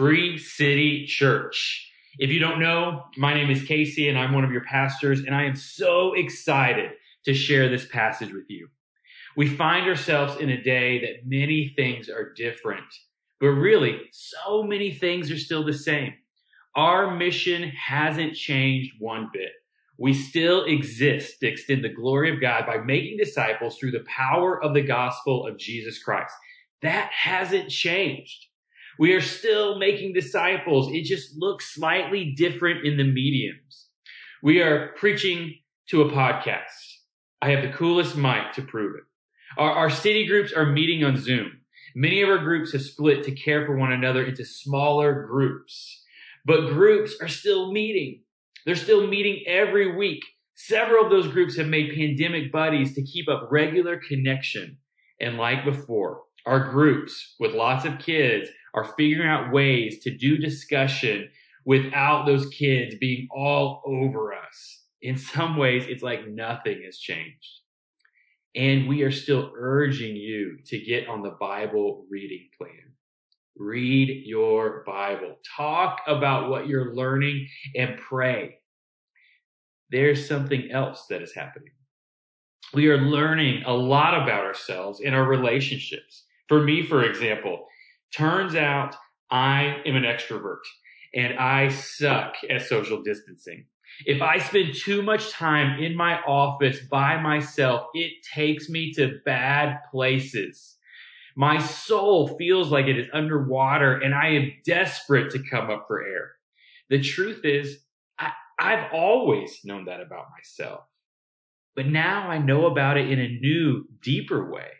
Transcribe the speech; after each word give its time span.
Free 0.00 0.38
City 0.38 1.04
Church. 1.04 1.92
If 2.18 2.30
you 2.30 2.38
don't 2.38 2.58
know, 2.58 3.04
my 3.18 3.34
name 3.34 3.50
is 3.50 3.64
Casey 3.64 4.08
and 4.08 4.18
I'm 4.18 4.32
one 4.32 4.44
of 4.44 4.50
your 4.50 4.64
pastors, 4.64 5.20
and 5.20 5.34
I 5.34 5.44
am 5.44 5.54
so 5.54 6.14
excited 6.14 6.92
to 7.26 7.34
share 7.34 7.68
this 7.68 7.84
passage 7.84 8.32
with 8.32 8.46
you. 8.48 8.68
We 9.36 9.46
find 9.46 9.86
ourselves 9.86 10.40
in 10.40 10.48
a 10.48 10.62
day 10.62 11.00
that 11.00 11.26
many 11.28 11.74
things 11.76 12.08
are 12.08 12.32
different, 12.32 12.86
but 13.40 13.48
really, 13.48 14.00
so 14.10 14.62
many 14.62 14.90
things 14.90 15.30
are 15.30 15.36
still 15.36 15.66
the 15.66 15.74
same. 15.74 16.14
Our 16.74 17.14
mission 17.14 17.68
hasn't 17.68 18.36
changed 18.36 18.94
one 19.00 19.28
bit. 19.34 19.52
We 19.98 20.14
still 20.14 20.64
exist 20.64 21.40
to 21.40 21.46
extend 21.46 21.84
the 21.84 21.90
glory 21.90 22.32
of 22.32 22.40
God 22.40 22.64
by 22.66 22.78
making 22.78 23.18
disciples 23.18 23.76
through 23.76 23.90
the 23.90 24.06
power 24.06 24.64
of 24.64 24.72
the 24.72 24.80
gospel 24.80 25.46
of 25.46 25.58
Jesus 25.58 26.02
Christ. 26.02 26.32
That 26.80 27.10
hasn't 27.12 27.68
changed. 27.68 28.46
We 29.00 29.14
are 29.14 29.22
still 29.22 29.78
making 29.78 30.12
disciples. 30.12 30.92
It 30.92 31.04
just 31.04 31.34
looks 31.34 31.74
slightly 31.74 32.34
different 32.36 32.84
in 32.84 32.98
the 32.98 33.04
mediums. 33.04 33.86
We 34.42 34.60
are 34.60 34.88
preaching 34.88 35.54
to 35.88 36.02
a 36.02 36.12
podcast. 36.12 36.98
I 37.40 37.48
have 37.48 37.62
the 37.62 37.72
coolest 37.72 38.14
mic 38.14 38.52
to 38.56 38.62
prove 38.62 38.96
it. 38.96 39.04
Our, 39.56 39.70
our 39.70 39.88
city 39.88 40.26
groups 40.26 40.52
are 40.52 40.66
meeting 40.66 41.02
on 41.02 41.16
Zoom. 41.16 41.62
Many 41.94 42.20
of 42.20 42.28
our 42.28 42.44
groups 42.44 42.72
have 42.72 42.82
split 42.82 43.24
to 43.24 43.34
care 43.34 43.64
for 43.64 43.74
one 43.74 43.90
another 43.90 44.22
into 44.22 44.44
smaller 44.44 45.26
groups, 45.26 46.04
but 46.44 46.68
groups 46.68 47.14
are 47.22 47.28
still 47.28 47.72
meeting. 47.72 48.20
They're 48.66 48.76
still 48.76 49.06
meeting 49.06 49.44
every 49.46 49.96
week. 49.96 50.22
Several 50.56 51.06
of 51.06 51.10
those 51.10 51.32
groups 51.32 51.56
have 51.56 51.68
made 51.68 51.94
pandemic 51.94 52.52
buddies 52.52 52.94
to 52.96 53.02
keep 53.02 53.30
up 53.30 53.48
regular 53.50 53.98
connection. 54.06 54.76
And 55.18 55.38
like 55.38 55.64
before, 55.64 56.20
our 56.46 56.70
groups 56.70 57.34
with 57.38 57.54
lots 57.54 57.84
of 57.84 57.98
kids 57.98 58.48
are 58.74 58.94
figuring 58.96 59.28
out 59.28 59.52
ways 59.52 60.00
to 60.00 60.16
do 60.16 60.38
discussion 60.38 61.28
without 61.64 62.26
those 62.26 62.48
kids 62.48 62.94
being 63.00 63.28
all 63.30 63.82
over 63.84 64.32
us. 64.32 64.84
In 65.02 65.16
some 65.34 65.56
ways, 65.56 65.84
it's 65.88 66.02
like 66.02 66.28
nothing 66.28 66.82
has 66.84 66.98
changed. 66.98 67.60
And 68.56 68.88
we 68.88 69.02
are 69.02 69.12
still 69.12 69.52
urging 69.56 70.16
you 70.16 70.58
to 70.66 70.78
get 70.78 71.08
on 71.08 71.22
the 71.22 71.36
Bible 71.40 72.04
reading 72.10 72.48
plan. 72.58 72.94
Read 73.56 74.26
your 74.26 74.82
Bible. 74.86 75.36
Talk 75.56 76.00
about 76.06 76.50
what 76.50 76.66
you're 76.66 76.94
learning 76.94 77.46
and 77.76 77.96
pray. 77.96 78.56
There's 79.90 80.26
something 80.26 80.70
else 80.70 81.06
that 81.10 81.22
is 81.22 81.34
happening. 81.34 81.72
We 82.72 82.88
are 82.88 82.98
learning 82.98 83.64
a 83.66 83.72
lot 83.74 84.14
about 84.14 84.44
ourselves 84.44 85.00
and 85.00 85.14
our 85.14 85.24
relationships. 85.24 86.24
For 86.50 86.60
me, 86.60 86.82
for 86.82 87.04
example, 87.04 87.68
turns 88.12 88.56
out 88.56 88.96
I 89.30 89.82
am 89.86 89.94
an 89.94 90.02
extrovert 90.02 90.64
and 91.14 91.38
I 91.38 91.68
suck 91.68 92.34
at 92.50 92.62
social 92.62 93.04
distancing. 93.04 93.66
If 94.04 94.20
I 94.20 94.38
spend 94.38 94.74
too 94.74 95.00
much 95.00 95.30
time 95.30 95.80
in 95.80 95.94
my 95.94 96.20
office 96.22 96.80
by 96.90 97.22
myself, 97.22 97.86
it 97.94 98.14
takes 98.34 98.68
me 98.68 98.92
to 98.94 99.20
bad 99.24 99.78
places. 99.92 100.76
My 101.36 101.58
soul 101.58 102.36
feels 102.36 102.72
like 102.72 102.86
it 102.86 102.98
is 102.98 103.06
underwater 103.12 103.98
and 103.98 104.12
I 104.12 104.30
am 104.30 104.50
desperate 104.64 105.30
to 105.30 105.48
come 105.48 105.70
up 105.70 105.84
for 105.86 106.02
air. 106.02 106.32
The 106.88 107.00
truth 107.00 107.44
is, 107.44 107.78
I, 108.18 108.32
I've 108.58 108.92
always 108.92 109.60
known 109.62 109.84
that 109.84 110.00
about 110.00 110.26
myself. 110.36 110.80
But 111.76 111.86
now 111.86 112.28
I 112.28 112.38
know 112.38 112.66
about 112.66 112.96
it 112.96 113.08
in 113.08 113.20
a 113.20 113.38
new, 113.40 113.84
deeper 114.02 114.50
way. 114.50 114.70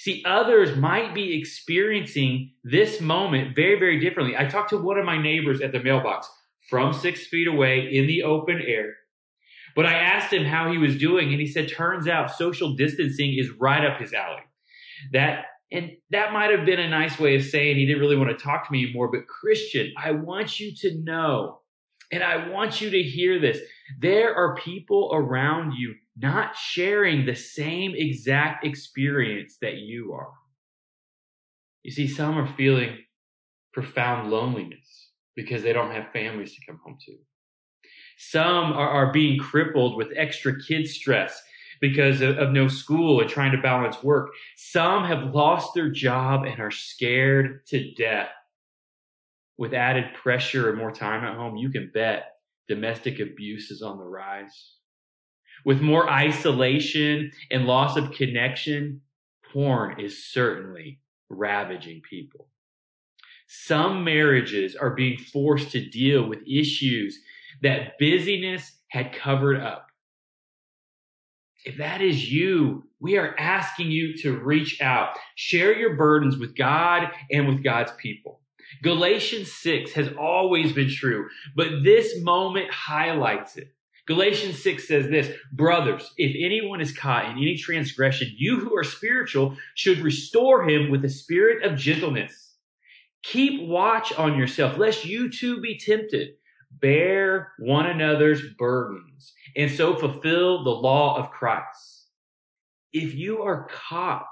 See, 0.00 0.22
others 0.24 0.78
might 0.78 1.14
be 1.14 1.38
experiencing 1.38 2.52
this 2.64 3.02
moment 3.02 3.54
very, 3.54 3.78
very 3.78 4.00
differently. 4.00 4.34
I 4.34 4.46
talked 4.46 4.70
to 4.70 4.78
one 4.78 4.96
of 4.96 5.04
my 5.04 5.20
neighbors 5.20 5.60
at 5.60 5.72
the 5.72 5.82
mailbox 5.82 6.26
from 6.70 6.94
six 6.94 7.26
feet 7.26 7.46
away 7.46 7.86
in 7.92 8.06
the 8.06 8.22
open 8.22 8.62
air. 8.66 8.94
But 9.76 9.84
I 9.84 9.92
asked 9.92 10.32
him 10.32 10.46
how 10.46 10.72
he 10.72 10.78
was 10.78 10.96
doing, 10.96 11.32
and 11.32 11.38
he 11.38 11.46
said, 11.46 11.68
turns 11.68 12.08
out 12.08 12.30
social 12.30 12.74
distancing 12.76 13.36
is 13.38 13.50
right 13.60 13.84
up 13.84 14.00
his 14.00 14.14
alley. 14.14 14.40
That 15.12 15.44
and 15.70 15.90
that 16.08 16.32
might 16.32 16.50
have 16.50 16.64
been 16.64 16.80
a 16.80 16.88
nice 16.88 17.18
way 17.18 17.36
of 17.36 17.44
saying 17.44 17.76
he 17.76 17.84
didn't 17.84 18.00
really 18.00 18.16
want 18.16 18.30
to 18.30 18.42
talk 18.42 18.66
to 18.66 18.72
me 18.72 18.84
anymore. 18.84 19.10
But 19.12 19.28
Christian, 19.28 19.92
I 19.98 20.12
want 20.12 20.58
you 20.58 20.74
to 20.76 20.98
know, 21.02 21.60
and 22.10 22.24
I 22.24 22.48
want 22.48 22.80
you 22.80 22.88
to 22.88 23.02
hear 23.02 23.38
this. 23.38 23.58
There 24.00 24.34
are 24.34 24.56
people 24.56 25.10
around 25.12 25.74
you 25.74 25.94
not 26.16 26.56
sharing 26.56 27.24
the 27.24 27.34
same 27.34 27.92
exact 27.94 28.64
experience 28.64 29.56
that 29.62 29.76
you 29.76 30.12
are. 30.12 30.32
You 31.82 31.90
see, 31.90 32.08
some 32.08 32.36
are 32.38 32.46
feeling 32.46 32.98
profound 33.72 34.30
loneliness 34.30 35.10
because 35.34 35.62
they 35.62 35.72
don't 35.72 35.92
have 35.92 36.12
families 36.12 36.54
to 36.54 36.66
come 36.66 36.80
home 36.84 36.98
to. 37.06 37.16
Some 38.18 38.72
are, 38.72 38.88
are 38.88 39.12
being 39.12 39.38
crippled 39.38 39.96
with 39.96 40.08
extra 40.16 40.60
kid 40.60 40.86
stress 40.86 41.40
because 41.80 42.20
of, 42.20 42.36
of 42.36 42.50
no 42.50 42.68
school 42.68 43.20
and 43.20 43.30
trying 43.30 43.52
to 43.52 43.62
balance 43.62 44.02
work. 44.02 44.30
Some 44.56 45.04
have 45.04 45.34
lost 45.34 45.74
their 45.74 45.88
job 45.88 46.44
and 46.44 46.60
are 46.60 46.70
scared 46.70 47.66
to 47.68 47.94
death. 47.94 48.28
With 49.56 49.72
added 49.74 50.14
pressure 50.14 50.68
and 50.68 50.78
more 50.78 50.92
time 50.92 51.24
at 51.24 51.36
home, 51.36 51.56
you 51.56 51.70
can 51.70 51.90
bet 51.92 52.32
domestic 52.68 53.20
abuse 53.20 53.70
is 53.70 53.82
on 53.82 53.98
the 53.98 54.04
rise. 54.04 54.74
With 55.64 55.80
more 55.80 56.08
isolation 56.10 57.32
and 57.50 57.66
loss 57.66 57.96
of 57.96 58.12
connection, 58.12 59.02
porn 59.52 60.00
is 60.00 60.24
certainly 60.24 61.00
ravaging 61.28 62.02
people. 62.08 62.48
Some 63.46 64.04
marriages 64.04 64.76
are 64.76 64.94
being 64.94 65.18
forced 65.18 65.72
to 65.72 65.88
deal 65.88 66.28
with 66.28 66.46
issues 66.46 67.18
that 67.62 67.98
busyness 67.98 68.78
had 68.88 69.12
covered 69.12 69.60
up. 69.60 69.88
If 71.64 71.76
that 71.78 72.00
is 72.00 72.30
you, 72.30 72.84
we 73.00 73.18
are 73.18 73.34
asking 73.38 73.90
you 73.90 74.16
to 74.18 74.38
reach 74.38 74.80
out, 74.80 75.10
share 75.34 75.76
your 75.76 75.96
burdens 75.96 76.38
with 76.38 76.56
God 76.56 77.10
and 77.30 77.48
with 77.48 77.62
God's 77.62 77.92
people. 77.98 78.40
Galatians 78.82 79.52
6 79.52 79.92
has 79.92 80.08
always 80.18 80.72
been 80.72 80.88
true, 80.88 81.28
but 81.56 81.82
this 81.82 82.20
moment 82.22 82.72
highlights 82.72 83.56
it. 83.56 83.74
Galatians 84.10 84.60
6 84.64 84.88
says 84.88 85.08
this, 85.08 85.30
brothers, 85.52 86.12
if 86.16 86.34
anyone 86.34 86.80
is 86.80 86.90
caught 86.90 87.26
in 87.26 87.36
any 87.36 87.56
transgression, 87.56 88.28
you 88.36 88.58
who 88.58 88.76
are 88.76 88.82
spiritual 88.82 89.56
should 89.76 90.00
restore 90.00 90.68
him 90.68 90.90
with 90.90 91.04
a 91.04 91.08
spirit 91.08 91.62
of 91.62 91.78
gentleness. 91.78 92.56
Keep 93.22 93.68
watch 93.68 94.12
on 94.14 94.36
yourself, 94.36 94.76
lest 94.78 95.04
you 95.04 95.30
too 95.30 95.60
be 95.60 95.78
tempted. 95.78 96.30
Bear 96.72 97.52
one 97.60 97.86
another's 97.86 98.42
burdens 98.58 99.32
and 99.54 99.70
so 99.70 99.94
fulfill 99.94 100.64
the 100.64 100.70
law 100.70 101.16
of 101.16 101.30
Christ. 101.30 102.08
If 102.92 103.14
you 103.14 103.42
are 103.42 103.68
caught, 103.70 104.26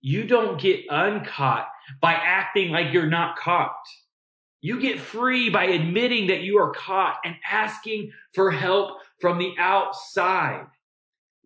you 0.00 0.24
don't 0.24 0.60
get 0.60 0.80
uncaught 0.90 1.68
by 2.00 2.14
acting 2.14 2.72
like 2.72 2.92
you're 2.92 3.06
not 3.06 3.36
caught. 3.36 3.70
You 4.66 4.80
get 4.80 4.98
free 4.98 5.48
by 5.48 5.66
admitting 5.66 6.26
that 6.26 6.40
you 6.40 6.58
are 6.58 6.72
caught 6.72 7.18
and 7.24 7.36
asking 7.48 8.10
for 8.34 8.50
help 8.50 8.98
from 9.20 9.38
the 9.38 9.54
outside. 9.60 10.66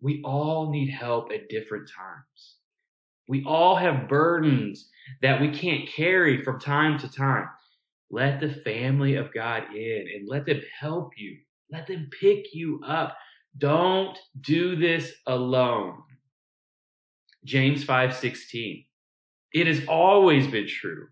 We 0.01 0.23
all 0.23 0.71
need 0.71 0.89
help 0.89 1.31
at 1.31 1.47
different 1.47 1.87
times. 1.87 2.55
We 3.27 3.43
all 3.45 3.75
have 3.75 4.09
burdens 4.09 4.89
that 5.21 5.39
we 5.39 5.51
can't 5.51 5.87
carry 5.87 6.41
from 6.41 6.59
time 6.59 6.97
to 6.97 7.11
time. 7.11 7.47
Let 8.09 8.39
the 8.39 8.49
family 8.49 9.17
of 9.17 9.31
God 9.31 9.65
in 9.71 10.07
and 10.15 10.27
let 10.27 10.47
them 10.47 10.63
help 10.79 11.11
you. 11.15 11.37
Let 11.71 11.85
them 11.85 12.09
pick 12.19 12.55
you 12.55 12.81
up. 12.83 13.15
Don't 13.55 14.17
do 14.39 14.75
this 14.75 15.13
alone. 15.27 16.01
James 17.45 17.85
5:16. 17.85 18.87
It 19.53 19.67
has 19.67 19.85
always 19.87 20.47
been 20.47 20.65
true 20.65 21.09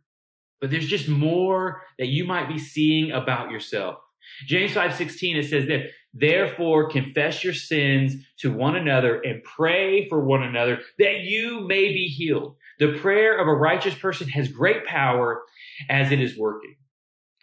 but 0.61 0.69
there's 0.69 0.87
just 0.87 1.07
more 1.07 1.81
that 1.97 2.07
you 2.07 2.25
might 2.25 2.47
be 2.47 2.59
seeing 2.59 3.11
about 3.11 3.51
yourself. 3.51 3.99
James 4.45 4.73
5:16 4.73 5.35
it 5.37 5.49
says 5.49 5.67
that 5.67 5.91
therefore 6.13 6.89
confess 6.89 7.43
your 7.43 7.53
sins 7.53 8.15
to 8.37 8.51
one 8.51 8.75
another 8.75 9.19
and 9.21 9.43
pray 9.43 10.07
for 10.07 10.23
one 10.23 10.43
another 10.43 10.81
that 10.97 11.21
you 11.21 11.61
may 11.61 11.93
be 11.93 12.07
healed. 12.07 12.55
The 12.79 12.97
prayer 12.99 13.37
of 13.37 13.47
a 13.47 13.53
righteous 13.53 13.95
person 13.95 14.29
has 14.29 14.47
great 14.47 14.85
power 14.85 15.43
as 15.89 16.11
it 16.11 16.21
is 16.21 16.37
working. 16.37 16.75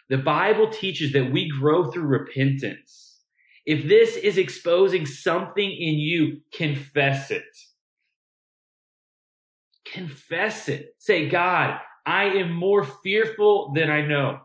The 0.09 0.17
Bible 0.17 0.69
teaches 0.69 1.11
that 1.13 1.31
we 1.31 1.49
grow 1.49 1.91
through 1.91 2.03
repentance. 2.03 3.19
If 3.65 3.87
this 3.87 4.15
is 4.15 4.37
exposing 4.37 5.05
something 5.05 5.69
in 5.69 5.95
you, 5.95 6.41
confess 6.53 7.29
it. 7.29 7.43
Confess 9.85 10.69
it. 10.69 10.95
Say, 10.97 11.27
God, 11.27 11.79
I 12.07 12.23
am 12.23 12.53
more 12.53 12.85
fearful 12.85 13.73
than 13.75 13.91
I 13.91 14.01
know. 14.01 14.39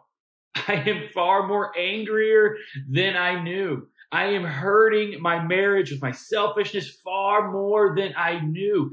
I 0.68 0.74
am 0.74 1.08
far 1.14 1.46
more 1.46 1.72
angrier 1.78 2.56
than 2.90 3.16
I 3.16 3.40
knew. 3.40 3.86
I 4.10 4.24
am 4.24 4.42
hurting 4.44 5.22
my 5.22 5.42
marriage 5.42 5.92
with 5.92 6.02
my 6.02 6.10
selfishness 6.10 6.90
far 7.04 7.52
more 7.52 7.94
than 7.96 8.14
I 8.16 8.40
knew. 8.40 8.92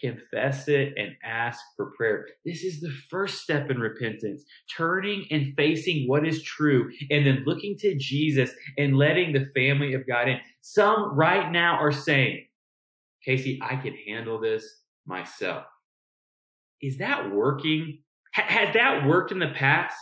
confess 0.00 0.68
it, 0.68 0.94
and 0.96 1.10
ask 1.24 1.60
for 1.76 1.92
prayer. 1.96 2.26
This 2.44 2.64
is 2.64 2.80
the 2.80 2.92
first 3.10 3.42
step 3.42 3.70
in 3.70 3.78
repentance, 3.78 4.44
turning 4.74 5.26
and 5.30 5.54
facing 5.56 6.08
what 6.08 6.26
is 6.26 6.42
true, 6.42 6.90
and 7.10 7.26
then 7.26 7.44
looking 7.46 7.76
to 7.78 7.96
Jesus 7.96 8.50
and 8.78 8.96
letting 8.96 9.32
the 9.32 9.50
family 9.54 9.94
of 9.94 10.06
God 10.06 10.28
in. 10.28 10.38
Some 10.62 11.14
right 11.14 11.50
now 11.52 11.78
are 11.78 11.92
saying, 11.92 12.46
Casey, 13.24 13.60
I 13.62 13.76
can 13.76 13.94
handle 14.08 14.40
this 14.40 14.64
myself. 15.06 15.64
Is 16.80 16.98
that 16.98 17.30
working? 17.30 17.98
Has 18.46 18.74
that 18.74 19.06
worked 19.06 19.32
in 19.32 19.38
the 19.38 19.48
past? 19.48 19.96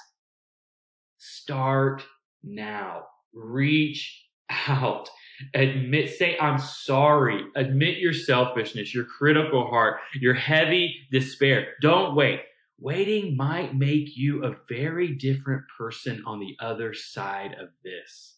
Start 1.19 2.05
now. 2.43 3.05
Reach 3.33 4.25
out. 4.69 5.11
Admit, 5.55 6.17
say, 6.17 6.37
I'm 6.39 6.59
sorry. 6.59 7.45
Admit 7.55 7.99
your 7.99 8.13
selfishness, 8.13 8.95
your 8.95 9.05
critical 9.05 9.69
heart, 9.69 10.01
your 10.21 10.35
heavy 10.35 10.95
despair. 11.13 11.69
Don't 11.81 12.15
wait. 12.15 12.41
Waiting 12.81 13.37
might 13.37 13.75
make 13.75 14.17
you 14.17 14.45
a 14.45 14.57
very 14.69 15.15
different 15.15 15.65
person 15.77 16.23
on 16.27 16.39
the 16.39 16.57
other 16.61 16.95
side 16.95 17.55
of 17.61 17.69
this. 17.85 18.37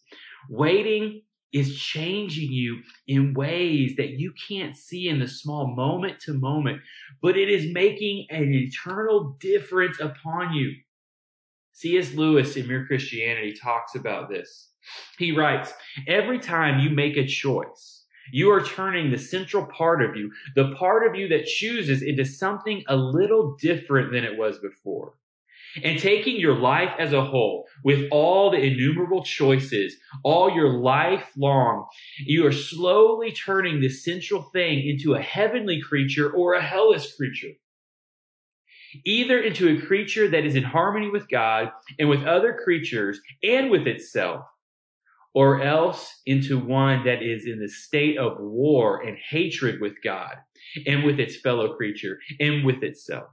Waiting 0.49 1.21
is 1.53 1.77
changing 1.77 2.51
you 2.51 2.81
in 3.07 3.33
ways 3.33 3.95
that 3.97 4.11
you 4.11 4.33
can't 4.47 4.75
see 4.75 5.09
in 5.09 5.19
the 5.19 5.27
small 5.27 5.67
moment 5.67 6.19
to 6.21 6.33
moment, 6.33 6.81
but 7.21 7.37
it 7.37 7.49
is 7.49 7.73
making 7.73 8.25
an 8.29 8.53
eternal 8.53 9.35
difference 9.39 9.99
upon 9.99 10.53
you. 10.53 10.73
C.S. 11.73 12.13
Lewis 12.13 12.55
in 12.55 12.67
Mere 12.67 12.85
Christianity 12.85 13.53
talks 13.53 13.95
about 13.95 14.29
this. 14.29 14.69
He 15.17 15.31
writes, 15.31 15.73
every 16.07 16.39
time 16.39 16.79
you 16.79 16.89
make 16.89 17.17
a 17.17 17.27
choice, 17.27 18.05
you 18.31 18.51
are 18.51 18.63
turning 18.63 19.11
the 19.11 19.17
central 19.17 19.65
part 19.65 20.01
of 20.01 20.15
you, 20.15 20.31
the 20.55 20.73
part 20.75 21.07
of 21.07 21.15
you 21.15 21.27
that 21.29 21.45
chooses 21.45 22.01
into 22.01 22.25
something 22.25 22.83
a 22.87 22.95
little 22.95 23.55
different 23.59 24.11
than 24.11 24.23
it 24.23 24.37
was 24.37 24.59
before. 24.59 25.13
And 25.83 25.99
taking 25.99 26.39
your 26.39 26.57
life 26.57 26.91
as 26.99 27.13
a 27.13 27.23
whole, 27.23 27.67
with 27.83 28.07
all 28.11 28.51
the 28.51 28.57
innumerable 28.57 29.23
choices, 29.23 29.95
all 30.23 30.51
your 30.51 30.79
life 30.79 31.31
long, 31.37 31.87
you 32.19 32.45
are 32.45 32.51
slowly 32.51 33.31
turning 33.31 33.79
the 33.79 33.89
central 33.89 34.43
thing 34.53 34.87
into 34.87 35.13
a 35.13 35.21
heavenly 35.21 35.81
creature 35.81 36.29
or 36.29 36.53
a 36.53 36.61
hellish 36.61 37.15
creature. 37.15 37.53
Either 39.05 39.39
into 39.39 39.69
a 39.69 39.81
creature 39.81 40.27
that 40.27 40.45
is 40.45 40.55
in 40.55 40.63
harmony 40.63 41.09
with 41.09 41.29
God 41.29 41.71
and 41.97 42.09
with 42.09 42.23
other 42.23 42.59
creatures 42.61 43.21
and 43.41 43.69
with 43.69 43.87
itself, 43.87 44.45
or 45.33 45.61
else 45.61 46.21
into 46.25 46.59
one 46.59 47.05
that 47.05 47.23
is 47.23 47.45
in 47.45 47.59
the 47.59 47.69
state 47.69 48.17
of 48.17 48.37
war 48.39 49.01
and 49.01 49.17
hatred 49.17 49.79
with 49.79 49.93
God 50.03 50.35
and 50.85 51.05
with 51.05 51.19
its 51.21 51.37
fellow 51.37 51.73
creature 51.75 52.19
and 52.39 52.65
with 52.65 52.83
itself. 52.83 53.29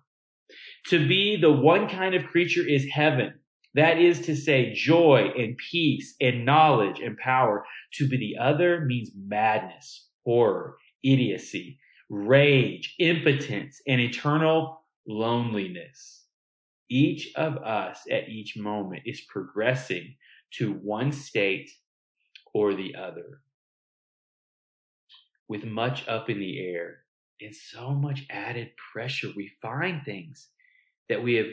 To 0.89 1.07
be 1.07 1.37
the 1.37 1.53
one 1.53 1.89
kind 1.89 2.15
of 2.15 2.27
creature 2.27 2.67
is 2.67 2.89
heaven. 2.91 3.35
That 3.75 3.99
is 3.99 4.23
to 4.23 4.35
say, 4.35 4.73
joy 4.73 5.31
and 5.37 5.57
peace 5.71 6.15
and 6.21 6.47
knowledge 6.47 7.01
and 7.01 7.17
power. 7.19 7.65
To 7.95 8.09
be 8.09 8.17
the 8.17 8.43
other 8.43 8.85
means 8.87 9.11
madness, 9.15 10.09
horror, 10.25 10.79
idiocy, 11.05 11.79
rage, 12.09 12.95
impotence, 12.99 13.83
and 13.87 14.01
eternal 14.01 14.83
loneliness. 15.07 16.25
Each 16.89 17.35
of 17.37 17.59
us 17.59 18.01
at 18.11 18.31
each 18.31 18.57
moment 18.57 19.03
is 19.05 19.21
progressing 19.29 20.15
to 20.55 20.73
one 20.73 21.13
state 21.13 21.69
or 22.55 22.73
the 22.73 22.95
other. 22.97 23.43
With 25.49 25.65
much 25.65 26.09
up 26.09 26.31
in 26.31 26.39
the 26.39 26.59
air 26.67 27.01
and 27.43 27.55
so 27.55 27.91
much 27.91 28.25
added 28.31 28.71
pressure, 28.93 29.29
we 29.37 29.51
find 29.61 30.03
things 30.03 30.49
that 31.09 31.23
we 31.23 31.35
have 31.35 31.47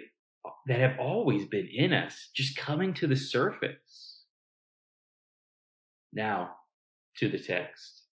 that 0.68 0.80
have 0.80 1.00
always 1.00 1.46
been 1.48 1.68
in 1.68 1.94
us 1.94 2.30
just 2.34 2.58
coming 2.58 2.94
to 2.94 3.08
the 3.08 3.16
surface. 3.16 4.24
Now 6.14 6.52
to 7.18 7.30
the 7.30 7.40
text. 7.40 8.04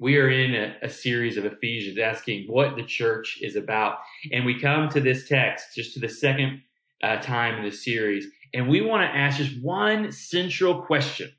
We 0.00 0.16
are 0.18 0.28
in 0.28 0.54
a, 0.54 0.74
a, 0.82 0.88
series 0.88 1.36
of 1.36 1.44
Ephesians 1.44 1.98
asking 1.98 2.46
what 2.48 2.76
the 2.76 2.82
church 2.82 3.38
is 3.40 3.54
about. 3.54 3.98
And 4.32 4.44
we 4.44 4.60
come 4.60 4.88
to 4.90 5.00
this 5.00 5.28
text 5.28 5.76
just 5.76 5.94
to 5.94 6.00
the 6.00 6.08
second 6.08 6.62
uh, 7.02 7.16
time 7.16 7.56
in 7.56 7.64
the 7.64 7.70
series. 7.70 8.26
And 8.52 8.68
we 8.68 8.80
want 8.80 9.02
to 9.02 9.16
ask 9.16 9.38
just 9.38 9.62
one 9.62 10.10
central 10.10 10.82
question. 10.82 11.30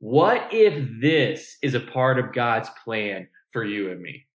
What 0.00 0.48
if 0.52 1.00
this 1.00 1.56
is 1.62 1.74
a 1.74 1.80
part 1.80 2.18
of 2.18 2.32
God's 2.32 2.68
plan 2.84 3.28
for 3.52 3.64
you 3.64 3.90
and 3.90 4.00
me? 4.00 4.27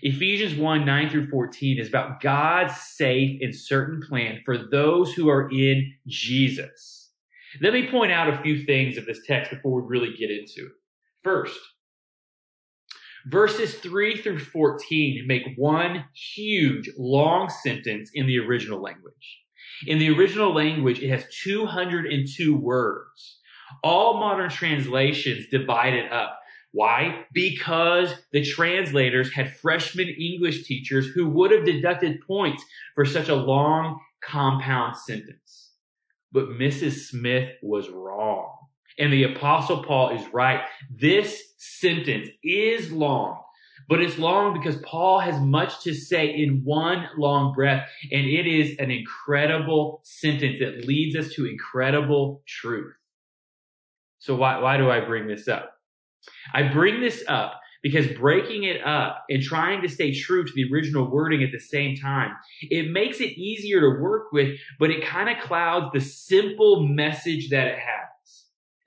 Ephesians 0.00 0.58
1 0.58 0.84
9 0.84 1.10
through 1.10 1.28
14 1.28 1.78
is 1.78 1.88
about 1.88 2.20
God's 2.20 2.74
safe 2.76 3.38
and 3.42 3.54
certain 3.54 4.00
plan 4.08 4.40
for 4.44 4.56
those 4.56 5.12
who 5.12 5.28
are 5.28 5.50
in 5.50 5.92
Jesus. 6.06 7.10
Let 7.60 7.74
me 7.74 7.90
point 7.90 8.12
out 8.12 8.32
a 8.32 8.42
few 8.42 8.64
things 8.64 8.96
of 8.96 9.04
this 9.04 9.20
text 9.26 9.50
before 9.50 9.80
we 9.80 9.86
really 9.86 10.16
get 10.16 10.30
into 10.30 10.66
it. 10.66 10.72
First, 11.22 11.58
verses 13.26 13.74
3 13.74 14.16
through 14.22 14.38
14 14.38 15.24
make 15.26 15.44
one 15.56 16.06
huge 16.14 16.90
long 16.96 17.50
sentence 17.50 18.10
in 18.14 18.26
the 18.26 18.38
original 18.38 18.80
language. 18.80 19.40
In 19.86 19.98
the 19.98 20.10
original 20.10 20.54
language, 20.54 21.00
it 21.00 21.10
has 21.10 21.24
202 21.42 22.56
words. 22.56 23.38
All 23.82 24.14
modern 24.14 24.50
translations 24.50 25.46
divide 25.50 25.94
it 25.94 26.10
up 26.12 26.41
why? 26.72 27.26
Because 27.34 28.14
the 28.32 28.42
translators 28.42 29.32
had 29.32 29.54
freshman 29.56 30.08
English 30.08 30.64
teachers 30.64 31.06
who 31.06 31.28
would 31.28 31.50
have 31.50 31.66
deducted 31.66 32.26
points 32.26 32.64
for 32.94 33.04
such 33.04 33.28
a 33.28 33.34
long 33.34 34.00
compound 34.22 34.96
sentence. 34.96 35.72
But 36.32 36.48
Mrs. 36.48 37.08
Smith 37.08 37.50
was 37.62 37.90
wrong. 37.90 38.56
And 38.98 39.12
the 39.12 39.24
apostle 39.24 39.84
Paul 39.84 40.16
is 40.16 40.22
right. 40.32 40.62
This 40.90 41.42
sentence 41.58 42.28
is 42.42 42.90
long, 42.90 43.40
but 43.88 44.00
it's 44.00 44.18
long 44.18 44.52
because 44.52 44.76
Paul 44.82 45.20
has 45.20 45.40
much 45.40 45.82
to 45.84 45.94
say 45.94 46.26
in 46.26 46.62
one 46.64 47.06
long 47.18 47.54
breath. 47.54 47.88
And 48.10 48.26
it 48.26 48.46
is 48.46 48.76
an 48.78 48.90
incredible 48.90 50.00
sentence 50.04 50.58
that 50.60 50.86
leads 50.86 51.16
us 51.16 51.34
to 51.34 51.46
incredible 51.46 52.42
truth. 52.46 52.94
So 54.18 54.36
why, 54.36 54.58
why 54.58 54.76
do 54.76 54.90
I 54.90 55.00
bring 55.00 55.26
this 55.26 55.48
up? 55.48 55.72
I 56.52 56.64
bring 56.64 57.00
this 57.00 57.22
up 57.28 57.60
because 57.82 58.06
breaking 58.18 58.64
it 58.64 58.82
up 58.84 59.24
and 59.28 59.42
trying 59.42 59.82
to 59.82 59.88
stay 59.88 60.14
true 60.14 60.44
to 60.44 60.52
the 60.54 60.72
original 60.72 61.10
wording 61.10 61.42
at 61.42 61.50
the 61.52 61.58
same 61.58 61.96
time, 61.96 62.32
it 62.62 62.90
makes 62.90 63.20
it 63.20 63.36
easier 63.38 63.80
to 63.80 64.00
work 64.00 64.32
with, 64.32 64.56
but 64.78 64.90
it 64.90 65.04
kind 65.04 65.28
of 65.28 65.42
clouds 65.42 65.86
the 65.92 66.00
simple 66.00 66.86
message 66.86 67.50
that 67.50 67.66
it 67.66 67.78
has. 67.78 68.08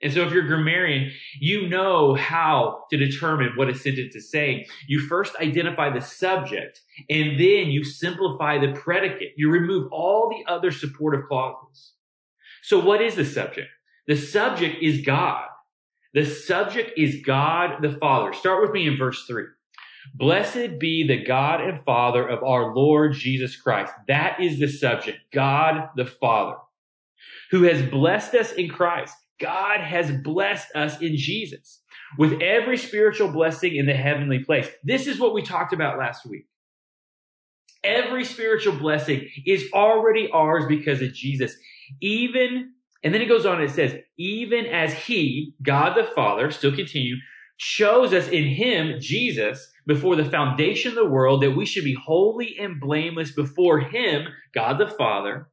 And 0.02 0.12
so 0.12 0.26
if 0.26 0.32
you're 0.32 0.44
a 0.44 0.46
grammarian, 0.46 1.10
you 1.40 1.68
know 1.68 2.14
how 2.14 2.84
to 2.90 2.96
determine 2.96 3.52
what 3.56 3.70
a 3.70 3.74
sentence 3.74 4.14
is 4.14 4.30
saying. 4.30 4.66
You 4.86 5.00
first 5.00 5.34
identify 5.40 5.90
the 5.90 6.02
subject 6.02 6.80
and 7.08 7.40
then 7.40 7.70
you 7.70 7.82
simplify 7.82 8.58
the 8.58 8.72
predicate. 8.72 9.32
You 9.36 9.50
remove 9.50 9.88
all 9.90 10.28
the 10.30 10.50
other 10.50 10.70
supportive 10.70 11.26
clauses. 11.26 11.92
So 12.62 12.78
what 12.78 13.00
is 13.00 13.14
the 13.14 13.24
subject? 13.24 13.68
The 14.06 14.16
subject 14.16 14.82
is 14.82 15.04
God. 15.04 15.46
The 16.14 16.24
subject 16.24 16.92
is 16.96 17.22
God 17.24 17.82
the 17.82 17.92
Father. 17.92 18.32
Start 18.32 18.62
with 18.62 18.72
me 18.72 18.86
in 18.86 18.96
verse 18.96 19.24
3. 19.26 19.44
Blessed 20.14 20.78
be 20.78 21.06
the 21.06 21.24
God 21.24 21.60
and 21.60 21.84
Father 21.84 22.26
of 22.26 22.42
our 22.42 22.74
Lord 22.74 23.14
Jesus 23.14 23.56
Christ. 23.60 23.92
That 24.08 24.40
is 24.40 24.58
the 24.58 24.68
subject. 24.68 25.18
God 25.32 25.90
the 25.96 26.06
Father, 26.06 26.56
who 27.50 27.64
has 27.64 27.82
blessed 27.82 28.34
us 28.34 28.52
in 28.52 28.68
Christ. 28.68 29.14
God 29.40 29.80
has 29.80 30.10
blessed 30.10 30.68
us 30.74 31.00
in 31.00 31.16
Jesus 31.16 31.82
with 32.18 32.40
every 32.40 32.78
spiritual 32.78 33.28
blessing 33.28 33.76
in 33.76 33.86
the 33.86 33.94
heavenly 33.94 34.38
place. 34.38 34.68
This 34.82 35.06
is 35.06 35.18
what 35.18 35.34
we 35.34 35.42
talked 35.42 35.72
about 35.72 35.98
last 35.98 36.24
week. 36.24 36.46
Every 37.84 38.24
spiritual 38.24 38.76
blessing 38.76 39.28
is 39.44 39.70
already 39.72 40.30
ours 40.32 40.64
because 40.66 41.02
of 41.02 41.12
Jesus. 41.12 41.54
Even 42.00 42.72
and 43.06 43.14
then 43.14 43.22
it 43.22 43.28
goes 43.28 43.46
on 43.46 43.60
and 43.60 43.70
it 43.70 43.72
says, 43.72 43.94
even 44.18 44.66
as 44.66 44.92
he, 44.92 45.54
God 45.62 45.96
the 45.96 46.10
Father, 46.12 46.50
still 46.50 46.74
continue, 46.74 47.14
chose 47.56 48.12
us 48.12 48.26
in 48.26 48.46
him, 48.46 48.96
Jesus, 48.98 49.70
before 49.86 50.16
the 50.16 50.24
foundation 50.24 50.88
of 50.88 50.96
the 50.96 51.08
world, 51.08 51.40
that 51.40 51.52
we 51.52 51.66
should 51.66 51.84
be 51.84 51.94
holy 51.94 52.56
and 52.58 52.80
blameless 52.80 53.30
before 53.30 53.78
him, 53.78 54.26
God 54.52 54.78
the 54.78 54.88
Father, 54.88 55.46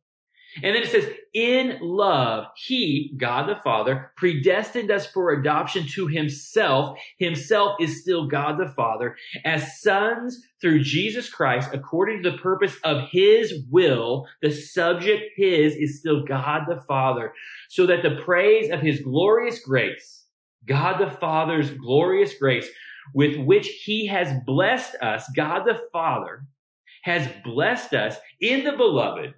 and 0.62 0.76
then 0.76 0.84
it 0.84 0.90
says, 0.90 1.10
in 1.34 1.80
love, 1.82 2.46
he, 2.56 3.14
God 3.18 3.50
the 3.50 3.60
Father, 3.64 4.12
predestined 4.18 4.92
us 4.92 5.08
for 5.08 5.32
adoption 5.32 5.88
to 5.94 6.08
himself. 6.08 6.98
Himself 7.18 7.78
is 7.80 8.02
still 8.02 8.28
God 8.28 8.60
the 8.60 8.72
Father 8.76 9.16
as 9.44 9.82
sons 9.82 10.40
through 10.62 10.84
Jesus 10.84 11.30
Christ, 11.30 11.70
according 11.74 12.22
to 12.22 12.32
the 12.32 12.38
purpose 12.38 12.76
of 12.84 13.10
his 13.10 13.64
will. 13.72 14.28
The 14.42 14.52
subject 14.52 15.32
his 15.36 15.76
is 15.76 16.00
still 16.00 16.24
God 16.24 16.64
the 16.68 16.82
Father, 16.82 17.34
so 17.70 17.88
that 17.88 18.04
the 18.04 18.22
praise 18.24 18.70
of 18.70 18.82
his 18.82 19.02
glorious 19.02 19.60
grace, 19.60 20.26
God 20.68 21.00
the 21.00 21.10
Father's 21.10 21.72
glorious 21.72 22.36
grace, 22.38 22.68
with 23.16 23.38
which 23.38 23.68
he 23.84 24.06
has 24.08 24.32
blessed 24.46 24.96
us, 25.02 25.26
God 25.36 25.64
the 25.66 25.82
Father 25.92 26.46
has 27.04 27.28
blessed 27.44 27.94
us 27.94 28.18
in 28.40 28.64
the 28.64 28.74
beloved. 28.74 29.34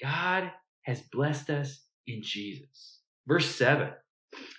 God 0.00 0.50
has 0.82 1.00
blessed 1.00 1.50
us 1.50 1.82
in 2.06 2.22
Jesus. 2.22 3.00
Verse 3.26 3.54
7 3.54 3.90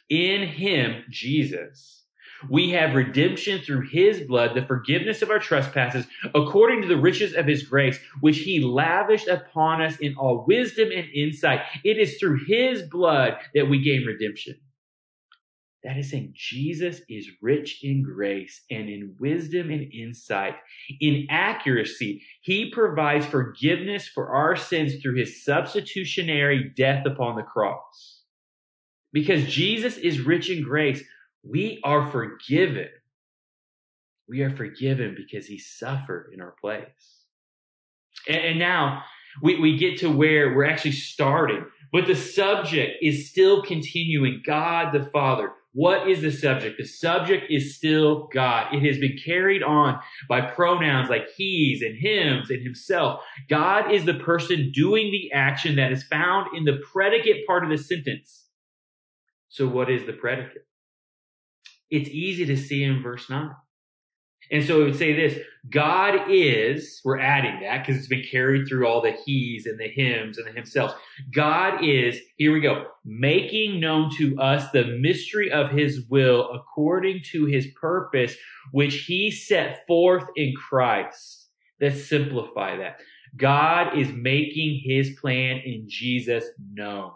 In 0.10 0.48
him, 0.48 1.04
Jesus, 1.10 2.04
we 2.50 2.72
have 2.72 2.96
redemption 2.96 3.62
through 3.62 3.88
his 3.90 4.22
blood, 4.22 4.56
the 4.56 4.66
forgiveness 4.66 5.22
of 5.22 5.30
our 5.30 5.40
trespasses, 5.40 6.06
according 6.36 6.82
to 6.82 6.88
the 6.88 6.98
riches 6.98 7.34
of 7.34 7.46
his 7.46 7.64
grace, 7.64 8.00
which 8.22 8.40
he 8.40 8.60
lavished 8.60 9.28
upon 9.28 9.82
us 9.82 9.98
in 9.98 10.16
all 10.16 10.46
wisdom 10.48 10.90
and 10.94 11.08
insight. 11.14 11.62
It 11.84 11.98
is 11.98 12.18
through 12.18 12.46
his 12.46 12.84
blood 12.84 13.38
that 13.54 13.70
we 13.70 13.82
gain 13.82 14.06
redemption. 14.06 14.56
That 15.84 15.98
is 15.98 16.12
saying 16.12 16.34
Jesus 16.34 17.02
is 17.10 17.28
rich 17.42 17.84
in 17.84 18.04
grace 18.04 18.62
and 18.72 18.88
in 18.88 19.16
wisdom 19.20 19.70
and 19.70 19.92
insight. 19.94 20.56
In 21.02 21.28
accuracy, 21.30 22.22
he 22.42 22.72
provides 22.72 23.26
forgiveness 23.26 24.08
for 24.08 24.30
our 24.30 24.56
sins 24.56 25.02
through 25.02 25.16
his 25.16 25.44
substitutionary 25.44 26.72
death 26.76 27.06
upon 27.06 27.36
the 27.36 27.44
cross. 27.44 28.22
Because 29.12 29.46
Jesus 29.46 29.98
is 29.98 30.22
rich 30.22 30.50
in 30.50 30.64
grace, 30.64 31.04
we 31.44 31.82
are 31.84 32.10
forgiven. 32.10 32.88
We 34.30 34.42
are 34.42 34.56
forgiven 34.56 35.16
because 35.18 35.48
he 35.48 35.60
suffered 35.60 36.32
in 36.34 36.40
our 36.40 36.56
place. 36.62 37.26
And, 38.28 38.38
and 38.38 38.60
now 38.60 39.04
we, 39.42 39.60
we 39.60 39.78
get 39.78 40.00
to 40.00 40.10
where 40.10 40.56
we're 40.56 40.66
actually 40.66 40.94
starting, 40.94 41.66
but 41.92 42.08
the 42.08 42.16
subject 42.16 43.00
is 43.02 43.30
still 43.30 43.62
continuing 43.62 44.42
God 44.46 44.94
the 44.94 45.10
Father. 45.12 45.52
What 45.74 46.08
is 46.08 46.22
the 46.22 46.32
subject? 46.32 46.78
The 46.78 46.86
subject 46.86 47.46
is 47.50 47.76
still 47.76 48.30
God. 48.32 48.74
It 48.74 48.86
has 48.86 49.00
been 49.00 49.18
carried 49.24 49.64
on 49.64 50.00
by 50.30 50.42
pronouns 50.42 51.10
like 51.10 51.28
he's 51.36 51.82
and 51.82 51.98
hims 51.98 52.52
and 52.52 52.62
himself. 52.62 53.22
God 53.50 53.92
is 53.92 54.06
the 54.06 54.14
person 54.14 54.72
doing 54.72 55.12
the 55.12 55.32
action 55.32 55.76
that 55.78 55.92
is 55.92 56.04
found 56.04 56.56
in 56.56 56.66
the 56.66 56.80
predicate 56.92 57.48
part 57.48 57.64
of 57.64 57.72
the 57.72 57.78
sentence. 57.78 58.46
So 59.50 59.68
what 59.68 59.90
is 59.90 60.06
the 60.06 60.14
predicate? 60.14 60.68
it's 61.94 62.10
easy 62.10 62.44
to 62.48 62.58
see 62.58 62.84
in 62.84 63.04
verse 63.04 63.30
9. 63.30 63.52
And 64.52 64.64
so 64.64 64.82
it 64.82 64.86
would 64.86 64.98
say 64.98 65.14
this 65.14 65.40
God 65.70 66.30
is, 66.30 67.00
we're 67.06 67.20
adding 67.20 67.62
that 67.62 67.86
because 67.86 67.98
it's 67.98 68.08
been 68.08 68.26
carried 68.30 68.68
through 68.68 68.88
all 68.88 69.02
the 69.02 69.16
he's 69.26 69.66
and 69.66 69.80
the 69.80 69.88
hims 69.88 70.38
and 70.38 70.46
the 70.48 70.52
himself. 70.52 70.94
God 71.34 71.84
is, 71.84 72.18
here 72.38 72.52
we 72.52 72.60
go, 72.60 72.88
making 73.06 73.80
known 73.80 74.12
to 74.18 74.38
us 74.40 74.70
the 74.72 74.98
mystery 75.00 75.52
of 75.52 75.72
his 75.72 76.06
will 76.10 76.52
according 76.52 77.22
to 77.32 77.46
his 77.46 77.68
purpose, 77.80 78.36
which 78.72 79.06
he 79.06 79.32
set 79.32 79.88
forth 79.88 80.26
in 80.36 80.54
Christ. 80.56 81.50
Let's 81.80 82.08
simplify 82.08 82.78
that. 82.78 83.00
God 83.36 83.98
is 83.98 84.10
making 84.10 84.82
his 84.84 85.18
plan 85.20 85.62
in 85.66 85.86
Jesus 85.88 86.46
known. 86.72 87.14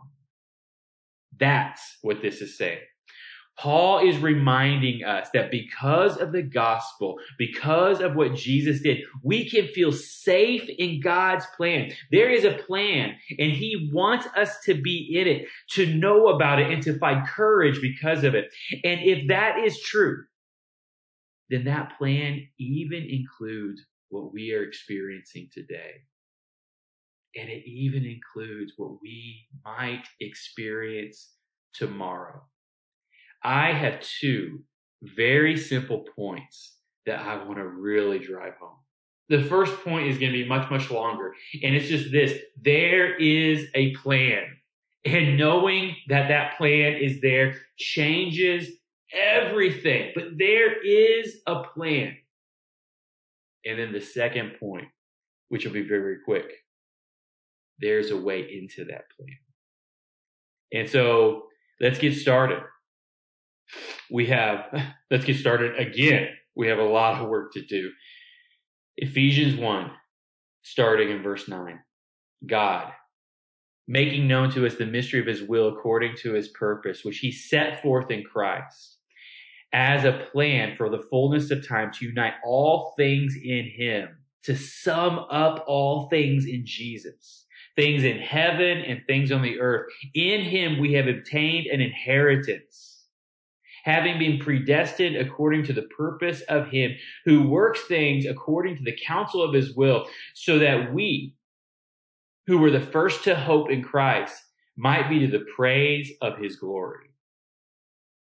That's 1.37 1.97
what 2.01 2.21
this 2.21 2.41
is 2.41 2.57
saying. 2.57 2.79
Paul 3.59 4.07
is 4.07 4.17
reminding 4.19 5.03
us 5.03 5.29
that 5.33 5.49
because 5.49 6.17
of 6.17 6.31
the 6.31 6.43
gospel, 6.43 7.15
because 7.39 8.01
of 8.01 8.15
what 8.15 8.35
Jesus 8.35 8.81
did, 8.81 8.99
we 9.23 9.49
can 9.49 9.67
feel 9.67 9.91
safe 9.91 10.69
in 10.77 11.01
God's 11.01 11.45
plan. 11.55 11.91
There 12.11 12.29
is 12.29 12.45
a 12.45 12.53
plan 12.53 13.15
and 13.37 13.51
he 13.51 13.89
wants 13.91 14.27
us 14.35 14.59
to 14.65 14.75
be 14.75 15.17
in 15.19 15.27
it, 15.27 15.47
to 15.71 15.91
know 15.91 16.27
about 16.27 16.59
it 16.59 16.71
and 16.71 16.83
to 16.83 16.99
find 16.99 17.27
courage 17.27 17.81
because 17.81 18.23
of 18.23 18.35
it. 18.35 18.45
And 18.83 19.01
if 19.01 19.27
that 19.29 19.57
is 19.59 19.81
true, 19.81 20.23
then 21.49 21.65
that 21.65 21.97
plan 21.97 22.47
even 22.59 23.03
includes 23.03 23.81
what 24.09 24.33
we 24.33 24.53
are 24.53 24.63
experiencing 24.63 25.49
today. 25.51 26.03
And 27.35 27.49
it 27.49 27.67
even 27.67 28.05
includes 28.05 28.73
what 28.77 29.01
we 29.01 29.47
might 29.65 30.03
experience 30.19 31.31
tomorrow. 31.73 32.41
I 33.43 33.71
have 33.71 34.01
two 34.01 34.63
very 35.01 35.57
simple 35.57 36.05
points 36.15 36.75
that 37.05 37.19
I 37.19 37.43
want 37.43 37.57
to 37.57 37.67
really 37.67 38.19
drive 38.19 38.55
home. 38.59 38.77
The 39.29 39.43
first 39.43 39.75
point 39.83 40.07
is 40.07 40.17
going 40.17 40.31
to 40.31 40.37
be 40.37 40.47
much, 40.47 40.69
much 40.71 40.89
longer. 40.89 41.33
And 41.63 41.75
it's 41.75 41.87
just 41.87 42.11
this. 42.11 42.37
There 42.61 43.15
is 43.15 43.67
a 43.75 43.93
plan. 43.95 44.45
And 45.05 45.37
knowing 45.37 45.95
that 46.07 46.29
that 46.29 46.57
plan 46.57 46.93
is 46.93 47.21
there 47.21 47.55
changes 47.77 48.69
everything. 49.13 50.11
But 50.15 50.37
there 50.37 50.81
is 50.81 51.41
a 51.45 51.63
plan. 51.63 52.15
And 53.65 53.79
then 53.79 53.91
the 53.91 54.01
second 54.01 54.53
point, 54.59 54.87
which 55.49 55.65
will 55.65 55.73
be 55.73 55.87
very, 55.87 55.99
very 55.99 56.19
quick. 56.23 56.51
There's 57.79 58.11
a 58.11 58.17
way 58.17 58.41
into 58.41 58.85
that 58.85 59.05
plan. 59.15 59.37
And 60.73 60.89
so 60.89 61.43
let's 61.79 61.99
get 61.99 62.15
started 62.15 62.59
we 64.11 64.27
have, 64.27 64.65
let's 65.11 65.25
get 65.25 65.37
started 65.37 65.77
again. 65.79 66.29
We 66.55 66.67
have 66.67 66.79
a 66.79 66.83
lot 66.83 67.21
of 67.21 67.29
work 67.29 67.53
to 67.53 67.61
do. 67.65 67.91
Ephesians 68.97 69.59
1, 69.59 69.91
starting 70.63 71.11
in 71.11 71.21
verse 71.21 71.47
9. 71.47 71.79
God, 72.45 72.91
making 73.87 74.27
known 74.27 74.51
to 74.51 74.65
us 74.65 74.75
the 74.75 74.85
mystery 74.85 75.19
of 75.19 75.27
his 75.27 75.43
will 75.43 75.69
according 75.69 76.15
to 76.17 76.33
his 76.33 76.47
purpose, 76.49 77.03
which 77.03 77.19
he 77.19 77.31
set 77.31 77.81
forth 77.81 78.09
in 78.11 78.23
Christ 78.23 78.97
as 79.73 80.05
a 80.05 80.25
plan 80.31 80.75
for 80.75 80.89
the 80.89 81.03
fullness 81.09 81.51
of 81.51 81.67
time 81.67 81.91
to 81.93 82.05
unite 82.05 82.33
all 82.43 82.93
things 82.97 83.35
in 83.35 83.69
him, 83.75 84.09
to 84.43 84.55
sum 84.55 85.19
up 85.29 85.63
all 85.67 86.07
things 86.09 86.45
in 86.45 86.65
Jesus, 86.65 87.45
things 87.75 88.03
in 88.03 88.17
heaven 88.17 88.79
and 88.79 89.01
things 89.05 89.31
on 89.31 89.41
the 89.41 89.59
earth. 89.59 89.87
In 90.15 90.41
him 90.41 90.79
we 90.79 90.93
have 90.93 91.07
obtained 91.07 91.67
an 91.67 91.81
inheritance 91.81 92.96
having 93.83 94.19
been 94.19 94.39
predestined 94.39 95.15
according 95.15 95.63
to 95.63 95.73
the 95.73 95.83
purpose 95.83 96.41
of 96.41 96.69
him 96.69 96.91
who 97.25 97.47
works 97.47 97.81
things 97.87 98.25
according 98.25 98.77
to 98.77 98.83
the 98.83 98.97
counsel 99.05 99.41
of 99.41 99.53
his 99.53 99.75
will, 99.75 100.07
so 100.33 100.59
that 100.59 100.93
we, 100.93 101.35
who 102.47 102.57
were 102.57 102.71
the 102.71 102.81
first 102.81 103.23
to 103.23 103.35
hope 103.35 103.69
in 103.69 103.83
Christ, 103.83 104.43
might 104.75 105.09
be 105.09 105.19
to 105.19 105.27
the 105.27 105.45
praise 105.55 106.11
of 106.21 106.37
his 106.37 106.55
glory. 106.55 107.09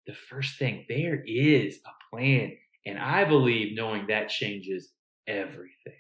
The 0.07 0.15
first 0.15 0.59
thing, 0.59 0.87
there 0.89 1.23
is 1.27 1.79
a 1.87 2.15
plan. 2.15 2.53
And 2.87 2.99
I 2.99 3.25
believe 3.25 3.77
knowing 3.77 4.07
that 4.09 4.31
changes 4.31 4.91
everything. 5.27 5.95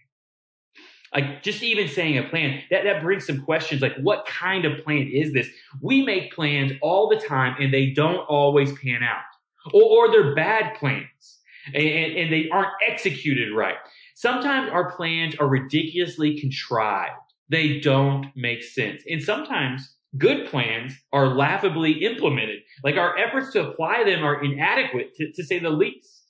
Like 1.14 1.42
just 1.42 1.62
even 1.62 1.88
saying 1.88 2.18
a 2.18 2.28
plan, 2.28 2.62
that, 2.70 2.84
that 2.84 3.02
brings 3.02 3.26
some 3.26 3.42
questions 3.44 3.82
like 3.82 3.96
what 4.00 4.26
kind 4.26 4.64
of 4.64 4.84
plan 4.84 5.10
is 5.12 5.32
this? 5.32 5.48
We 5.82 6.02
make 6.04 6.32
plans 6.32 6.72
all 6.80 7.08
the 7.08 7.16
time 7.16 7.56
and 7.60 7.74
they 7.74 7.90
don't 7.90 8.20
always 8.28 8.72
pan 8.78 9.02
out 9.02 9.22
or, 9.72 9.82
or 9.82 10.10
they're 10.10 10.34
bad 10.34 10.74
plans 10.78 11.38
and, 11.74 11.84
and 11.84 12.32
they 12.32 12.48
aren't 12.50 12.72
executed 12.86 13.54
right. 13.54 13.76
Sometimes 14.14 14.70
our 14.70 14.90
plans 14.92 15.34
are 15.36 15.48
ridiculously 15.48 16.38
contrived. 16.38 17.12
They 17.48 17.80
don't 17.80 18.26
make 18.36 18.62
sense. 18.62 19.02
And 19.08 19.22
sometimes 19.22 19.94
good 20.18 20.46
plans 20.48 20.94
are 21.12 21.28
laughably 21.28 22.04
implemented. 22.04 22.60
Like 22.84 22.96
our 22.96 23.16
efforts 23.16 23.52
to 23.52 23.68
apply 23.68 24.04
them 24.04 24.24
are 24.24 24.42
inadequate 24.42 25.14
to, 25.16 25.32
to 25.32 25.42
say 25.44 25.58
the 25.58 25.70
least. 25.70 26.24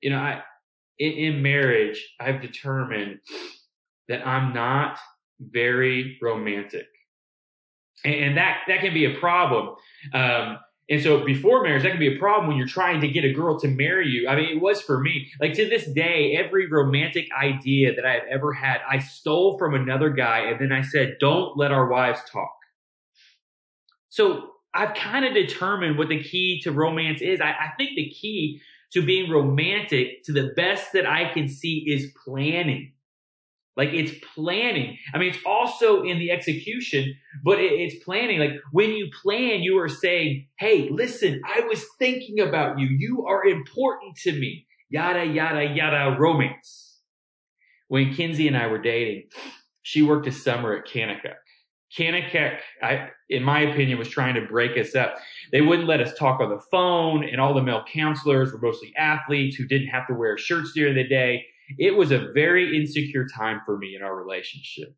You 0.00 0.10
know, 0.10 0.18
I, 0.18 0.42
in, 0.98 1.12
in 1.12 1.42
marriage, 1.42 2.14
I've 2.18 2.40
determined 2.40 3.20
that 4.08 4.26
I'm 4.26 4.52
not 4.54 4.98
very 5.40 6.18
romantic. 6.22 6.86
And, 8.04 8.14
and 8.14 8.36
that, 8.36 8.60
that 8.68 8.80
can 8.80 8.94
be 8.94 9.04
a 9.04 9.18
problem. 9.18 9.74
Um, 10.12 10.58
and 10.90 11.00
so 11.00 11.24
before 11.24 11.62
marriage, 11.62 11.84
that 11.84 11.90
can 11.90 12.00
be 12.00 12.16
a 12.16 12.18
problem 12.18 12.48
when 12.48 12.56
you're 12.56 12.66
trying 12.66 13.00
to 13.00 13.08
get 13.08 13.24
a 13.24 13.32
girl 13.32 13.58
to 13.60 13.68
marry 13.68 14.08
you. 14.08 14.28
I 14.28 14.34
mean, 14.34 14.56
it 14.56 14.60
was 14.60 14.82
for 14.82 14.98
me. 14.98 15.30
Like 15.40 15.54
to 15.54 15.68
this 15.68 15.86
day, 15.86 16.36
every 16.36 16.68
romantic 16.68 17.28
idea 17.40 17.94
that 17.94 18.04
I 18.04 18.14
have 18.14 18.24
ever 18.28 18.52
had, 18.52 18.80
I 18.90 18.98
stole 18.98 19.56
from 19.56 19.74
another 19.74 20.10
guy 20.10 20.40
and 20.40 20.60
then 20.60 20.72
I 20.72 20.82
said, 20.82 21.18
don't 21.20 21.56
let 21.56 21.70
our 21.70 21.88
wives 21.88 22.20
talk. 22.30 22.52
So 24.08 24.50
I've 24.74 24.94
kind 24.94 25.24
of 25.24 25.32
determined 25.32 25.96
what 25.96 26.08
the 26.08 26.20
key 26.24 26.60
to 26.64 26.72
romance 26.72 27.20
is. 27.20 27.40
I, 27.40 27.50
I 27.50 27.70
think 27.76 27.90
the 27.94 28.10
key 28.10 28.60
to 28.92 29.00
being 29.00 29.30
romantic 29.30 30.24
to 30.24 30.32
the 30.32 30.52
best 30.56 30.92
that 30.94 31.06
I 31.06 31.32
can 31.32 31.48
see 31.48 31.84
is 31.86 32.12
planning. 32.24 32.94
Like 33.76 33.90
it's 33.92 34.12
planning. 34.34 34.98
I 35.14 35.18
mean, 35.18 35.30
it's 35.30 35.44
also 35.46 36.02
in 36.02 36.18
the 36.18 36.30
execution, 36.30 37.14
but 37.44 37.58
it's 37.60 38.02
planning. 38.04 38.40
Like 38.40 38.52
when 38.72 38.90
you 38.90 39.08
plan, 39.22 39.62
you 39.62 39.78
are 39.78 39.88
saying, 39.88 40.48
Hey, 40.58 40.88
listen, 40.90 41.40
I 41.46 41.60
was 41.60 41.84
thinking 41.98 42.40
about 42.40 42.78
you. 42.78 42.88
You 42.88 43.26
are 43.26 43.44
important 43.44 44.16
to 44.24 44.32
me. 44.32 44.66
Yada, 44.90 45.24
yada, 45.24 45.64
yada, 45.64 46.16
romance. 46.18 46.98
When 47.88 48.14
Kinsey 48.14 48.48
and 48.48 48.56
I 48.56 48.66
were 48.66 48.82
dating, 48.82 49.28
she 49.82 50.02
worked 50.02 50.26
a 50.26 50.32
summer 50.32 50.74
at 50.74 50.86
Kanakuk. 50.86 51.34
Kanakuk, 51.96 52.58
I, 52.82 53.08
in 53.28 53.42
my 53.42 53.60
opinion, 53.60 53.98
was 53.98 54.08
trying 54.08 54.34
to 54.34 54.46
break 54.46 54.78
us 54.78 54.94
up. 54.94 55.16
They 55.50 55.60
wouldn't 55.60 55.88
let 55.88 56.00
us 56.00 56.14
talk 56.16 56.40
on 56.40 56.50
the 56.50 56.62
phone, 56.70 57.24
and 57.24 57.40
all 57.40 57.54
the 57.54 57.62
male 57.62 57.84
counselors 57.92 58.52
were 58.52 58.60
mostly 58.60 58.92
athletes 58.96 59.56
who 59.56 59.66
didn't 59.66 59.88
have 59.88 60.06
to 60.06 60.14
wear 60.14 60.38
shirts 60.38 60.72
during 60.72 60.94
the 60.94 61.06
day. 61.06 61.44
It 61.78 61.96
was 61.96 62.10
a 62.10 62.30
very 62.32 62.76
insecure 62.76 63.26
time 63.26 63.60
for 63.64 63.78
me 63.78 63.94
in 63.96 64.02
our 64.02 64.14
relationship. 64.14 64.94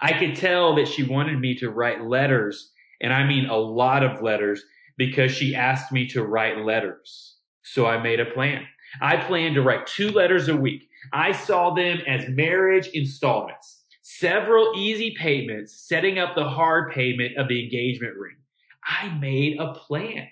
I 0.00 0.12
could 0.18 0.36
tell 0.36 0.74
that 0.76 0.88
she 0.88 1.02
wanted 1.02 1.38
me 1.38 1.54
to 1.56 1.70
write 1.70 2.04
letters, 2.04 2.72
and 3.00 3.12
I 3.12 3.26
mean 3.26 3.46
a 3.46 3.56
lot 3.56 4.02
of 4.02 4.22
letters, 4.22 4.62
because 4.96 5.32
she 5.32 5.54
asked 5.54 5.92
me 5.92 6.06
to 6.08 6.24
write 6.24 6.64
letters. 6.64 7.36
So 7.62 7.86
I 7.86 8.02
made 8.02 8.20
a 8.20 8.26
plan. 8.26 8.66
I 9.00 9.16
planned 9.16 9.56
to 9.56 9.62
write 9.62 9.86
two 9.86 10.10
letters 10.10 10.48
a 10.48 10.56
week. 10.56 10.88
I 11.12 11.32
saw 11.32 11.74
them 11.74 12.00
as 12.06 12.28
marriage 12.28 12.88
installments, 12.94 13.84
several 14.02 14.72
easy 14.76 15.14
payments, 15.18 15.86
setting 15.86 16.18
up 16.18 16.34
the 16.34 16.48
hard 16.48 16.92
payment 16.92 17.36
of 17.36 17.48
the 17.48 17.62
engagement 17.62 18.14
ring. 18.16 18.36
I 18.84 19.08
made 19.18 19.58
a 19.58 19.74
plan. 19.74 20.28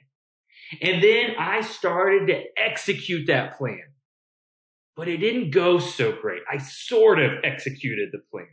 And 0.80 1.02
then 1.02 1.34
I 1.38 1.60
started 1.60 2.28
to 2.28 2.42
execute 2.56 3.26
that 3.26 3.58
plan. 3.58 3.82
But 4.96 5.08
it 5.08 5.18
didn't 5.18 5.50
go 5.50 5.78
so 5.78 6.12
great. 6.12 6.42
I 6.50 6.58
sort 6.58 7.18
of 7.18 7.32
executed 7.44 8.10
the 8.12 8.20
plan. 8.30 8.48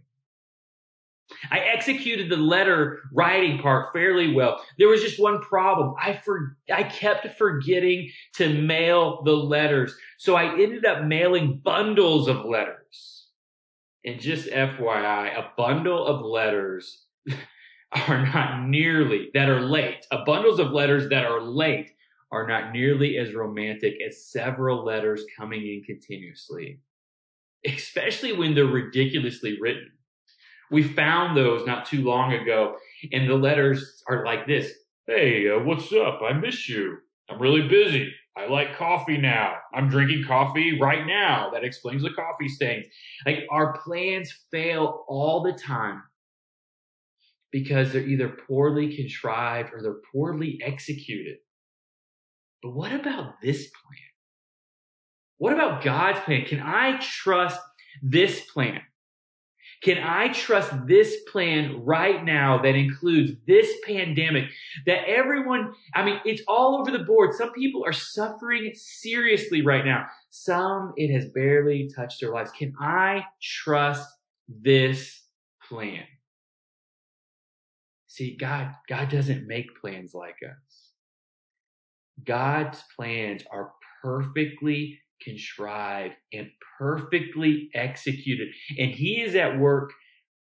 I 1.52 1.60
executed 1.60 2.30
the 2.30 2.38
letter 2.38 3.02
writing 3.14 3.60
part 3.60 3.94
fairly 3.94 4.34
well. 4.34 4.64
There 4.78 4.88
was 4.88 5.02
just 5.02 5.22
one 5.22 5.42
problem. 5.42 5.94
I 6.02 6.14
for, 6.14 6.58
I 6.74 6.84
kept 6.84 7.38
forgetting 7.38 8.10
to 8.36 8.62
mail 8.62 9.22
the 9.24 9.36
letters. 9.36 9.96
So 10.18 10.36
I 10.36 10.54
ended 10.60 10.86
up 10.86 11.04
mailing 11.04 11.62
bundles 11.64 12.28
of 12.28 12.46
letters. 12.46 13.28
And 14.06 14.20
just 14.20 14.48
FYI, 14.50 15.38
a 15.38 15.52
bundle 15.58 16.06
of 16.06 16.26
letters 16.26 17.06
are 17.92 18.26
not 18.26 18.68
nearly 18.68 19.30
that 19.34 19.50
are 19.50 19.62
late. 19.62 20.06
A 20.12 20.24
bundles 20.26 20.60
of 20.60 20.72
letters 20.72 21.10
that 21.10 21.26
are 21.26 21.42
late 21.42 21.92
are 22.32 22.48
not 22.48 22.72
nearly 22.72 23.18
as 23.18 23.34
romantic 23.34 23.96
as 24.06 24.28
several 24.28 24.84
letters 24.84 25.24
coming 25.38 25.62
in 25.62 25.84
continuously, 25.84 26.80
especially 27.66 28.34
when 28.34 28.54
they're 28.54 28.66
ridiculously 28.66 29.58
written. 29.60 29.92
We 30.72 30.84
found 30.84 31.36
those 31.36 31.66
not 31.66 31.86
too 31.86 32.04
long 32.04 32.34
ago, 32.34 32.76
and 33.12 33.28
the 33.28 33.36
letters 33.36 34.04
are 34.08 34.26
like 34.26 34.46
this 34.46 34.72
Hey, 35.08 35.50
uh, 35.50 35.58
what's 35.64 35.92
up? 35.92 36.22
I 36.22 36.34
miss 36.34 36.70
you. 36.70 36.98
I'm 37.32 37.42
really 37.42 37.68
busy. 37.68 38.14
I 38.38 38.46
like 38.46 38.78
coffee 38.78 39.18
now. 39.18 39.56
I'm 39.74 39.90
drinking 39.90 40.26
coffee 40.26 40.80
right 40.80 41.04
now. 41.04 41.50
That 41.52 41.64
explains 41.64 42.04
the 42.04 42.12
coffee 42.12 42.48
stains. 42.48 42.86
Like 43.26 43.40
our 43.50 43.76
plans 43.80 44.32
fail 44.52 45.06
all 45.08 45.42
the 45.42 45.54
time 45.54 46.04
because 47.52 47.92
they're 47.92 48.08
either 48.08 48.38
poorly 48.48 48.96
contrived 48.96 49.72
or 49.74 49.82
they're 49.82 50.02
poorly 50.12 50.60
executed. 50.64 51.38
But 52.62 52.72
what 52.72 52.92
about 52.92 53.42
this 53.42 53.68
plan? 53.68 54.00
What 55.38 55.54
about 55.54 55.84
God's 55.84 56.20
plan? 56.20 56.46
Can 56.46 56.60
I 56.60 57.00
trust 57.00 57.60
this 58.02 58.42
plan? 58.52 58.82
Can 59.82 59.98
I 59.98 60.28
trust 60.34 60.72
this 60.88 61.24
plan 61.32 61.86
right 61.86 62.24
now 62.26 62.62
that 62.62 62.76
includes 62.76 63.32
this 63.48 63.72
pandemic 63.86 64.50
that 64.86 65.08
everyone, 65.08 65.74
I 65.96 66.04
mean, 66.04 66.20
it's 66.26 66.42
all 66.50 66.78
over 66.80 66.92
the 66.92 67.06
board. 67.06 67.34
Some 67.34 67.54
people 67.54 67.86
are 67.86 67.94
suffering 67.94 68.74
seriously 68.76 69.62
right 69.62 69.86
now. 69.86 70.08
Some, 70.32 70.92
it 70.98 71.14
has 71.14 71.30
barely 71.30 71.90
touched 71.96 72.20
their 72.20 72.34
lives. 72.34 72.52
Can 72.52 72.74
I 72.78 73.24
trust 73.42 74.10
this 74.50 75.22
plan? 75.70 76.04
See, 78.08 78.36
God, 78.36 78.74
God 78.90 79.08
doesn't 79.08 79.48
make 79.48 79.80
plans 79.80 80.14
like 80.14 80.38
us. 80.44 80.89
God's 82.26 82.84
plans 82.96 83.44
are 83.52 83.72
perfectly 84.02 85.00
contrived 85.22 86.16
and 86.34 86.50
perfectly 86.78 87.70
executed. 87.74 88.50
And 88.78 88.92
he 88.92 89.22
is 89.22 89.36
at 89.36 89.60
work 89.60 89.92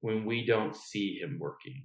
when 0.02 0.26
we 0.26 0.46
don't 0.46 0.76
see 0.76 1.20
him 1.20 1.38
working. 1.40 1.84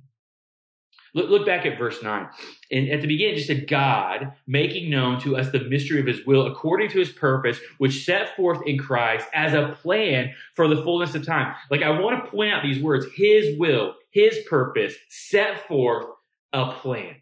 Look, 1.15 1.31
look 1.31 1.47
back 1.47 1.65
at 1.65 1.79
verse 1.79 2.03
9. 2.03 2.29
And 2.73 2.89
at 2.89 3.01
the 3.01 3.07
beginning, 3.07 3.37
just 3.37 3.47
said, 3.47 3.69
God 3.69 4.33
making 4.49 4.91
known 4.91 5.21
to 5.21 5.37
us 5.37 5.51
the 5.51 5.61
mystery 5.61 6.01
of 6.01 6.07
his 6.07 6.27
will 6.27 6.47
according 6.47 6.91
to 6.91 6.99
his 6.99 7.11
purpose, 7.11 7.59
which 7.79 8.05
set 8.05 8.35
forth 8.35 8.61
in 8.67 8.79
Christ 8.79 9.27
as 9.33 9.55
a 9.55 9.77
plan 9.81 10.35
for 10.55 10.67
the 10.67 10.83
fullness 10.83 11.15
of 11.15 11.25
time. 11.25 11.55
Like, 11.71 11.83
I 11.83 12.01
want 12.01 12.25
to 12.25 12.31
point 12.31 12.53
out 12.53 12.65
these 12.65 12.83
words 12.83 13.07
his 13.15 13.57
will, 13.59 13.95
his 14.11 14.41
purpose, 14.49 14.95
set 15.09 15.69
forth 15.69 16.07
a 16.53 16.73
plan. 16.73 17.15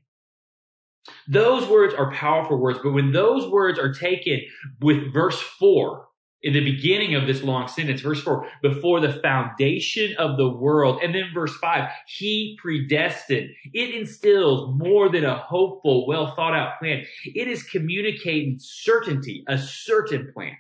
Those 1.29 1.69
words 1.69 1.95
are 1.95 2.13
powerful 2.13 2.59
words, 2.59 2.79
but 2.83 2.93
when 2.93 3.13
those 3.13 3.49
words 3.49 3.79
are 3.79 3.93
taken 3.93 4.41
with 4.81 5.13
verse 5.13 5.41
4, 5.41 6.07
in 6.43 6.55
the 6.55 6.65
beginning 6.65 7.15
of 7.15 7.27
this 7.27 7.43
long 7.43 7.69
sentence, 7.69 8.01
verse 8.01 8.21
4, 8.21 8.47
before 8.63 9.01
the 9.01 9.13
foundation 9.13 10.15
of 10.19 10.37
the 10.37 10.49
world, 10.49 10.99
and 11.03 11.15
then 11.15 11.31
verse 11.33 11.57
5, 11.57 11.89
he 12.07 12.59
predestined. 12.61 13.51
It 13.73 13.95
instills 13.95 14.75
more 14.77 15.09
than 15.09 15.25
a 15.25 15.39
hopeful, 15.39 16.07
well 16.07 16.35
thought 16.35 16.55
out 16.55 16.81
plan. 16.81 17.05
It 17.25 17.47
is 17.47 17.63
communicating 17.63 18.57
certainty, 18.59 19.45
a 19.47 19.57
certain 19.57 20.33
plan. 20.35 20.57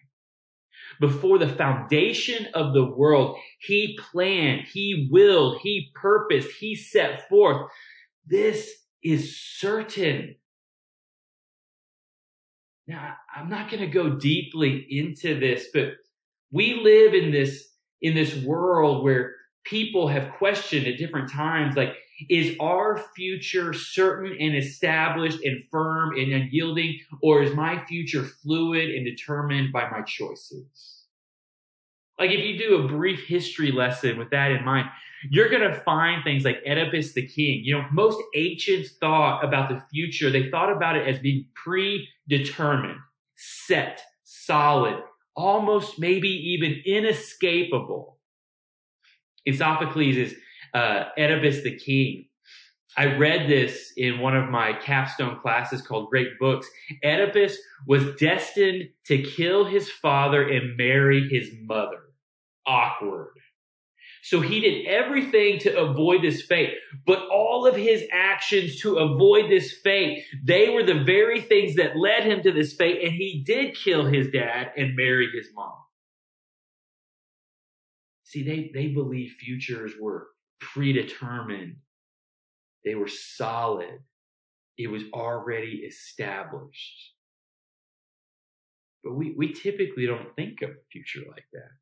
Before 1.00 1.38
the 1.38 1.48
foundation 1.48 2.46
of 2.54 2.74
the 2.74 2.84
world, 2.84 3.36
he 3.58 3.98
planned, 4.12 4.68
he 4.72 5.08
willed, 5.10 5.58
he 5.62 5.90
purposed, 5.94 6.50
he 6.60 6.76
set 6.76 7.28
forth. 7.28 7.70
This 8.24 8.70
is 9.02 9.38
certain. 9.38 10.36
Now, 12.86 13.14
I'm 13.34 13.48
not 13.48 13.70
going 13.70 13.80
to 13.82 13.86
go 13.86 14.10
deeply 14.10 14.86
into 14.90 15.38
this, 15.38 15.68
but 15.72 15.94
we 16.50 16.74
live 16.74 17.14
in 17.14 17.30
this, 17.30 17.68
in 18.00 18.14
this 18.14 18.34
world 18.36 19.04
where 19.04 19.34
people 19.64 20.08
have 20.08 20.32
questioned 20.38 20.86
at 20.86 20.98
different 20.98 21.30
times, 21.30 21.76
like, 21.76 21.94
is 22.28 22.56
our 22.60 23.02
future 23.16 23.72
certain 23.72 24.36
and 24.38 24.56
established 24.56 25.42
and 25.44 25.64
firm 25.70 26.12
and 26.16 26.32
unyielding, 26.32 26.98
or 27.22 27.42
is 27.42 27.54
my 27.54 27.84
future 27.86 28.22
fluid 28.22 28.90
and 28.90 29.04
determined 29.04 29.72
by 29.72 29.88
my 29.90 30.02
choices? 30.02 30.91
Like 32.18 32.30
if 32.30 32.44
you 32.44 32.58
do 32.58 32.76
a 32.76 32.88
brief 32.88 33.26
history 33.26 33.72
lesson 33.72 34.18
with 34.18 34.30
that 34.30 34.50
in 34.50 34.64
mind, 34.64 34.88
you're 35.30 35.48
going 35.48 35.62
to 35.62 35.80
find 35.80 36.22
things 36.22 36.44
like 36.44 36.62
Oedipus 36.66 37.14
the 37.14 37.26
king. 37.26 37.62
You 37.64 37.78
know, 37.78 37.84
most 37.92 38.18
ancients 38.34 38.92
thought 39.00 39.44
about 39.44 39.68
the 39.68 39.82
future. 39.92 40.30
They 40.30 40.50
thought 40.50 40.72
about 40.72 40.96
it 40.96 41.06
as 41.06 41.18
being 41.20 41.46
predetermined, 41.54 42.98
set, 43.36 44.02
solid, 44.24 45.02
almost 45.36 45.98
maybe 45.98 46.28
even 46.28 46.82
inescapable. 46.84 48.18
In 49.46 49.56
Sophocles 49.56 50.16
is 50.16 50.34
uh, 50.74 51.04
Oedipus 51.18 51.62
the 51.62 51.76
king. 51.76 52.26
I 52.96 53.16
read 53.16 53.48
this 53.48 53.92
in 53.96 54.20
one 54.20 54.36
of 54.36 54.50
my 54.50 54.74
capstone 54.74 55.40
classes 55.40 55.80
called 55.80 56.10
Great 56.10 56.38
Books. 56.38 56.68
Oedipus 57.02 57.56
was 57.86 58.14
destined 58.16 58.90
to 59.06 59.22
kill 59.22 59.64
his 59.64 59.90
father 59.90 60.46
and 60.46 60.76
marry 60.76 61.26
his 61.28 61.50
mother 61.62 62.01
awkward. 62.66 63.32
So 64.24 64.40
he 64.40 64.60
did 64.60 64.86
everything 64.86 65.58
to 65.60 65.76
avoid 65.76 66.22
this 66.22 66.42
fate, 66.42 66.74
but 67.06 67.26
all 67.28 67.66
of 67.66 67.74
his 67.74 68.04
actions 68.12 68.80
to 68.80 68.98
avoid 68.98 69.50
this 69.50 69.72
fate, 69.72 70.24
they 70.44 70.68
were 70.70 70.84
the 70.84 71.02
very 71.02 71.40
things 71.40 71.74
that 71.74 71.96
led 71.96 72.22
him 72.22 72.40
to 72.42 72.52
this 72.52 72.72
fate. 72.72 73.02
And 73.02 73.12
he 73.12 73.42
did 73.44 73.74
kill 73.74 74.06
his 74.06 74.28
dad 74.30 74.72
and 74.76 74.94
marry 74.94 75.28
his 75.34 75.48
mom. 75.54 75.72
See, 78.22 78.44
they, 78.44 78.70
they 78.72 78.88
believed 78.88 79.34
futures 79.38 79.92
were 80.00 80.28
predetermined. 80.60 81.76
They 82.84 82.94
were 82.94 83.08
solid. 83.08 83.98
It 84.78 84.86
was 84.86 85.02
already 85.12 85.82
established. 85.86 87.12
But 89.02 89.14
we, 89.14 89.34
we 89.36 89.52
typically 89.52 90.06
don't 90.06 90.34
think 90.36 90.62
of 90.62 90.70
a 90.70 90.84
future 90.92 91.22
like 91.28 91.46
that. 91.52 91.81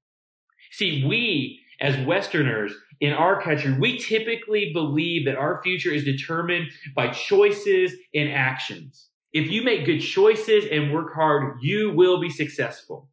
See, 0.71 1.05
we 1.05 1.61
as 1.81 1.97
Westerners 2.07 2.73
in 3.01 3.13
our 3.13 3.41
country, 3.41 3.73
we 3.73 3.99
typically 3.99 4.73
believe 4.73 5.25
that 5.25 5.37
our 5.37 5.63
future 5.63 5.91
is 5.91 6.05
determined 6.05 6.71
by 6.95 7.09
choices 7.09 7.95
and 8.15 8.31
actions. 8.31 9.09
If 9.33 9.51
you 9.51 9.63
make 9.63 9.87
good 9.87 10.01
choices 10.01 10.67
and 10.71 10.93
work 10.93 11.15
hard, 11.15 11.59
you 11.63 11.93
will 11.93 12.21
be 12.21 12.29
successful. 12.29 13.09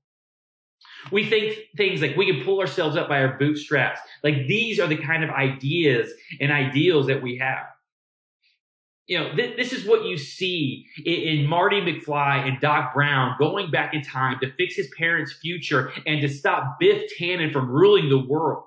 We 1.12 1.26
think 1.26 1.58
things 1.78 2.02
like 2.02 2.18
we 2.18 2.26
can 2.26 2.44
pull 2.44 2.60
ourselves 2.60 2.98
up 2.98 3.08
by 3.08 3.22
our 3.22 3.38
bootstraps. 3.38 4.02
Like 4.24 4.48
these 4.48 4.80
are 4.80 4.88
the 4.88 4.98
kind 4.98 5.24
of 5.24 5.30
ideas 5.30 6.12
and 6.42 6.52
ideals 6.52 7.08
that 7.08 7.22
we 7.22 7.38
have 7.38 7.68
you 9.08 9.20
know, 9.20 9.34
th- 9.36 9.56
this 9.58 9.74
is 9.74 9.86
what 9.86 10.06
you 10.06 10.18
see 10.18 10.86
in, 11.06 11.14
in, 11.14 11.48
Marty 11.48 11.82
McFly 11.82 12.48
and 12.48 12.60
Doc 12.60 12.94
Brown 12.94 13.36
going 13.40 13.72
back 13.72 13.94
in 13.94 14.02
time 14.02 14.38
to 14.42 14.52
fix 14.54 14.76
his 14.76 14.90
parents' 14.98 15.34
future 15.34 15.92
and 16.06 16.22
to 16.22 16.30
stop 16.30 16.78
Biff 16.80 17.12
Tannen 17.20 17.52
from 17.52 17.70
ruling 17.70 18.10
the 18.10 18.20
world. 18.20 18.66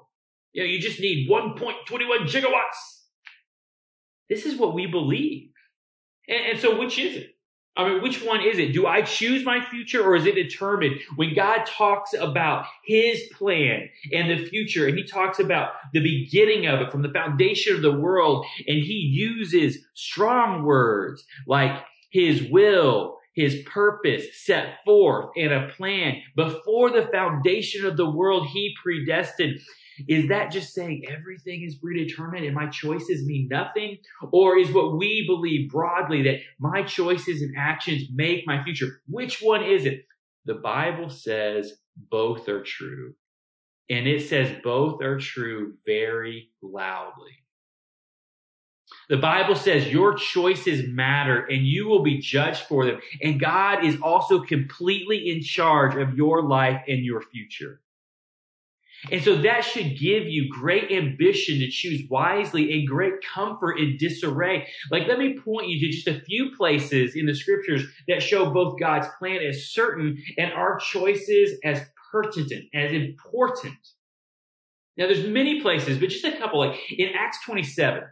You 0.52 0.62
know, 0.62 0.68
you 0.68 0.80
just 0.80 0.98
need 0.98 1.28
1.21 1.28 1.76
gigawatts 2.26 3.00
this 4.30 4.46
is 4.46 4.56
what 4.56 4.72
we 4.72 4.86
believe. 4.86 5.50
And, 6.26 6.52
and 6.52 6.58
so, 6.58 6.78
which 6.78 6.98
is 6.98 7.16
it? 7.16 7.29
I 7.76 7.88
mean, 7.88 8.02
which 8.02 8.22
one 8.22 8.44
is 8.44 8.58
it? 8.58 8.72
Do 8.72 8.86
I 8.86 9.02
choose 9.02 9.44
my 9.44 9.64
future 9.64 10.02
or 10.04 10.16
is 10.16 10.26
it 10.26 10.34
determined? 10.34 11.00
When 11.16 11.34
God 11.34 11.64
talks 11.66 12.12
about 12.12 12.66
his 12.84 13.22
plan 13.38 13.88
and 14.12 14.30
the 14.30 14.44
future, 14.46 14.86
and 14.86 14.98
he 14.98 15.04
talks 15.04 15.38
about 15.38 15.70
the 15.92 16.00
beginning 16.00 16.66
of 16.66 16.80
it 16.80 16.90
from 16.90 17.02
the 17.02 17.12
foundation 17.12 17.74
of 17.74 17.82
the 17.82 17.92
world, 17.92 18.44
and 18.66 18.78
he 18.78 18.94
uses 18.94 19.78
strong 19.94 20.64
words 20.64 21.24
like 21.46 21.84
his 22.10 22.42
will, 22.50 23.18
his 23.34 23.62
purpose 23.66 24.24
set 24.44 24.78
forth, 24.84 25.30
and 25.36 25.52
a 25.52 25.68
plan 25.76 26.20
before 26.36 26.90
the 26.90 27.08
foundation 27.12 27.86
of 27.86 27.96
the 27.96 28.10
world 28.10 28.48
he 28.48 28.74
predestined. 28.82 29.60
Is 30.08 30.28
that 30.28 30.50
just 30.50 30.74
saying 30.74 31.04
everything 31.08 31.62
is 31.62 31.76
predetermined 31.76 32.44
and 32.44 32.54
my 32.54 32.68
choices 32.68 33.26
mean 33.26 33.48
nothing? 33.50 33.98
Or 34.32 34.58
is 34.58 34.72
what 34.72 34.96
we 34.96 35.24
believe 35.26 35.70
broadly 35.70 36.22
that 36.22 36.40
my 36.58 36.82
choices 36.82 37.42
and 37.42 37.54
actions 37.56 38.04
make 38.12 38.46
my 38.46 38.62
future? 38.64 39.02
Which 39.06 39.40
one 39.40 39.64
is 39.64 39.84
it? 39.86 40.06
The 40.44 40.54
Bible 40.54 41.10
says 41.10 41.74
both 41.96 42.48
are 42.48 42.62
true. 42.62 43.14
And 43.88 44.06
it 44.06 44.28
says 44.28 44.56
both 44.62 45.02
are 45.02 45.18
true 45.18 45.74
very 45.84 46.50
loudly. 46.62 47.32
The 49.08 49.16
Bible 49.16 49.56
says 49.56 49.88
your 49.88 50.14
choices 50.14 50.86
matter 50.88 51.44
and 51.44 51.66
you 51.66 51.88
will 51.88 52.02
be 52.02 52.18
judged 52.18 52.62
for 52.62 52.86
them. 52.86 53.00
And 53.22 53.40
God 53.40 53.84
is 53.84 53.96
also 54.00 54.40
completely 54.40 55.30
in 55.30 55.42
charge 55.42 55.96
of 55.96 56.16
your 56.16 56.42
life 56.42 56.82
and 56.86 57.04
your 57.04 57.22
future. 57.22 57.80
And 59.10 59.22
so 59.22 59.36
that 59.36 59.64
should 59.64 59.98
give 59.98 60.24
you 60.26 60.48
great 60.50 60.90
ambition 60.90 61.58
to 61.58 61.70
choose 61.70 62.02
wisely 62.10 62.72
and 62.72 62.86
great 62.86 63.14
comfort 63.22 63.78
in 63.78 63.96
disarray. 63.98 64.68
Like, 64.90 65.08
let 65.08 65.18
me 65.18 65.38
point 65.38 65.68
you 65.68 65.80
to 65.80 65.90
just 65.90 66.08
a 66.08 66.20
few 66.20 66.50
places 66.56 67.16
in 67.16 67.26
the 67.26 67.34
scriptures 67.34 67.84
that 68.08 68.22
show 68.22 68.50
both 68.50 68.78
God's 68.78 69.06
plan 69.18 69.40
as 69.42 69.70
certain 69.70 70.22
and 70.36 70.52
our 70.52 70.78
choices 70.78 71.58
as 71.64 71.82
pertinent, 72.12 72.64
as 72.74 72.92
important. 72.92 73.78
Now, 74.96 75.06
there's 75.06 75.26
many 75.26 75.62
places, 75.62 75.98
but 75.98 76.10
just 76.10 76.24
a 76.24 76.36
couple. 76.36 76.58
Like 76.60 76.78
in 76.90 77.10
Acts 77.16 77.38
27, 77.44 78.02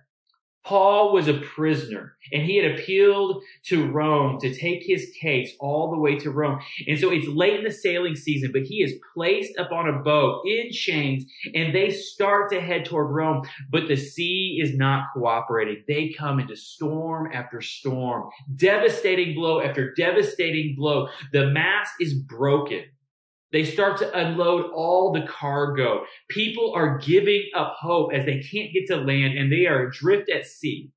Paul 0.64 1.14
was 1.14 1.28
a 1.28 1.34
prisoner 1.34 2.16
and 2.32 2.42
he 2.42 2.56
had 2.56 2.72
appealed 2.72 3.42
to 3.66 3.90
Rome 3.90 4.38
to 4.40 4.54
take 4.54 4.82
his 4.84 5.10
case 5.18 5.52
all 5.60 5.90
the 5.90 5.98
way 5.98 6.18
to 6.18 6.30
Rome. 6.30 6.60
And 6.86 6.98
so 6.98 7.10
it's 7.10 7.26
late 7.26 7.58
in 7.58 7.64
the 7.64 7.72
sailing 7.72 8.16
season, 8.16 8.50
but 8.52 8.62
he 8.62 8.82
is 8.82 9.00
placed 9.14 9.58
up 9.58 9.72
on 9.72 9.88
a 9.88 10.00
boat 10.00 10.42
in 10.46 10.70
chains 10.70 11.24
and 11.54 11.74
they 11.74 11.90
start 11.90 12.50
to 12.50 12.60
head 12.60 12.84
toward 12.84 13.10
Rome, 13.14 13.48
but 13.70 13.88
the 13.88 13.96
sea 13.96 14.60
is 14.62 14.76
not 14.76 15.06
cooperating. 15.14 15.84
They 15.88 16.10
come 16.10 16.38
into 16.38 16.56
storm 16.56 17.30
after 17.32 17.62
storm, 17.62 18.28
devastating 18.54 19.34
blow 19.34 19.62
after 19.62 19.94
devastating 19.94 20.74
blow. 20.76 21.08
The 21.32 21.46
mast 21.46 21.92
is 22.00 22.14
broken. 22.14 22.84
They 23.52 23.64
start 23.64 23.98
to 23.98 24.18
unload 24.18 24.70
all 24.74 25.12
the 25.12 25.26
cargo. 25.26 26.04
People 26.28 26.74
are 26.74 26.98
giving 26.98 27.44
up 27.54 27.76
hope 27.78 28.12
as 28.12 28.26
they 28.26 28.40
can't 28.40 28.72
get 28.72 28.86
to 28.88 28.96
land 28.96 29.38
and 29.38 29.50
they 29.50 29.66
are 29.66 29.88
adrift 29.88 30.28
at 30.28 30.46
sea. 30.46 30.90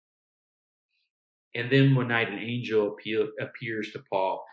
And 1.55 1.71
then 1.71 1.95
one 1.95 2.09
night 2.09 2.29
an 2.29 2.39
angel 2.39 2.95
appears 3.39 3.91
to 3.91 4.03
Paul. 4.11 4.43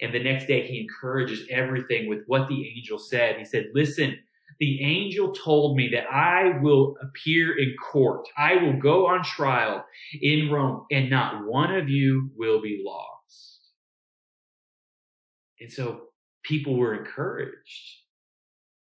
And 0.00 0.12
the 0.12 0.22
next 0.22 0.46
day 0.46 0.66
he 0.66 0.80
encourages 0.80 1.46
everything 1.50 2.08
with 2.08 2.20
what 2.26 2.48
the 2.48 2.68
angel 2.76 2.98
said. 2.98 3.36
He 3.36 3.44
said, 3.44 3.68
listen, 3.74 4.18
the 4.60 4.82
angel 4.82 5.32
told 5.32 5.76
me 5.76 5.88
that 5.94 6.10
I 6.12 6.58
will 6.60 6.96
appear 7.00 7.58
in 7.58 7.74
court. 7.92 8.26
I 8.36 8.56
will 8.56 8.78
go 8.78 9.06
on 9.06 9.22
trial 9.22 9.84
in 10.20 10.50
Rome 10.50 10.84
and 10.90 11.08
not 11.08 11.46
one 11.46 11.74
of 11.74 11.88
you 11.88 12.30
will 12.36 12.60
be 12.60 12.82
lost. 12.84 13.70
And 15.60 15.72
so 15.72 16.07
people 16.48 16.76
were 16.76 16.94
encouraged. 16.94 17.98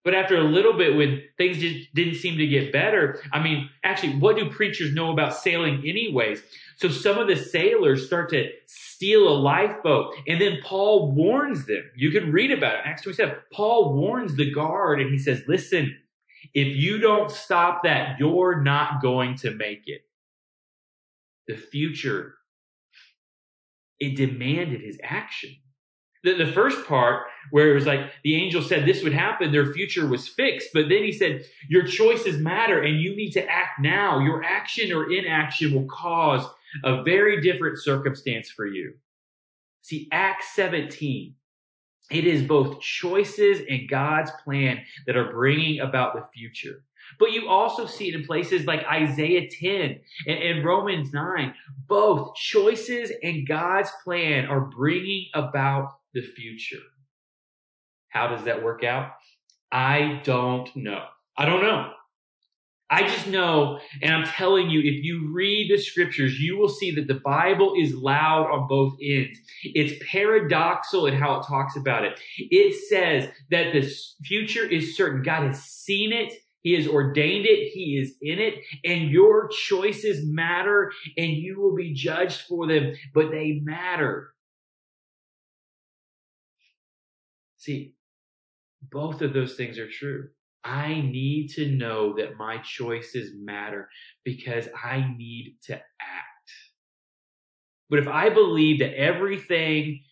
But 0.04 0.14
after 0.14 0.36
a 0.36 0.42
little 0.42 0.72
bit, 0.72 0.96
when 0.96 1.22
things 1.38 1.58
just 1.58 1.94
didn't 1.94 2.16
seem 2.16 2.36
to 2.38 2.46
get 2.46 2.72
better, 2.72 3.20
I 3.32 3.40
mean, 3.40 3.70
actually, 3.84 4.18
what 4.18 4.36
do 4.36 4.50
preachers 4.50 4.92
know 4.92 5.12
about 5.12 5.36
sailing 5.36 5.84
anyways? 5.86 6.42
So 6.76 6.88
some 6.88 7.18
of 7.18 7.28
the 7.28 7.36
sailors 7.36 8.04
start 8.04 8.30
to 8.30 8.50
steal 8.66 9.28
a 9.28 9.38
lifeboat. 9.38 10.14
And 10.26 10.40
then 10.40 10.58
Paul 10.64 11.12
warns 11.12 11.66
them. 11.66 11.84
You 11.94 12.10
can 12.10 12.32
read 12.32 12.50
about 12.50 12.74
it. 12.74 12.80
Acts 12.84 13.02
27. 13.02 13.36
Paul 13.52 13.94
warns 13.94 14.34
the 14.34 14.50
guard 14.50 15.00
and 15.00 15.10
he 15.10 15.18
says, 15.18 15.44
listen, 15.46 15.96
if 16.52 16.76
you 16.76 16.98
don't 16.98 17.30
stop 17.30 17.84
that, 17.84 18.18
you're 18.18 18.60
not 18.60 19.00
going 19.00 19.36
to 19.36 19.52
make 19.52 19.82
it. 19.86 20.00
The 21.46 21.56
future, 21.56 22.34
it 24.00 24.16
demanded 24.16 24.80
his 24.80 24.98
action. 25.04 25.50
The, 26.24 26.34
the 26.34 26.52
first 26.52 26.86
part, 26.86 27.24
where 27.50 27.70
it 27.70 27.74
was 27.74 27.86
like 27.86 28.12
the 28.22 28.36
angel 28.36 28.62
said 28.62 28.86
this 28.86 29.02
would 29.02 29.12
happen, 29.12 29.50
their 29.50 29.72
future 29.72 30.06
was 30.06 30.28
fixed. 30.28 30.68
But 30.72 30.88
then 30.88 31.02
he 31.02 31.12
said, 31.12 31.44
Your 31.68 31.84
choices 31.84 32.38
matter 32.38 32.80
and 32.80 33.00
you 33.00 33.16
need 33.16 33.32
to 33.32 33.48
act 33.48 33.80
now. 33.80 34.20
Your 34.20 34.44
action 34.44 34.92
or 34.92 35.10
inaction 35.10 35.74
will 35.74 35.86
cause 35.86 36.46
a 36.84 37.02
very 37.02 37.40
different 37.40 37.78
circumstance 37.78 38.50
for 38.50 38.66
you. 38.66 38.94
See, 39.82 40.08
Acts 40.12 40.54
17, 40.54 41.34
it 42.10 42.24
is 42.24 42.42
both 42.42 42.80
choices 42.80 43.60
and 43.68 43.88
God's 43.88 44.30
plan 44.44 44.82
that 45.06 45.16
are 45.16 45.32
bringing 45.32 45.80
about 45.80 46.14
the 46.14 46.26
future. 46.32 46.84
But 47.18 47.32
you 47.32 47.48
also 47.48 47.86
see 47.86 48.08
it 48.08 48.14
in 48.14 48.24
places 48.24 48.64
like 48.64 48.84
Isaiah 48.86 49.48
10 49.48 50.00
and, 50.26 50.38
and, 50.38 50.64
Romans 50.64 51.12
9. 51.12 51.54
Both 51.88 52.34
choices 52.36 53.12
and 53.22 53.46
God's 53.46 53.90
plan 54.04 54.46
are 54.46 54.60
bringing 54.60 55.26
about 55.34 55.92
the 56.14 56.22
future. 56.22 56.82
How 58.08 58.28
does 58.28 58.44
that 58.44 58.62
work 58.62 58.84
out? 58.84 59.12
I 59.70 60.20
don't 60.24 60.74
know. 60.76 61.04
I 61.36 61.46
don't 61.46 61.62
know. 61.62 61.92
I 62.90 63.08
just 63.08 63.26
know, 63.26 63.78
and 64.02 64.14
I'm 64.14 64.26
telling 64.26 64.68
you, 64.68 64.80
if 64.80 65.02
you 65.02 65.32
read 65.32 65.70
the 65.70 65.78
scriptures, 65.80 66.38
you 66.38 66.58
will 66.58 66.68
see 66.68 66.94
that 66.96 67.06
the 67.06 67.22
Bible 67.24 67.72
is 67.80 67.94
loud 67.94 68.50
on 68.50 68.68
both 68.68 68.98
ends. 69.02 69.38
It's 69.62 70.04
paradoxical 70.10 71.06
in 71.06 71.14
how 71.14 71.40
it 71.40 71.46
talks 71.46 71.74
about 71.74 72.04
it. 72.04 72.20
It 72.36 72.74
says 72.90 73.30
that 73.50 73.72
the 73.72 73.90
future 74.22 74.66
is 74.66 74.94
certain. 74.94 75.22
God 75.22 75.46
has 75.46 75.62
seen 75.62 76.12
it. 76.12 76.34
He 76.60 76.74
has 76.74 76.86
ordained 76.86 77.46
it. 77.46 77.72
He 77.72 77.98
is 77.98 78.14
in 78.20 78.38
it 78.38 78.54
and 78.84 79.10
your 79.10 79.48
choices 79.48 80.24
matter 80.24 80.92
and 81.16 81.32
you 81.32 81.60
will 81.60 81.74
be 81.74 81.92
judged 81.92 82.42
for 82.42 82.66
them, 82.66 82.92
but 83.14 83.30
they 83.30 83.60
matter. 83.64 84.32
See, 87.62 87.94
both 88.90 89.22
of 89.22 89.32
those 89.32 89.54
things 89.54 89.78
are 89.78 89.88
true. 89.88 90.30
I 90.64 90.94
need 90.94 91.50
to 91.50 91.70
know 91.70 92.12
that 92.16 92.36
my 92.36 92.58
choices 92.58 93.34
matter 93.36 93.88
because 94.24 94.68
I 94.74 95.14
need 95.16 95.58
to 95.66 95.74
act. 95.74 96.50
But 97.88 98.00
if 98.00 98.08
I 98.08 98.30
believe 98.30 98.80
that 98.80 98.98
everything, 98.98 100.02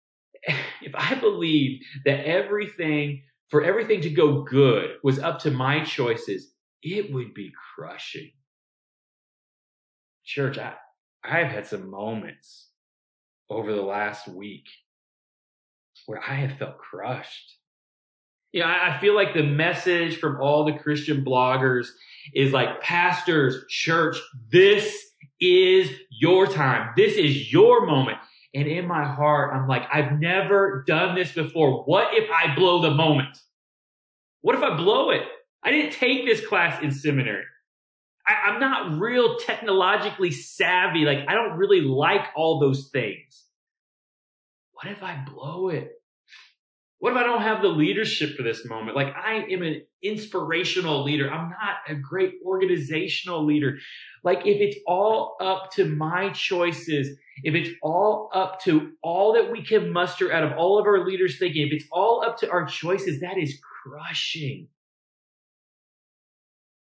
if 0.82 0.94
I 0.94 1.14
believe 1.16 1.82
that 2.06 2.24
everything, 2.24 3.22
for 3.50 3.62
everything 3.62 4.00
to 4.00 4.10
go 4.10 4.44
good 4.44 4.92
was 5.02 5.18
up 5.18 5.40
to 5.40 5.50
my 5.50 5.84
choices, 5.84 6.54
it 6.82 7.12
would 7.12 7.34
be 7.34 7.52
crushing. 7.74 8.30
Church, 10.24 10.56
I, 10.56 10.72
I've 11.22 11.48
had 11.48 11.66
some 11.66 11.90
moments 11.90 12.70
over 13.50 13.74
the 13.74 13.82
last 13.82 14.26
week 14.26 14.64
where 16.08 16.22
I 16.26 16.36
have 16.36 16.56
felt 16.58 16.78
crushed. 16.78 17.58
You 18.52 18.60
know, 18.60 18.66
I 18.66 18.96
feel 18.98 19.14
like 19.14 19.34
the 19.34 19.42
message 19.42 20.16
from 20.16 20.40
all 20.40 20.64
the 20.64 20.72
Christian 20.72 21.22
bloggers 21.22 21.88
is 22.34 22.50
like, 22.50 22.80
pastors, 22.80 23.62
church, 23.68 24.16
this 24.50 24.90
is 25.38 25.90
your 26.10 26.46
time. 26.46 26.94
This 26.96 27.16
is 27.16 27.52
your 27.52 27.84
moment. 27.84 28.16
And 28.54 28.66
in 28.66 28.86
my 28.86 29.04
heart, 29.04 29.54
I'm 29.54 29.68
like, 29.68 29.82
I've 29.92 30.18
never 30.18 30.82
done 30.86 31.14
this 31.14 31.32
before. 31.32 31.82
What 31.84 32.14
if 32.14 32.30
I 32.30 32.54
blow 32.54 32.80
the 32.80 32.90
moment? 32.90 33.36
What 34.40 34.56
if 34.56 34.62
I 34.62 34.74
blow 34.78 35.10
it? 35.10 35.24
I 35.62 35.70
didn't 35.70 35.92
take 35.92 36.24
this 36.24 36.44
class 36.44 36.82
in 36.82 36.90
seminary. 36.90 37.44
I, 38.26 38.54
am 38.54 38.60
not 38.60 38.98
real 38.98 39.36
technologically 39.36 40.30
savvy. 40.30 41.04
Like, 41.04 41.28
I 41.28 41.34
don't 41.34 41.58
really 41.58 41.82
like 41.82 42.28
all 42.34 42.60
those 42.60 42.88
things. 42.90 43.44
What 44.72 44.86
if 44.86 45.02
I 45.02 45.22
blow 45.28 45.68
it? 45.68 45.97
What 47.00 47.12
if 47.12 47.18
I 47.18 47.22
don't 47.22 47.42
have 47.42 47.62
the 47.62 47.68
leadership 47.68 48.36
for 48.36 48.42
this 48.42 48.64
moment? 48.64 48.96
Like 48.96 49.14
I 49.14 49.44
am 49.50 49.62
an 49.62 49.82
inspirational 50.02 51.04
leader. 51.04 51.30
I'm 51.30 51.50
not 51.50 51.76
a 51.88 51.94
great 51.94 52.34
organizational 52.44 53.44
leader. 53.44 53.78
Like 54.24 54.40
if 54.40 54.60
it's 54.60 54.78
all 54.84 55.36
up 55.40 55.70
to 55.72 55.84
my 55.84 56.30
choices, 56.30 57.16
if 57.44 57.54
it's 57.54 57.70
all 57.82 58.30
up 58.34 58.60
to 58.62 58.92
all 59.00 59.34
that 59.34 59.52
we 59.52 59.62
can 59.62 59.92
muster 59.92 60.32
out 60.32 60.42
of 60.42 60.58
all 60.58 60.80
of 60.80 60.86
our 60.86 61.06
leaders 61.06 61.38
thinking, 61.38 61.68
if 61.68 61.72
it's 61.72 61.88
all 61.92 62.24
up 62.26 62.36
to 62.38 62.50
our 62.50 62.66
choices, 62.66 63.20
that 63.20 63.38
is 63.38 63.60
crushing. 63.84 64.66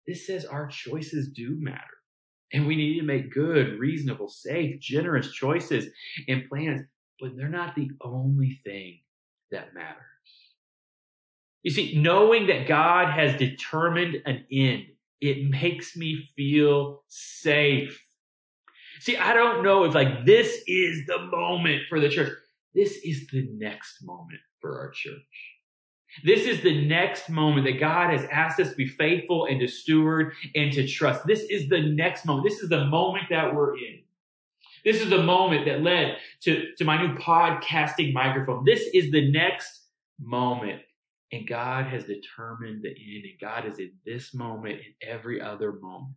This 0.09 0.27
says 0.27 0.45
our 0.45 0.67
choices 0.67 1.29
do 1.29 1.57
matter. 1.61 1.79
And 2.53 2.67
we 2.67 2.75
need 2.75 2.99
to 2.99 3.07
make 3.07 3.33
good, 3.33 3.79
reasonable, 3.79 4.29
safe, 4.29 4.81
generous 4.81 5.31
choices 5.31 5.87
and 6.27 6.49
plans, 6.49 6.81
but 7.21 7.37
they're 7.37 7.49
not 7.49 7.77
the 7.77 7.91
only 8.03 8.61
thing 8.65 9.03
that 9.51 9.75
matters. 9.75 9.97
You 11.63 11.71
see, 11.71 12.01
knowing 12.01 12.47
that 12.47 12.67
God 12.67 13.13
has 13.13 13.39
determined 13.39 14.17
an 14.25 14.45
end, 14.51 14.85
it 15.21 15.51
makes 15.51 15.97
me 15.97 16.29
feel 16.35 17.03
safe. 17.09 18.03
See, 19.01 19.17
I 19.17 19.35
don't 19.35 19.63
know 19.63 19.85
if 19.85 19.95
like 19.95 20.25
this 20.25 20.63
is 20.67 21.07
the 21.07 21.27
moment 21.27 21.83
for 21.89 22.01
the 22.01 22.09
church. 22.09 22.33
This 22.75 22.99
is 23.05 23.27
the 23.29 23.49
next 23.53 23.99
moment 24.03 24.41
for 24.61 24.79
our 24.79 24.91
church. 24.91 25.17
This 26.25 26.47
is 26.47 26.63
the 26.63 26.87
next 26.87 27.29
moment 27.29 27.67
that 27.67 27.79
God 27.79 28.11
has 28.11 28.27
asked 28.31 28.59
us 28.61 28.71
to 28.71 28.77
be 28.77 28.89
faithful 28.89 29.47
and 29.47 29.61
to 29.61 29.69
steward 29.69 30.33
and 30.55 30.73
to 30.73 30.87
trust. 30.87 31.27
This 31.27 31.43
is 31.43 31.69
the 31.69 31.81
next 31.81 32.27
moment. 32.27 32.49
This 32.49 32.61
is 32.61 32.69
the 32.69 32.87
moment 32.87 33.27
that 33.31 33.55
we're 33.55 33.77
in. 33.77 34.01
This 34.85 35.01
is 35.01 35.11
the 35.11 35.23
moment 35.23 35.67
that 35.67 35.83
led 35.83 36.17
to, 36.43 36.67
to 36.79 36.85
my 36.85 37.01
new 37.01 37.15
podcasting 37.17 38.13
microphone. 38.13 38.65
This 38.65 38.89
is 38.95 39.11
the 39.11 39.31
next 39.31 39.87
moment. 40.21 40.83
And 41.33 41.47
God 41.47 41.87
has 41.87 42.05
determined 42.05 42.83
the 42.83 42.89
end, 42.89 43.25
and 43.25 43.41
God 43.41 43.65
is 43.65 43.79
in 43.79 43.93
this 44.05 44.35
moment 44.35 44.81
and 44.85 44.95
every 45.09 45.41
other 45.41 45.73
moment. 45.81 46.17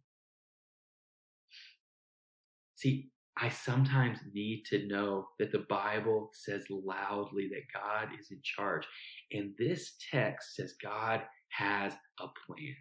See, 2.75 3.11
I 3.37 3.49
sometimes 3.49 4.19
need 4.33 4.63
to 4.69 4.87
know 4.87 5.27
that 5.39 5.51
the 5.51 5.65
Bible 5.69 6.29
says 6.33 6.65
loudly 6.69 7.49
that 7.49 7.79
God 7.79 8.09
is 8.19 8.29
in 8.31 8.39
charge. 8.43 8.85
And 9.31 9.53
this 9.57 9.95
text 10.11 10.55
says 10.55 10.75
God 10.81 11.21
has 11.49 11.93
a 12.19 12.27
plan. 12.45 12.75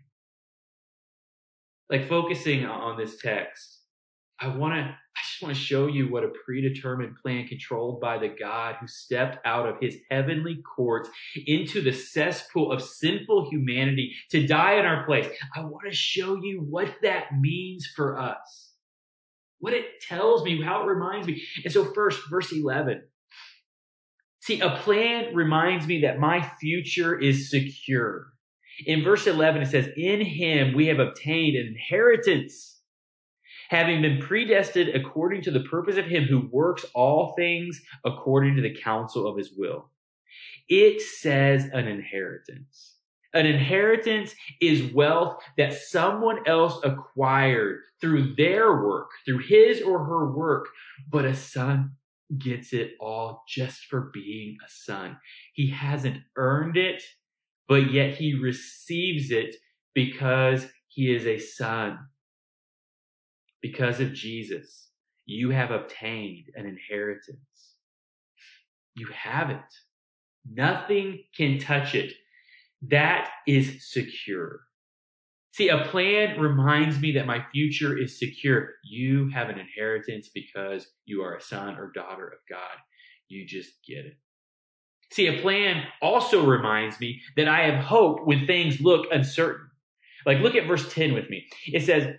Like 1.91 2.09
focusing 2.09 2.65
on 2.67 2.99
this 2.99 3.21
text, 3.21 3.81
I 4.41 4.49
want 4.49 4.75
to, 4.75 4.97
just 5.23 5.43
want 5.43 5.55
to 5.55 5.61
show 5.61 5.87
you 5.87 6.11
what 6.11 6.25
a 6.25 6.33
predetermined 6.45 7.17
plan 7.23 7.47
controlled 7.47 8.01
by 8.01 8.19
the 8.19 8.29
God 8.29 8.77
who 8.81 8.87
stepped 8.87 9.39
out 9.47 9.69
of 9.69 9.77
his 9.81 9.97
heavenly 10.11 10.63
courts 10.77 11.09
into 11.47 11.81
the 11.81 11.93
cesspool 11.93 12.73
of 12.73 12.83
sinful 12.83 13.51
humanity 13.51 14.15
to 14.31 14.47
die 14.47 14.75
in 14.75 14.85
our 14.85 15.05
place. 15.07 15.29
I 15.55 15.61
want 15.61 15.89
to 15.89 15.95
show 15.95 16.37
you 16.37 16.61
what 16.61 16.95
that 17.03 17.39
means 17.41 17.87
for 17.87 18.19
us 18.19 18.73
what 19.63 19.73
it 19.73 20.01
tells 20.01 20.43
me, 20.43 20.61
how 20.61 20.83
it 20.83 20.87
reminds 20.87 21.29
me. 21.29 21.41
And 21.63 21.73
so, 21.73 21.85
first, 21.85 22.29
verse 22.29 22.53
11. 22.53 23.05
See, 24.41 24.61
a 24.61 24.71
plan 24.71 25.37
reminds 25.37 25.87
me 25.87 26.01
that 26.01 26.19
my 26.19 26.43
future 26.61 27.17
is 27.17 27.49
secure. 27.49 28.27
In 28.85 29.05
verse 29.05 29.29
11, 29.29 29.63
it 29.63 29.67
says, 29.67 29.89
In 29.97 30.21
him 30.21 30.75
we 30.75 30.89
have 30.89 30.99
obtained 30.99 31.57
an 31.57 31.69
inheritance, 31.69 32.82
having 33.73 34.03
been 34.03 34.21
predestined 34.21 34.91
according 34.91 35.41
to 35.41 35.51
the 35.51 35.65
purpose 35.65 35.97
of 35.97 36.05
him 36.05 36.25
who 36.25 36.47
works 36.53 36.85
all 36.95 37.33
things 37.35 37.81
according 38.05 38.55
to 38.55 38.61
the 38.61 38.75
counsel 38.75 39.27
of 39.27 39.35
his 39.35 39.51
will. 39.57 39.89
It 40.69 41.01
says 41.01 41.71
an 41.73 41.89
inheritance. 41.89 42.97
An 43.33 43.47
inheritance 43.47 44.35
is 44.61 44.93
wealth 44.93 45.43
that 45.57 45.73
someone 45.73 46.47
else 46.47 46.79
acquired 46.85 47.81
through 47.99 48.35
their 48.35 48.85
work, 48.85 49.09
through 49.25 49.39
his 49.39 49.81
or 49.81 50.05
her 50.05 50.31
work, 50.31 50.69
but 51.11 51.25
a 51.25 51.35
son 51.35 51.93
gets 52.37 52.75
it 52.75 52.93
all 53.01 53.43
just 53.49 53.87
for 53.87 54.11
being 54.13 54.59
a 54.63 54.69
son. 54.69 55.17
He 55.55 55.71
hasn't 55.71 56.19
earned 56.37 56.77
it, 56.77 57.03
but 57.69 57.91
yet 57.91 58.17
he 58.17 58.35
receives 58.35 59.31
it 59.31 59.57
because 59.95 60.67
he 60.89 61.15
is 61.15 61.27
a 61.27 61.39
son. 61.39 62.01
Because 63.63 64.01
of 64.01 64.13
Jesus, 64.13 64.89
you 65.25 65.51
have 65.51 65.71
obtained 65.71 66.47
an 66.57 66.67
inheritance. 66.67 67.39
You 68.95 69.07
have 69.07 69.51
it. 69.51 69.61
Nothing 70.51 71.23
can 71.37 71.59
touch 71.59 71.95
it. 71.95 72.13
That 72.91 73.31
is 73.47 73.89
secure. 73.91 74.61
See, 75.53 75.69
a 75.69 75.85
plan 75.85 76.41
reminds 76.41 76.99
me 76.99 77.13
that 77.13 77.27
my 77.27 77.45
future 77.53 77.97
is 77.97 78.19
secure. 78.19 78.71
You 78.85 79.31
have 79.35 79.49
an 79.51 79.59
inheritance 79.59 80.31
because 80.35 80.87
you 81.05 81.23
are 81.23 81.37
a 81.37 81.43
son 81.43 81.77
or 81.77 81.93
daughter 81.95 82.27
of 82.27 82.39
God. 82.49 82.77
You 83.29 83.47
just 83.47 83.71
get 83.87 84.07
it. 84.07 84.15
See, 85.13 85.27
a 85.27 85.43
plan 85.43 85.85
also 86.01 86.45
reminds 86.45 86.99
me 86.99 87.21
that 87.37 87.49
I 87.49 87.67
have 87.67 87.85
hope 87.85 88.21
when 88.27 88.47
things 88.47 88.81
look 88.81 89.07
uncertain. 89.13 89.69
Like, 90.25 90.39
look 90.39 90.55
at 90.55 90.67
verse 90.67 90.91
10 90.93 91.13
with 91.13 91.29
me. 91.29 91.47
It 91.67 91.83
says, 91.83 92.15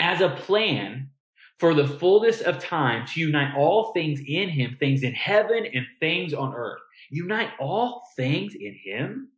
as 0.00 0.20
a 0.20 0.30
plan 0.30 1.10
for 1.58 1.74
the 1.74 1.86
fullness 1.86 2.40
of 2.40 2.58
time 2.58 3.06
to 3.06 3.20
unite 3.20 3.54
all 3.56 3.92
things 3.92 4.20
in 4.26 4.48
him, 4.48 4.76
things 4.80 5.02
in 5.02 5.12
heaven 5.12 5.66
and 5.72 5.86
things 6.00 6.32
on 6.32 6.54
earth. 6.54 6.80
Unite 7.10 7.50
all 7.60 8.02
things 8.16 8.54
in 8.54 8.74
him? 8.74 9.28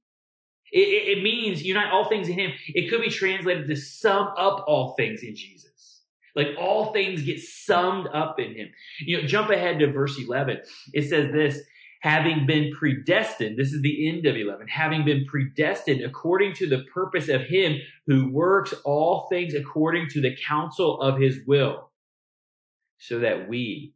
It, 0.72 1.18
it, 1.18 1.22
means 1.22 1.62
unite 1.62 1.92
all 1.92 2.08
things 2.08 2.28
in 2.28 2.38
Him. 2.38 2.52
It 2.68 2.88
could 2.88 3.02
be 3.02 3.10
translated 3.10 3.68
to 3.68 3.76
sum 3.76 4.28
up 4.38 4.64
all 4.66 4.94
things 4.94 5.22
in 5.22 5.36
Jesus. 5.36 6.00
Like 6.34 6.48
all 6.58 6.94
things 6.94 7.22
get 7.22 7.40
summed 7.40 8.08
up 8.14 8.40
in 8.40 8.54
Him. 8.54 8.70
You 9.00 9.20
know, 9.20 9.28
jump 9.28 9.50
ahead 9.50 9.78
to 9.80 9.92
verse 9.92 10.18
11. 10.18 10.62
It 10.94 11.02
says 11.10 11.30
this, 11.30 11.60
having 12.02 12.46
been 12.46 12.72
predestined, 12.76 13.56
this 13.56 13.72
is 13.72 13.80
the 13.80 14.08
end 14.08 14.26
of 14.26 14.36
11, 14.36 14.66
having 14.66 15.04
been 15.04 15.24
predestined 15.24 16.02
according 16.02 16.52
to 16.52 16.68
the 16.68 16.84
purpose 16.92 17.28
of 17.28 17.42
Him 17.42 17.78
who 18.06 18.30
works 18.32 18.74
all 18.84 19.28
things 19.30 19.54
according 19.54 20.08
to 20.08 20.20
the 20.20 20.36
counsel 20.46 21.00
of 21.00 21.20
His 21.20 21.38
will, 21.46 21.90
so 22.98 23.20
that 23.20 23.48
we, 23.48 23.94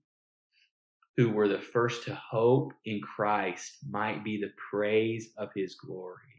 who 1.16 1.30
were 1.30 1.48
the 1.48 1.58
first 1.58 2.04
to 2.04 2.14
hope 2.14 2.72
in 2.84 3.00
Christ, 3.00 3.78
might 3.88 4.22
be 4.22 4.40
the 4.40 4.52
praise 4.70 5.30
of 5.36 5.48
His 5.54 5.74
glory. 5.74 6.35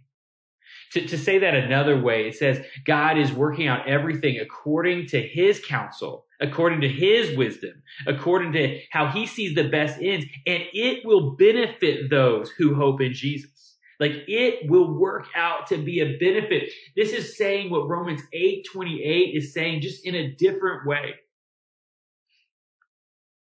To, 0.93 1.05
to 1.05 1.17
say 1.17 1.39
that 1.39 1.53
another 1.53 2.01
way, 2.01 2.27
it 2.27 2.35
says 2.35 2.65
God 2.85 3.17
is 3.17 3.31
working 3.31 3.67
out 3.67 3.87
everything 3.87 4.39
according 4.39 5.07
to 5.07 5.21
his 5.21 5.63
counsel, 5.63 6.25
according 6.39 6.81
to 6.81 6.89
his 6.89 7.35
wisdom, 7.37 7.83
according 8.05 8.53
to 8.53 8.79
how 8.91 9.07
he 9.07 9.25
sees 9.25 9.53
the 9.53 9.67
best 9.67 9.99
ends, 10.01 10.25
and 10.45 10.63
it 10.73 11.05
will 11.05 11.35
benefit 11.35 12.09
those 12.09 12.49
who 12.51 12.75
hope 12.75 13.01
in 13.01 13.13
Jesus. 13.13 13.75
Like 13.99 14.13
it 14.27 14.69
will 14.69 14.97
work 14.97 15.25
out 15.35 15.67
to 15.67 15.77
be 15.77 15.99
a 15.99 16.17
benefit. 16.17 16.71
This 16.95 17.11
is 17.11 17.37
saying 17.37 17.69
what 17.69 17.89
Romans 17.89 18.21
8 18.31 18.65
28 18.71 19.35
is 19.35 19.53
saying, 19.53 19.81
just 19.81 20.05
in 20.05 20.15
a 20.15 20.35
different 20.35 20.87
way. 20.87 21.15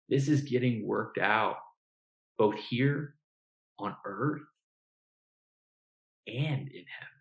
This 0.08 0.28
is 0.28 0.42
getting 0.42 0.86
worked 0.86 1.18
out 1.18 1.56
both 2.38 2.56
here 2.56 3.14
on 3.78 3.96
earth 4.04 4.42
and 6.26 6.68
in 6.68 6.84
heaven 6.88 7.13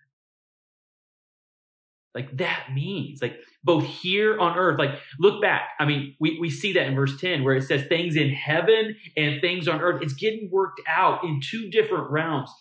like 2.15 2.35
that 2.37 2.67
means 2.73 3.21
like 3.21 3.37
both 3.63 3.85
here 3.85 4.39
on 4.39 4.57
earth 4.57 4.77
like 4.77 4.99
look 5.19 5.41
back. 5.41 5.69
I 5.79 5.85
mean 5.85 6.15
we, 6.19 6.37
we 6.39 6.49
see 6.49 6.73
that 6.73 6.87
in 6.87 6.95
verse 6.95 7.19
10 7.19 7.43
where 7.43 7.55
it 7.55 7.63
says 7.63 7.85
things 7.85 8.15
in 8.15 8.29
heaven 8.29 8.95
and 9.17 9.41
things 9.41 9.67
on 9.67 9.81
earth. 9.81 10.01
It's 10.01 10.13
getting 10.13 10.49
worked 10.51 10.81
out 10.87 11.23
in 11.23 11.39
two 11.41 11.69
different 11.69 12.11
realms. 12.11 12.51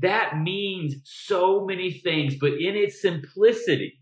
That 0.00 0.38
means 0.38 0.96
so 1.04 1.64
many 1.64 1.90
things 1.90 2.36
but 2.38 2.52
in 2.52 2.76
its 2.76 3.00
simplicity 3.00 4.00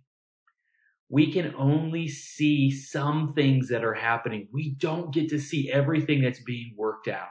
we 1.08 1.32
can 1.32 1.54
only 1.56 2.08
see 2.08 2.70
some 2.70 3.32
things 3.34 3.68
that 3.68 3.84
are 3.84 3.94
happening. 3.94 4.48
We 4.52 4.74
don't 4.74 5.14
get 5.14 5.28
to 5.28 5.38
see 5.38 5.70
everything 5.70 6.20
that's 6.20 6.42
being 6.42 6.74
worked 6.76 7.06
out. 7.06 7.28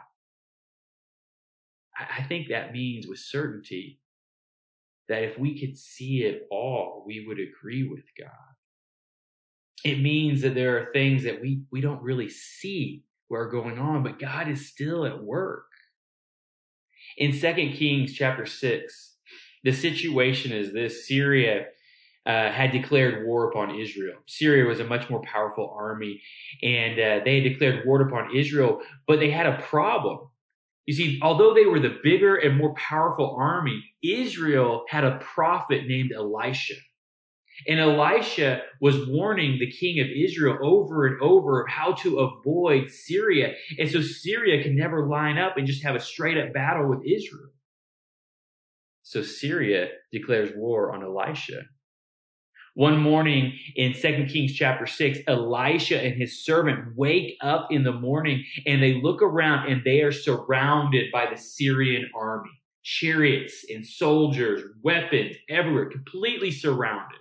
I, 1.97 2.21
I 2.21 2.23
think 2.23 2.47
that 2.47 2.71
means 2.71 3.07
with 3.07 3.19
certainty 3.19 3.99
that 5.09 5.23
if 5.23 5.37
we 5.37 5.59
could 5.59 5.77
see 5.77 6.23
it 6.23 6.47
all, 6.51 7.03
we 7.05 7.25
would 7.27 7.39
agree 7.39 7.87
with 7.87 8.03
God. 8.19 8.29
It 9.83 10.01
means 10.01 10.41
that 10.41 10.55
there 10.55 10.77
are 10.77 10.91
things 10.93 11.23
that 11.23 11.41
we, 11.41 11.61
we 11.71 11.81
don't 11.81 12.01
really 12.01 12.29
see 12.29 13.05
are 13.35 13.49
going 13.49 13.77
on, 13.79 14.03
but 14.03 14.19
God 14.19 14.47
is 14.47 14.69
still 14.69 15.05
at 15.05 15.23
work. 15.23 15.65
In 17.17 17.33
Second 17.33 17.73
Kings 17.73 18.13
chapter 18.13 18.45
6, 18.45 19.15
the 19.63 19.71
situation 19.71 20.51
is 20.51 20.73
this 20.73 21.07
Syria 21.07 21.65
uh, 22.25 22.51
had 22.51 22.71
declared 22.71 23.25
war 23.25 23.49
upon 23.49 23.79
Israel. 23.79 24.15
Syria 24.27 24.65
was 24.65 24.79
a 24.79 24.85
much 24.85 25.09
more 25.09 25.21
powerful 25.21 25.73
army, 25.77 26.21
and 26.63 26.99
uh, 26.99 27.23
they 27.23 27.41
had 27.41 27.43
declared 27.43 27.85
war 27.85 28.01
upon 28.01 28.35
Israel, 28.35 28.81
but 29.07 29.19
they 29.19 29.29
had 29.29 29.45
a 29.45 29.61
problem. 29.61 30.27
You 30.85 30.93
see, 30.93 31.19
although 31.21 31.53
they 31.53 31.65
were 31.65 31.79
the 31.79 31.97
bigger 32.03 32.35
and 32.35 32.57
more 32.57 32.73
powerful 32.75 33.35
army, 33.39 33.83
Israel 34.03 34.83
had 34.87 35.03
a 35.03 35.17
prophet 35.17 35.87
named 35.87 36.11
Elisha. 36.15 36.75
And 37.67 37.79
Elisha 37.79 38.61
was 38.81 39.07
warning 39.07 39.57
the 39.57 39.71
king 39.71 39.99
of 39.99 40.07
Israel 40.07 40.57
over 40.61 41.07
and 41.07 41.21
over 41.21 41.61
of 41.61 41.69
how 41.69 41.93
to 41.93 42.19
avoid 42.19 42.89
Syria. 42.89 43.53
And 43.79 43.89
so 43.89 44.01
Syria 44.01 44.61
can 44.61 44.75
never 44.75 45.07
line 45.07 45.37
up 45.37 45.57
and 45.57 45.65
just 45.65 45.83
have 45.83 45.95
a 45.95 45.99
straight 45.99 46.37
up 46.37 46.53
battle 46.53 46.89
with 46.89 46.99
Israel. 47.05 47.49
So 49.03 49.21
Syria 49.23 49.87
declares 50.11 50.51
war 50.55 50.93
on 50.93 51.01
Elisha. 51.01 51.61
One 52.75 52.99
morning 52.99 53.57
in 53.77 53.93
2 53.93 54.25
Kings 54.25 54.53
chapter 54.53 54.85
6, 54.85 55.19
Elisha 55.27 55.97
and 55.97 56.13
his 56.13 56.43
servant 56.43 56.97
wake 56.97 57.37
up 57.39 57.69
in 57.71 57.83
the 57.83 57.93
morning 57.93 58.43
and 58.65 58.83
they 58.83 59.01
look 59.01 59.21
around 59.21 59.71
and 59.71 59.81
they 59.85 60.01
are 60.01 60.11
surrounded 60.11 61.09
by 61.09 61.25
the 61.31 61.37
Syrian 61.37 62.09
army. 62.13 62.49
Chariots 62.83 63.65
and 63.73 63.87
soldiers, 63.87 64.61
weapons 64.83 65.37
everywhere, 65.49 65.89
completely 65.89 66.51
surrounded. 66.51 67.19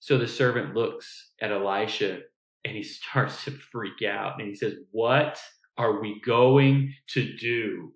So 0.00 0.16
the 0.16 0.26
servant 0.26 0.74
looks 0.74 1.32
at 1.42 1.52
Elisha 1.52 2.20
and 2.64 2.74
he 2.74 2.82
starts 2.82 3.44
to 3.44 3.50
freak 3.50 4.02
out 4.02 4.40
and 4.40 4.48
he 4.48 4.54
says, 4.54 4.76
What 4.92 5.38
are 5.76 6.00
we 6.00 6.22
going 6.24 6.94
to 7.08 7.36
do? 7.36 7.92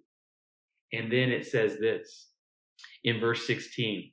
And 0.92 1.10
then 1.10 1.30
it 1.30 1.46
says 1.46 1.78
this 1.78 2.28
in 3.04 3.20
verse 3.20 3.46
16 3.46 4.12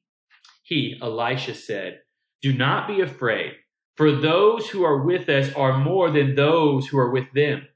He, 0.64 0.98
Elisha, 1.02 1.56
said, 1.56 2.00
Do 2.42 2.54
not 2.54 2.88
be 2.88 3.02
afraid, 3.02 3.54
for 3.96 4.12
those 4.12 4.70
who 4.70 4.84
are 4.84 5.04
with 5.04 5.28
us 5.30 5.54
are 5.54 5.78
more 5.78 6.10
than 6.10 6.36
those 6.36 6.88
who 6.88 6.98
are 6.98 7.12
with 7.12 7.32
them. 7.34 7.68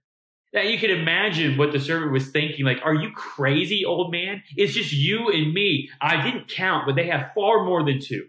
Now 0.54 0.62
you 0.62 0.78
can 0.78 0.92
imagine 0.92 1.58
what 1.58 1.72
the 1.72 1.80
servant 1.80 2.12
was 2.12 2.30
thinking. 2.30 2.64
Like, 2.64 2.80
are 2.84 2.94
you 2.94 3.12
crazy, 3.12 3.84
old 3.86 4.12
man? 4.12 4.44
It's 4.56 4.74
just 4.74 4.94
you 4.94 5.30
and 5.30 5.52
me. 5.52 5.90
I 6.00 6.24
didn't 6.24 6.48
count, 6.48 6.86
but 6.86 6.96
they 6.96 7.08
have 7.08 7.32
far 7.34 7.66
more 7.66 7.84
than 7.84 8.00
two. 8.00 8.28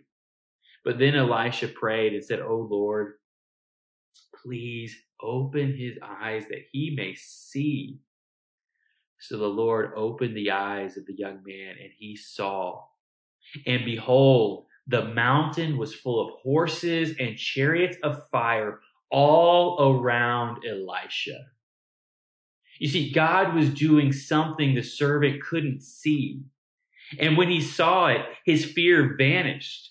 But 0.84 0.98
then 0.98 1.14
Elisha 1.14 1.68
prayed 1.68 2.14
and 2.14 2.24
said, 2.24 2.40
Oh 2.40 2.66
Lord, 2.70 3.14
please 4.42 4.96
open 5.22 5.76
his 5.76 5.98
eyes 6.02 6.44
that 6.48 6.62
he 6.72 6.94
may 6.96 7.14
see. 7.14 7.98
So 9.26 9.38
the 9.38 9.46
Lord 9.46 9.92
opened 9.96 10.36
the 10.36 10.50
eyes 10.50 10.98
of 10.98 11.06
the 11.06 11.14
young 11.14 11.42
man 11.46 11.76
and 11.80 11.90
he 11.98 12.14
saw. 12.14 12.84
And 13.66 13.84
behold, 13.84 14.66
the 14.86 15.06
mountain 15.06 15.78
was 15.78 15.94
full 15.94 16.20
of 16.20 16.40
horses 16.42 17.14
and 17.18 17.38
chariots 17.38 17.96
of 18.02 18.28
fire 18.30 18.80
all 19.10 19.78
around 19.80 20.64
Elisha. 20.66 21.38
You 22.78 22.88
see, 22.88 23.12
God 23.12 23.54
was 23.54 23.70
doing 23.70 24.12
something 24.12 24.74
the 24.74 24.82
servant 24.82 25.42
couldn't 25.42 25.82
see. 25.82 26.42
And 27.18 27.38
when 27.38 27.48
he 27.48 27.62
saw 27.62 28.08
it, 28.08 28.20
his 28.44 28.64
fear 28.64 29.14
vanished. 29.16 29.90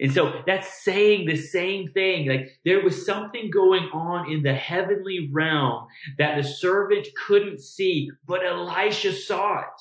And 0.00 0.12
so 0.12 0.42
that's 0.46 0.84
saying 0.84 1.26
the 1.26 1.36
same 1.36 1.90
thing. 1.92 2.28
Like 2.28 2.50
there 2.64 2.82
was 2.82 3.06
something 3.06 3.50
going 3.50 3.84
on 3.92 4.30
in 4.30 4.42
the 4.42 4.54
heavenly 4.54 5.30
realm 5.32 5.86
that 6.18 6.36
the 6.36 6.42
servant 6.42 7.08
couldn't 7.26 7.60
see, 7.60 8.10
but 8.26 8.44
Elisha 8.44 9.12
saw 9.12 9.60
it. 9.60 9.80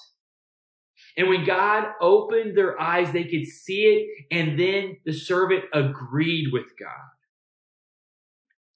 And 1.18 1.30
when 1.30 1.46
God 1.46 1.86
opened 2.02 2.58
their 2.58 2.80
eyes, 2.80 3.12
they 3.12 3.24
could 3.24 3.46
see 3.46 3.84
it. 3.84 4.36
And 4.36 4.60
then 4.60 4.98
the 5.06 5.14
servant 5.14 5.66
agreed 5.74 6.52
with 6.52 6.78
God. 6.80 6.90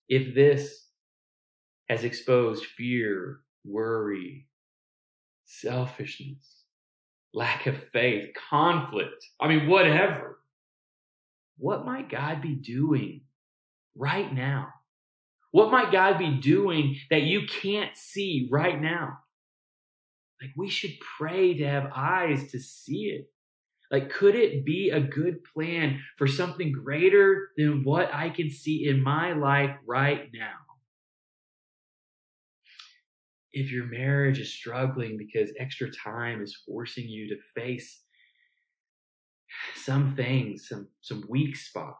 If 0.08 0.34
this 0.34 0.88
has 1.90 2.04
exposed 2.04 2.66
fear, 2.66 3.42
worry, 3.66 4.48
selfishness, 5.46 6.64
lack 7.34 7.68
of 7.68 7.78
faith, 7.92 8.30
conflict, 8.50 9.26
I 9.40 9.48
mean, 9.48 9.68
whatever 9.68 10.39
what 11.60 11.86
might 11.86 12.10
God 12.10 12.42
be 12.42 12.56
doing 12.56 13.22
right 13.96 14.34
now? 14.34 14.70
What 15.52 15.72
might 15.72 15.92
God 15.92 16.18
be 16.18 16.38
doing 16.38 16.98
that 17.10 17.24
you 17.24 17.42
can't 17.48 17.96
see 17.96 18.48
right 18.52 18.80
now? 18.80 19.20
Like, 20.42 20.52
we 20.56 20.70
should 20.70 20.94
pray 21.18 21.58
to 21.58 21.68
have 21.68 21.92
eyes 21.94 22.52
to 22.52 22.60
see 22.60 23.08
it. 23.08 23.30
Like, 23.92 24.12
could 24.12 24.36
it 24.36 24.64
be 24.64 24.92
a 24.92 25.02
good 25.02 25.44
plan 25.54 26.00
for 26.18 26.28
something 26.28 26.72
greater 26.72 27.50
than 27.58 27.84
what 27.84 28.14
I 28.14 28.30
can 28.30 28.50
see 28.50 28.88
in 28.88 29.04
my 29.04 29.34
life 29.34 29.76
right 29.86 30.30
now? 30.34 30.54
If 33.52 33.72
your 33.72 33.86
marriage 33.86 34.40
is 34.40 34.54
struggling 34.54 35.18
because 35.18 35.52
extra 35.60 35.92
time 35.92 36.42
is 36.44 36.56
forcing 36.68 37.10
you 37.10 37.30
to 37.30 37.62
face 37.62 38.04
some 39.76 40.16
things, 40.16 40.68
some, 40.68 40.88
some 41.02 41.24
weak 41.30 41.56
spots. 41.56 41.98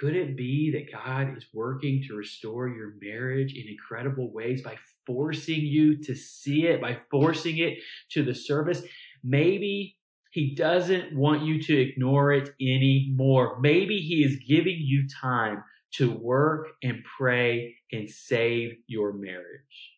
Could 0.00 0.14
it 0.14 0.36
be 0.36 0.70
that 0.72 0.92
God 0.92 1.36
is 1.36 1.46
working 1.54 2.02
to 2.06 2.16
restore 2.16 2.68
your 2.68 2.94
marriage 3.00 3.54
in 3.54 3.66
incredible 3.66 4.30
ways 4.32 4.62
by 4.62 4.76
forcing 5.06 5.60
you 5.60 6.02
to 6.02 6.14
see 6.14 6.66
it, 6.66 6.82
by 6.82 6.98
forcing 7.10 7.58
it 7.58 7.78
to 8.10 8.22
the 8.22 8.34
service? 8.34 8.82
Maybe 9.24 9.96
he 10.32 10.54
doesn't 10.54 11.16
want 11.16 11.44
you 11.44 11.62
to 11.62 11.80
ignore 11.80 12.32
it 12.32 12.50
anymore. 12.60 13.58
Maybe 13.58 14.00
he 14.00 14.22
is 14.22 14.36
giving 14.46 14.76
you 14.78 15.08
time 15.08 15.64
to 15.94 16.10
work 16.10 16.66
and 16.82 17.02
pray 17.18 17.76
and 17.90 18.10
save 18.10 18.72
your 18.86 19.14
marriage. 19.14 19.94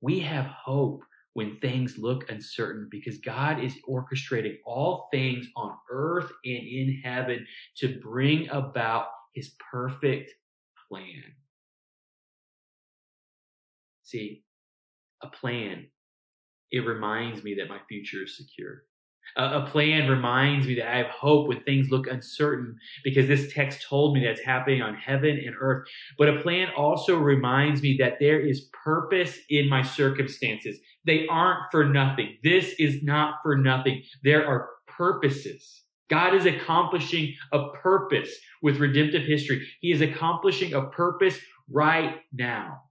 We 0.00 0.20
have 0.20 0.46
hope 0.46 1.02
when 1.36 1.58
things 1.58 1.98
look 1.98 2.30
uncertain 2.30 2.88
because 2.90 3.18
God 3.18 3.62
is 3.62 3.74
orchestrating 3.86 4.56
all 4.64 5.10
things 5.12 5.46
on 5.54 5.76
earth 5.90 6.32
and 6.46 6.66
in 6.66 7.02
heaven 7.04 7.46
to 7.76 8.00
bring 8.00 8.48
about 8.48 9.08
his 9.34 9.54
perfect 9.70 10.32
plan. 10.88 11.22
See, 14.02 14.44
a 15.22 15.26
plan, 15.26 15.88
it 16.72 16.86
reminds 16.86 17.44
me 17.44 17.52
that 17.56 17.68
my 17.68 17.80
future 17.86 18.22
is 18.22 18.38
secure. 18.38 18.84
A, 19.36 19.66
plan 19.66 20.08
reminds 20.08 20.66
me 20.66 20.74
that 20.76 20.88
I 20.88 20.98
have 20.98 21.08
hope 21.08 21.48
when 21.48 21.60
things 21.62 21.90
look 21.90 22.06
uncertain 22.06 22.76
because 23.04 23.26
this 23.26 23.52
text 23.52 23.84
told 23.86 24.14
me 24.14 24.24
that's 24.24 24.40
happening 24.40 24.80
on 24.82 24.94
heaven 24.94 25.40
and 25.44 25.54
earth. 25.60 25.88
But 26.16 26.28
a 26.28 26.40
plan 26.40 26.68
also 26.76 27.16
reminds 27.16 27.82
me 27.82 27.96
that 28.00 28.14
there 28.20 28.40
is 28.40 28.68
purpose 28.84 29.38
in 29.50 29.68
my 29.68 29.82
circumstances. 29.82 30.78
They 31.04 31.26
aren't 31.28 31.70
for 31.70 31.84
nothing. 31.84 32.38
This 32.42 32.74
is 32.78 33.02
not 33.02 33.36
for 33.42 33.56
nothing. 33.56 34.02
There 34.22 34.46
are 34.46 34.70
purposes. 34.86 35.82
God 36.08 36.34
is 36.34 36.46
accomplishing 36.46 37.34
a 37.52 37.70
purpose 37.82 38.30
with 38.62 38.78
redemptive 38.78 39.24
history. 39.24 39.66
He 39.80 39.92
is 39.92 40.00
accomplishing 40.00 40.72
a 40.72 40.86
purpose 40.86 41.38
right 41.70 42.16
now. 42.32 42.82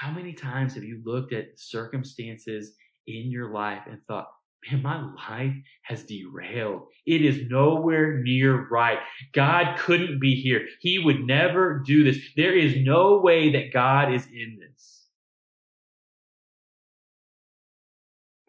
How 0.00 0.10
many 0.10 0.32
times 0.32 0.74
have 0.74 0.84
you 0.84 1.02
looked 1.04 1.32
at 1.32 1.58
circumstances 1.58 2.74
in 3.06 3.30
your 3.30 3.52
life 3.52 3.82
and 3.86 4.00
thought, 4.08 4.28
man, 4.72 4.82
my 4.82 5.02
life 5.28 5.54
has 5.82 6.04
derailed. 6.04 6.88
It 7.06 7.22
is 7.22 7.48
nowhere 7.48 8.22
near 8.22 8.66
right. 8.68 8.98
God 9.32 9.78
couldn't 9.78 10.20
be 10.20 10.34
here. 10.34 10.66
He 10.80 10.98
would 10.98 11.26
never 11.26 11.82
do 11.84 12.04
this. 12.04 12.18
There 12.36 12.56
is 12.56 12.76
no 12.84 13.18
way 13.18 13.52
that 13.52 13.72
God 13.72 14.12
is 14.12 14.26
in 14.26 14.58
this. 14.60 15.06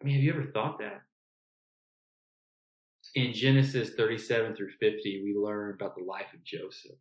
I 0.00 0.04
mean, 0.04 0.14
have 0.14 0.24
you 0.24 0.32
ever 0.32 0.50
thought 0.52 0.78
that? 0.78 1.02
In 3.14 3.32
Genesis 3.32 3.90
37 3.96 4.56
through 4.56 4.70
50, 4.78 5.22
we 5.24 5.34
learn 5.34 5.74
about 5.74 5.96
the 5.96 6.04
life 6.04 6.32
of 6.34 6.44
Joseph. 6.44 6.98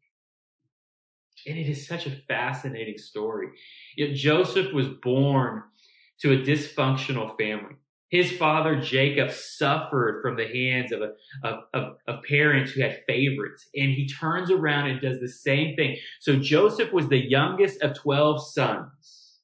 And 1.45 1.57
it 1.57 1.69
is 1.69 1.87
such 1.87 2.07
a 2.07 2.21
fascinating 2.27 2.97
story. 2.97 3.49
Yet 3.97 4.15
Joseph 4.15 4.73
was 4.73 4.87
born 4.87 5.63
to 6.21 6.31
a 6.31 6.37
dysfunctional 6.37 7.37
family. 7.37 7.75
His 8.09 8.31
father 8.31 8.79
Jacob 8.79 9.31
suffered 9.31 10.21
from 10.21 10.37
the 10.37 10.47
hands 10.47 10.91
of, 10.91 11.01
a, 11.01 11.11
of, 11.43 11.63
of, 11.73 11.95
of, 12.07 12.23
parents 12.23 12.71
who 12.71 12.81
had 12.81 13.01
favorites, 13.07 13.67
and 13.75 13.91
he 13.91 14.07
turns 14.07 14.51
around 14.51 14.89
and 14.89 15.01
does 15.01 15.19
the 15.19 15.27
same 15.27 15.75
thing. 15.75 15.97
So 16.19 16.35
Joseph 16.37 16.93
was 16.93 17.09
the 17.09 17.17
youngest 17.17 17.81
of 17.81 17.97
12 17.97 18.47
sons. 18.53 19.39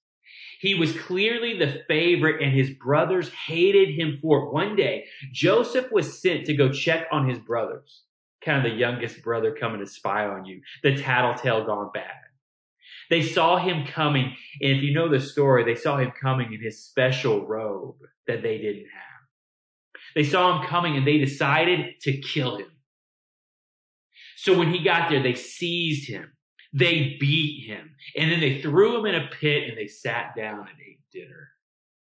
He 0.62 0.76
was 0.76 0.95
clearly 0.95 1.58
the 1.58 1.82
favorite, 1.88 2.41
and 2.41 2.54
his 2.54 2.69
brothers 2.69 3.30
hated 3.47 3.95
him 3.95 4.19
for 4.21 4.43
it. 4.43 4.54
One 4.54 4.76
day, 4.76 5.06
Joseph 5.34 5.91
was 5.91 6.21
sent 6.21 6.45
to 6.45 6.54
go 6.54 6.71
check 6.71 7.08
on 7.12 7.28
his 7.28 7.39
brothers. 7.39 8.04
Kind 8.45 8.65
of 8.65 8.71
the 8.71 8.78
youngest 8.78 9.24
brother 9.24 9.56
coming 9.60 9.80
to 9.80 9.88
spy 9.88 10.28
on 10.28 10.45
you, 10.45 10.62
the 10.84 10.95
tattletale 10.95 11.65
gone 11.65 11.89
bad. 11.93 12.31
They 13.12 13.22
saw 13.22 13.57
him 13.57 13.86
coming, 13.86 14.38
and 14.62 14.78
if 14.78 14.84
you 14.84 14.93
know 14.93 15.09
the 15.09 15.20
story, 15.20 15.66
they 15.66 15.76
saw 15.76 15.97
him 15.97 16.14
coming 16.20 16.53
in 16.53 16.64
his 16.64 16.86
special 16.86 17.45
robe 17.45 17.97
that 18.26 18.41
they 18.41 18.57
didn't 18.57 18.88
have. 18.88 19.12
They 20.16 20.24
saw 20.24 20.57
him 20.57 20.68
coming 20.68 20.95
and 20.95 21.05
they 21.05 21.18
decided 21.18 21.99
to 22.03 22.22
kill 22.22 22.55
him. 22.55 22.72
So 24.38 24.57
when 24.57 24.74
he 24.74 24.82
got 24.82 25.09
there, 25.09 25.22
they 25.22 25.36
seized 25.36 26.07
him. 26.07 26.32
They 26.74 27.18
beat 27.20 27.68
him. 27.68 27.91
And 28.16 28.32
then 28.32 28.39
they 28.39 28.62
threw 28.62 28.97
him 28.97 29.05
in 29.05 29.16
a 29.16 29.28
pit 29.28 29.68
and 29.68 29.78
they 29.78 29.88
sat 29.88 30.34
down 30.38 30.59
and 30.59 30.80
ate 30.80 31.01
dinner. 31.12 31.49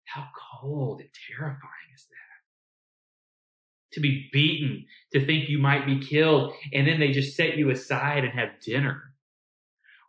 How 0.06 0.26
cold 0.60 1.00
and 1.00 1.10
terrifying 1.30 1.90
is 1.94 2.06
that? 2.10 3.94
To 3.94 4.00
be 4.00 4.28
beaten, 4.32 4.86
to 5.12 5.24
think 5.24 5.48
you 5.48 5.58
might 5.58 5.86
be 5.86 6.04
killed, 6.04 6.52
and 6.72 6.86
then 6.86 6.98
they 6.98 7.12
just 7.12 7.36
set 7.36 7.56
you 7.56 7.70
aside 7.70 8.24
and 8.24 8.36
have 8.36 8.60
dinner. 8.60 9.14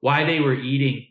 Why 0.01 0.23
they 0.23 0.39
were 0.39 0.55
eating 0.55 1.07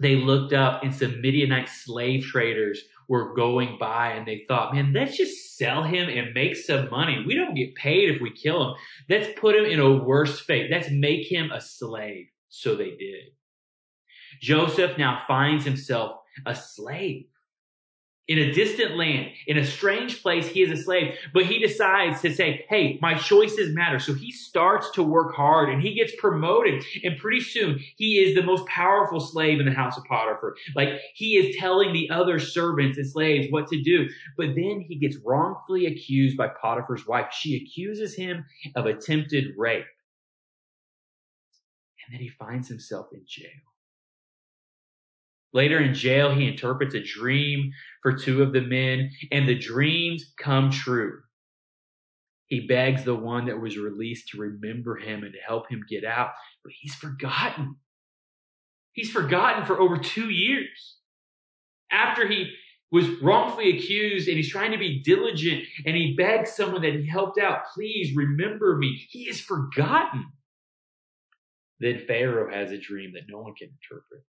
they 0.00 0.16
looked 0.16 0.54
up 0.54 0.82
and 0.82 0.94
some 0.94 1.20
Midianite 1.20 1.68
slave 1.68 2.24
traders 2.24 2.82
were 3.08 3.34
going 3.34 3.76
by 3.78 4.12
and 4.12 4.26
they 4.26 4.44
thought, 4.48 4.74
man, 4.74 4.92
let's 4.94 5.16
just 5.16 5.58
sell 5.58 5.82
him 5.84 6.08
and 6.08 6.32
make 6.32 6.56
some 6.56 6.88
money. 6.90 7.22
We 7.26 7.34
don't 7.34 7.54
get 7.54 7.74
paid 7.74 8.08
if 8.08 8.20
we 8.20 8.30
kill 8.30 8.70
him. 8.70 8.76
Let's 9.10 9.38
put 9.38 9.56
him 9.56 9.66
in 9.66 9.78
a 9.78 9.92
worse 9.92 10.40
fate. 10.40 10.70
Let's 10.70 10.90
make 10.90 11.30
him 11.30 11.50
a 11.52 11.60
slave. 11.60 12.26
So 12.48 12.74
they 12.74 12.96
did. 12.96 13.24
Joseph 14.40 14.96
now 14.96 15.22
finds 15.28 15.64
himself 15.64 16.16
a 16.46 16.54
slave 16.54 17.26
in 18.30 18.38
a 18.38 18.52
distant 18.52 18.96
land, 18.96 19.32
in 19.48 19.58
a 19.58 19.64
strange 19.64 20.22
place, 20.22 20.46
he 20.46 20.62
is 20.62 20.70
a 20.70 20.80
slave, 20.80 21.18
but 21.34 21.46
he 21.46 21.58
decides 21.58 22.20
to 22.20 22.32
say, 22.32 22.64
Hey, 22.68 22.96
my 23.02 23.14
choices 23.14 23.74
matter. 23.74 23.98
So 23.98 24.14
he 24.14 24.30
starts 24.30 24.88
to 24.92 25.02
work 25.02 25.34
hard 25.34 25.68
and 25.68 25.82
he 25.82 25.94
gets 25.94 26.14
promoted. 26.16 26.84
And 27.02 27.18
pretty 27.18 27.40
soon 27.40 27.80
he 27.96 28.20
is 28.20 28.36
the 28.36 28.44
most 28.44 28.64
powerful 28.66 29.18
slave 29.18 29.58
in 29.58 29.66
the 29.66 29.72
house 29.72 29.98
of 29.98 30.04
Potiphar. 30.04 30.54
Like 30.76 31.00
he 31.14 31.36
is 31.38 31.56
telling 31.56 31.92
the 31.92 32.08
other 32.08 32.38
servants 32.38 32.96
and 32.98 33.10
slaves 33.10 33.48
what 33.50 33.66
to 33.66 33.82
do. 33.82 34.08
But 34.36 34.54
then 34.54 34.84
he 34.86 34.94
gets 34.94 35.18
wrongfully 35.24 35.86
accused 35.86 36.36
by 36.36 36.50
Potiphar's 36.62 37.08
wife. 37.08 37.32
She 37.32 37.56
accuses 37.56 38.14
him 38.14 38.46
of 38.76 38.86
attempted 38.86 39.54
rape. 39.58 39.86
And 42.06 42.14
then 42.14 42.20
he 42.20 42.28
finds 42.28 42.68
himself 42.68 43.08
in 43.12 43.22
jail. 43.26 43.69
Later 45.52 45.80
in 45.80 45.94
jail, 45.94 46.34
he 46.34 46.46
interprets 46.46 46.94
a 46.94 47.02
dream 47.02 47.72
for 48.02 48.12
two 48.12 48.42
of 48.42 48.52
the 48.52 48.60
men, 48.60 49.10
and 49.32 49.48
the 49.48 49.58
dreams 49.58 50.32
come 50.38 50.70
true. 50.70 51.20
He 52.46 52.66
begs 52.66 53.04
the 53.04 53.14
one 53.14 53.46
that 53.46 53.60
was 53.60 53.78
released 53.78 54.28
to 54.28 54.38
remember 54.38 54.96
him 54.96 55.22
and 55.22 55.32
to 55.32 55.38
help 55.46 55.70
him 55.70 55.84
get 55.88 56.04
out, 56.04 56.30
but 56.64 56.72
he's 56.78 56.94
forgotten. 56.94 57.76
He's 58.92 59.10
forgotten 59.10 59.64
for 59.64 59.80
over 59.80 59.98
two 59.98 60.30
years. 60.30 60.96
After 61.92 62.26
he 62.26 62.52
was 62.92 63.08
wrongfully 63.22 63.76
accused 63.76 64.26
and 64.28 64.36
he's 64.36 64.50
trying 64.50 64.72
to 64.72 64.78
be 64.78 65.02
diligent 65.02 65.64
and 65.86 65.96
he 65.96 66.16
begs 66.16 66.52
someone 66.52 66.82
that 66.82 66.94
he 66.94 67.08
helped 67.08 67.38
out, 67.38 67.66
please 67.72 68.16
remember 68.16 68.76
me. 68.76 69.06
He 69.10 69.28
is 69.28 69.40
forgotten. 69.40 70.26
Then 71.78 72.02
Pharaoh 72.06 72.52
has 72.52 72.72
a 72.72 72.78
dream 72.78 73.12
that 73.14 73.24
no 73.28 73.38
one 73.38 73.54
can 73.54 73.68
interpret. 73.68 74.24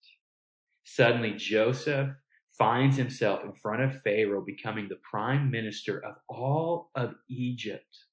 Suddenly, 0.89 1.33
Joseph 1.33 2.11
finds 2.57 2.95
himself 2.95 3.43
in 3.43 3.51
front 3.51 3.81
of 3.81 4.01
Pharaoh, 4.03 4.43
becoming 4.43 4.87
the 4.87 4.99
prime 5.03 5.51
minister 5.51 6.03
of 6.03 6.15
all 6.29 6.91
of 6.95 7.13
Egypt. 7.29 8.05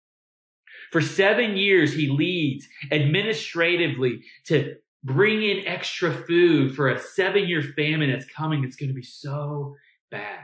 For 0.91 1.01
seven 1.01 1.57
years, 1.57 1.95
he 1.95 2.09
leads 2.09 2.67
administratively 2.91 4.25
to 4.47 4.75
bring 5.05 5.43
in 5.45 5.65
extra 5.69 6.13
food 6.13 6.75
for 6.75 6.89
a 6.89 6.99
seven 6.99 7.49
year 7.49 7.63
famine 7.63 8.11
that's 8.11 8.27
coming. 8.27 8.65
It's 8.65 8.77
going 8.77 8.91
to 8.91 8.95
be 8.95 9.05
so 9.05 9.77
bad. 10.11 10.41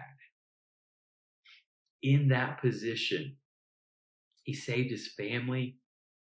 In 2.00 2.28
that 2.28 2.60
position, 2.62 3.36
he 4.44 4.54
saved 4.54 4.92
his 4.92 5.08
family 5.14 5.78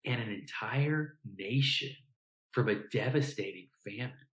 and 0.06 0.22
an 0.22 0.30
entire 0.30 1.18
nation 1.38 1.92
from 2.54 2.70
a 2.70 2.76
devastating 2.76 3.68
famine. 3.86 4.27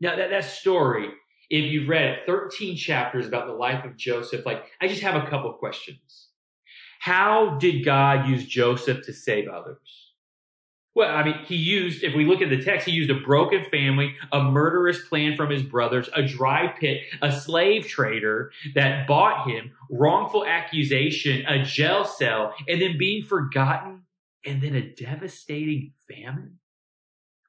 Now 0.00 0.16
that, 0.16 0.30
that 0.30 0.44
story, 0.44 1.08
if 1.50 1.64
you've 1.70 1.88
read 1.88 2.04
it, 2.04 2.18
13 2.26 2.76
chapters 2.76 3.26
about 3.26 3.46
the 3.46 3.52
life 3.52 3.84
of 3.84 3.96
Joseph, 3.96 4.46
like 4.46 4.64
I 4.80 4.88
just 4.88 5.02
have 5.02 5.16
a 5.16 5.28
couple 5.28 5.52
questions. 5.54 6.28
How 7.00 7.56
did 7.58 7.84
God 7.84 8.28
use 8.28 8.46
Joseph 8.46 9.04
to 9.06 9.12
save 9.12 9.48
others? 9.48 10.08
Well, 10.94 11.14
I 11.14 11.22
mean, 11.22 11.38
he 11.46 11.54
used, 11.54 12.02
if 12.02 12.16
we 12.16 12.24
look 12.24 12.42
at 12.42 12.50
the 12.50 12.60
text, 12.60 12.84
he 12.84 12.92
used 12.92 13.10
a 13.10 13.20
broken 13.20 13.64
family, 13.70 14.16
a 14.32 14.42
murderous 14.42 15.06
plan 15.06 15.36
from 15.36 15.48
his 15.48 15.62
brothers, 15.62 16.08
a 16.12 16.24
dry 16.24 16.74
pit, 16.80 17.02
a 17.22 17.30
slave 17.30 17.86
trader 17.86 18.50
that 18.74 19.06
bought 19.06 19.48
him, 19.48 19.70
wrongful 19.92 20.44
accusation, 20.44 21.46
a 21.46 21.62
jail 21.62 22.04
cell, 22.04 22.52
and 22.66 22.82
then 22.82 22.98
being 22.98 23.22
forgotten, 23.22 24.06
and 24.44 24.60
then 24.60 24.74
a 24.74 24.92
devastating 24.92 25.92
famine. 26.10 26.58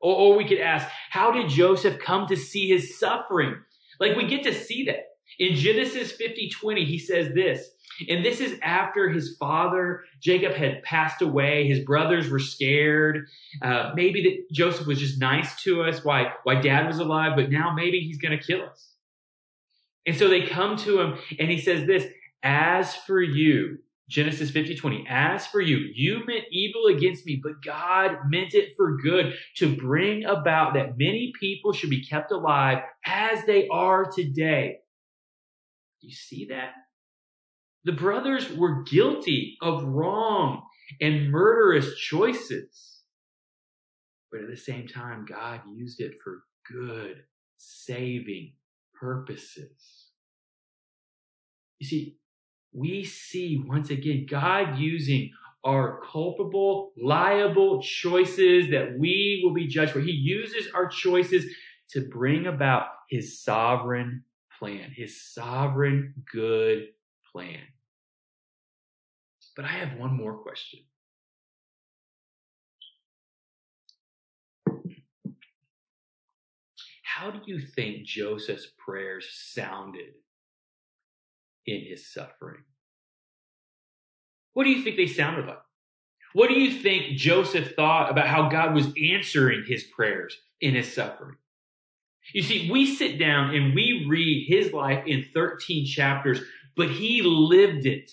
Or, 0.02 0.16
or 0.16 0.38
we 0.38 0.48
could 0.48 0.60
ask, 0.60 0.88
how 1.10 1.32
did 1.32 1.50
Joseph 1.50 2.00
come 2.00 2.28
to 2.28 2.36
see 2.36 2.70
his 2.70 2.98
suffering? 2.98 3.56
Like 4.00 4.16
we 4.16 4.28
get 4.28 4.44
to 4.44 4.54
see 4.54 4.86
that. 4.86 5.06
In 5.38 5.56
Genesis 5.56 6.12
50, 6.12 6.50
20, 6.50 6.86
he 6.86 6.98
says 6.98 7.34
this, 7.34 7.70
and 8.08 8.24
this 8.24 8.40
is 8.40 8.58
after 8.62 9.10
his 9.10 9.36
father, 9.38 10.04
Jacob, 10.22 10.54
had 10.54 10.82
passed 10.84 11.22
away. 11.22 11.68
His 11.68 11.80
brothers 11.80 12.30
were 12.30 12.40
scared. 12.40 13.28
Uh, 13.62 13.92
maybe 13.94 14.24
that 14.24 14.54
Joseph 14.54 14.88
was 14.88 15.00
just 15.00 15.20
nice 15.20 15.62
to 15.64 15.84
us 15.84 16.04
why, 16.04 16.32
why 16.44 16.56
dad 16.56 16.88
was 16.88 17.00
alive, 17.00 17.34
but 17.36 17.52
now 17.52 17.74
maybe 17.74 18.00
he's 18.00 18.18
going 18.18 18.38
to 18.38 18.44
kill 18.44 18.64
us. 18.64 18.94
And 20.06 20.16
so 20.16 20.30
they 20.30 20.46
come 20.46 20.78
to 20.78 21.02
him 21.02 21.18
and 21.38 21.52
he 21.52 21.60
says 21.60 21.86
this, 21.86 22.06
as 22.42 22.96
for 22.96 23.22
you, 23.22 23.80
Genesis 24.10 24.50
50, 24.50 24.76
20. 24.76 25.06
As 25.08 25.46
for 25.46 25.62
you, 25.62 25.78
you 25.94 26.24
meant 26.26 26.46
evil 26.52 26.88
against 26.88 27.28
me, 27.28 27.40
but 27.42 27.62
God 27.64 28.18
meant 28.28 28.56
it 28.56 28.74
for 28.76 28.98
good 28.98 29.36
to 29.58 29.76
bring 29.76 30.26
about 30.26 30.74
that 30.74 30.98
many 30.98 31.32
people 31.40 31.74
should 31.74 31.92
be 31.92 32.04
kept 32.04 32.32
alive 32.32 32.80
as 33.06 33.46
they 33.46 33.68
are 33.68 34.12
today. 34.12 34.80
Do 36.02 36.08
you 36.08 36.14
see 36.14 36.48
that? 36.50 36.72
The 37.86 37.92
brothers 37.92 38.52
were 38.52 38.84
guilty 38.84 39.58
of 39.62 39.84
wrong 39.84 40.64
and 41.00 41.30
murderous 41.30 41.96
choices. 41.96 43.04
But 44.32 44.42
at 44.42 44.50
the 44.50 44.58
same 44.58 44.88
time, 44.88 45.26
God 45.26 45.62
used 45.72 46.02
it 46.02 46.16
for 46.24 46.44
good, 46.72 47.24
saving 47.58 48.54
purposes. 49.00 50.08
You 51.80 51.88
see, 51.88 52.18
we 52.72 53.04
see 53.04 53.64
once 53.66 53.90
again 53.90 54.26
God 54.30 54.78
using 54.78 55.32
our 55.64 56.02
culpable, 56.02 56.94
liable 56.98 57.82
choices 57.82 58.70
that 58.72 58.98
we 58.98 59.42
will 59.44 59.54
be 59.54 59.68
judged 59.68 59.92
for. 59.92 60.00
He 60.00 60.12
uses 60.12 60.72
our 60.74 60.88
choices 60.88 61.46
to 61.90 62.02
bring 62.02 62.48
about 62.48 62.88
his 63.10 63.42
sovereign 63.42 64.24
plan, 64.58 64.92
his 64.96 65.22
sovereign 65.22 66.14
good 66.32 66.88
plan. 67.32 67.60
But 69.56 69.66
I 69.66 69.70
have 69.70 70.00
one 70.00 70.16
more 70.16 70.38
question. 70.38 70.80
How 77.04 77.32
do 77.32 77.40
you 77.46 77.60
think 77.60 78.06
Joseph's 78.06 78.68
prayers 78.78 79.28
sounded 79.34 80.14
in 81.72 81.86
his 81.86 82.12
suffering. 82.12 82.64
What 84.54 84.64
do 84.64 84.72
you 84.72 84.84
think 84.84 84.98
they 84.98 85.08
sounded 85.08 85.46
like? 85.46 85.62
What 86.34 86.50
do 86.50 86.60
you 86.60 86.72
think 86.72 87.18
Joseph 87.18 87.76
thought 87.76 88.12
about 88.12 88.28
how 88.28 88.50
God 88.50 88.74
was 88.76 88.94
answering 89.02 89.64
his 89.68 89.84
prayers 89.84 90.38
in 90.62 90.76
his 90.76 90.94
suffering? 90.94 91.38
You 92.34 92.44
see, 92.44 92.70
we 92.72 92.86
sit 92.86 93.18
down 93.18 93.56
and 93.56 93.74
we 93.74 94.06
read 94.08 94.46
his 94.48 94.72
life 94.72 95.04
in 95.08 95.26
13 95.34 95.86
chapters, 95.88 96.42
but 96.76 96.90
he 96.90 97.22
lived 97.24 97.86
it. 97.86 98.12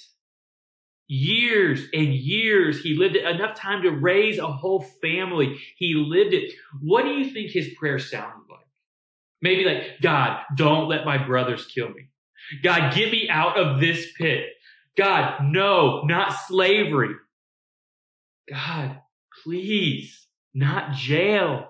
Years 1.08 1.82
and 1.92 2.14
years 2.14 2.82
he 2.82 2.96
lived 2.96 3.16
it, 3.16 3.24
enough 3.24 3.56
time 3.56 3.82
to 3.82 3.90
raise 3.90 4.38
a 4.38 4.46
whole 4.46 4.82
family. 5.02 5.58
He 5.76 5.94
lived 5.94 6.34
it. 6.34 6.52
What 6.80 7.04
do 7.04 7.10
you 7.10 7.30
think 7.30 7.50
his 7.50 7.74
prayer 7.78 7.98
sounded 7.98 8.44
like? 8.50 8.66
Maybe 9.42 9.64
like, 9.64 10.00
God, 10.00 10.40
don't 10.56 10.88
let 10.88 11.04
my 11.04 11.18
brothers 11.18 11.66
kill 11.66 11.90
me. 11.90 12.08
God, 12.62 12.94
get 12.94 13.10
me 13.10 13.28
out 13.28 13.58
of 13.58 13.80
this 13.80 14.12
pit. 14.18 14.46
God, 14.96 15.42
no, 15.42 16.02
not 16.02 16.32
slavery. 16.32 17.14
God, 18.48 19.00
please, 19.42 20.26
not 20.54 20.92
jail. 20.92 21.68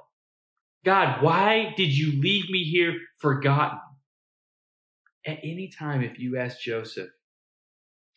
God, 0.84 1.22
why 1.22 1.74
did 1.76 1.96
you 1.96 2.20
leave 2.20 2.48
me 2.50 2.62
here 2.62 2.94
forgotten? 3.18 3.80
At 5.26 5.38
any 5.42 5.68
time, 5.76 6.02
if 6.02 6.18
you 6.18 6.38
ask 6.38 6.60
Joseph, 6.60 7.10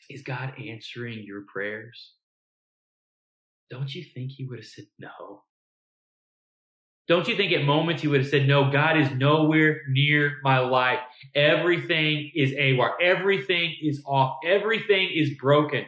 is 0.10 0.22
God 0.22 0.53
answering 0.60 1.24
your 1.24 1.43
prayers? 1.51 2.14
Don't 3.72 3.93
you 3.93 4.03
think 4.03 4.32
he 4.32 4.45
would 4.45 4.60
have 4.60 4.68
said 4.68 4.86
no? 4.99 5.43
Don't 7.10 7.28
you 7.28 7.36
think 7.36 7.51
at 7.51 7.66
moments 7.66 8.03
he 8.03 8.07
would 8.07 8.22
have 8.22 8.30
said, 8.30 8.47
No, 8.47 8.72
God 8.72 8.95
is 8.95 9.12
nowhere 9.12 9.82
near 9.89 10.38
my 10.43 10.60
life. 10.60 10.99
Everything 11.34 12.32
is 12.36 12.51
AWAR. 12.51 12.91
Everything 13.01 13.76
is 13.82 14.03
off. 14.05 14.38
Everything 14.45 15.10
is 15.12 15.32
broken. 15.41 15.86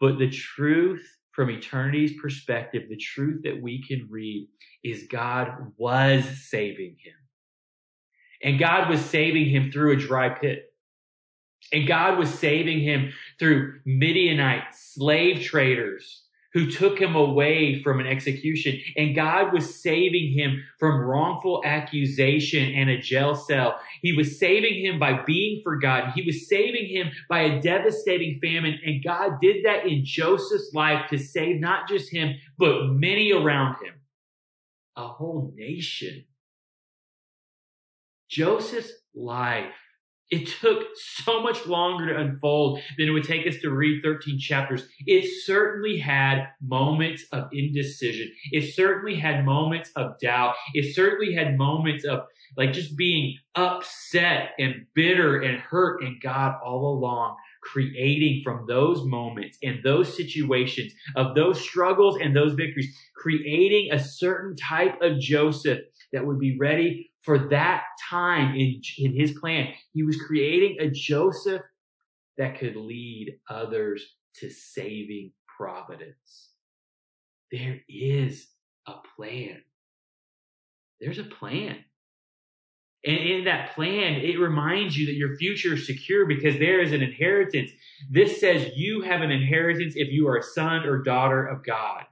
But 0.00 0.18
the 0.18 0.28
truth 0.28 1.06
from 1.30 1.50
eternity's 1.50 2.20
perspective, 2.20 2.88
the 2.88 2.96
truth 2.96 3.42
that 3.44 3.62
we 3.62 3.80
can 3.86 4.08
read 4.10 4.48
is 4.82 5.06
God 5.08 5.72
was 5.76 6.24
saving 6.50 6.96
him. 6.98 7.14
And 8.42 8.58
God 8.58 8.88
was 8.90 9.00
saving 9.00 9.48
him 9.48 9.70
through 9.70 9.92
a 9.92 9.96
dry 9.96 10.30
pit. 10.30 10.64
And 11.72 11.86
God 11.86 12.18
was 12.18 12.32
saving 12.36 12.80
him 12.80 13.12
through 13.38 13.80
Midianite 13.86 14.74
slave 14.74 15.44
traders 15.44 16.24
who 16.52 16.70
took 16.70 16.98
him 16.98 17.14
away 17.14 17.82
from 17.82 18.00
an 18.00 18.06
execution. 18.06 18.78
And 18.96 19.14
God 19.14 19.52
was 19.52 19.82
saving 19.82 20.32
him 20.32 20.64
from 20.78 21.00
wrongful 21.00 21.62
accusation 21.64 22.72
and 22.74 22.88
a 22.88 22.98
jail 22.98 23.34
cell. 23.34 23.78
He 24.02 24.12
was 24.12 24.38
saving 24.38 24.84
him 24.84 24.98
by 24.98 25.22
being 25.24 25.60
forgotten. 25.62 26.12
He 26.12 26.22
was 26.22 26.48
saving 26.48 26.86
him 26.86 27.10
by 27.28 27.40
a 27.40 27.60
devastating 27.60 28.38
famine. 28.40 28.78
And 28.84 29.04
God 29.04 29.40
did 29.40 29.64
that 29.64 29.86
in 29.86 30.04
Joseph's 30.04 30.72
life 30.72 31.08
to 31.10 31.18
save 31.18 31.60
not 31.60 31.88
just 31.88 32.10
him, 32.10 32.36
but 32.58 32.86
many 32.86 33.32
around 33.32 33.74
him. 33.84 33.94
A 34.96 35.06
whole 35.06 35.52
nation. 35.54 36.24
Joseph's 38.28 38.92
life 39.14 39.72
it 40.30 40.46
took 40.60 40.84
so 40.96 41.42
much 41.42 41.66
longer 41.66 42.06
to 42.06 42.20
unfold 42.20 42.80
than 42.96 43.08
it 43.08 43.12
would 43.12 43.24
take 43.24 43.46
us 43.46 43.56
to 43.62 43.70
read 43.70 44.02
13 44.02 44.38
chapters. 44.38 44.86
It 45.06 45.28
certainly 45.44 45.98
had 45.98 46.48
moments 46.60 47.24
of 47.32 47.48
indecision. 47.52 48.30
It 48.52 48.74
certainly 48.74 49.16
had 49.16 49.44
moments 49.44 49.90
of 49.96 50.18
doubt. 50.20 50.54
It 50.74 50.94
certainly 50.94 51.34
had 51.34 51.56
moments 51.56 52.04
of 52.04 52.20
like 52.56 52.72
just 52.72 52.96
being 52.96 53.36
upset 53.54 54.50
and 54.58 54.86
bitter 54.94 55.40
and 55.40 55.58
hurt 55.60 56.02
and 56.02 56.20
God 56.20 56.54
all 56.64 56.98
along 56.98 57.36
creating 57.62 58.40
from 58.44 58.64
those 58.66 59.04
moments 59.04 59.58
and 59.62 59.82
those 59.82 60.16
situations 60.16 60.92
of 61.16 61.34
those 61.34 61.60
struggles 61.60 62.18
and 62.20 62.34
those 62.34 62.54
victories, 62.54 62.94
creating 63.16 63.92
a 63.92 63.98
certain 63.98 64.56
type 64.56 65.00
of 65.02 65.18
Joseph 65.18 65.80
that 66.12 66.26
would 66.26 66.38
be 66.38 66.56
ready 66.58 67.10
for 67.22 67.48
that 67.50 67.82
time 68.08 68.54
in, 68.54 68.80
in 68.98 69.14
his 69.14 69.32
plan. 69.38 69.68
He 69.92 70.02
was 70.02 70.20
creating 70.20 70.76
a 70.80 70.90
Joseph 70.90 71.62
that 72.36 72.58
could 72.58 72.76
lead 72.76 73.38
others 73.50 74.14
to 74.36 74.50
saving 74.50 75.32
providence. 75.58 76.50
There 77.50 77.80
is 77.88 78.46
a 78.86 78.94
plan. 79.16 79.62
There's 81.00 81.18
a 81.18 81.24
plan. 81.24 81.84
And 83.04 83.16
in 83.16 83.44
that 83.44 83.74
plan, 83.74 84.20
it 84.20 84.38
reminds 84.38 84.96
you 84.96 85.06
that 85.06 85.14
your 85.14 85.36
future 85.36 85.74
is 85.74 85.86
secure 85.86 86.26
because 86.26 86.58
there 86.58 86.80
is 86.80 86.92
an 86.92 87.02
inheritance. 87.02 87.70
This 88.10 88.40
says 88.40 88.72
you 88.76 89.02
have 89.02 89.20
an 89.20 89.30
inheritance 89.30 89.94
if 89.96 90.08
you 90.08 90.26
are 90.28 90.36
a 90.36 90.42
son 90.42 90.84
or 90.84 91.02
daughter 91.02 91.46
of 91.46 91.64
God. 91.64 92.04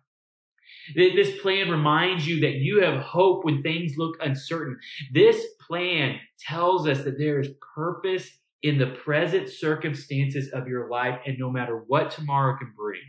This 0.94 1.40
plan 1.40 1.70
reminds 1.70 2.26
you 2.26 2.40
that 2.40 2.54
you 2.54 2.80
have 2.82 3.02
hope 3.02 3.44
when 3.44 3.62
things 3.62 3.94
look 3.96 4.16
uncertain. 4.20 4.78
This 5.12 5.44
plan 5.66 6.18
tells 6.38 6.86
us 6.86 7.04
that 7.04 7.18
there 7.18 7.40
is 7.40 7.48
purpose 7.74 8.28
in 8.62 8.78
the 8.78 8.86
present 8.86 9.48
circumstances 9.48 10.50
of 10.52 10.66
your 10.66 10.88
life, 10.88 11.20
and 11.26 11.38
no 11.38 11.50
matter 11.50 11.84
what 11.86 12.10
tomorrow 12.10 12.56
can 12.56 12.72
bring, 12.76 13.00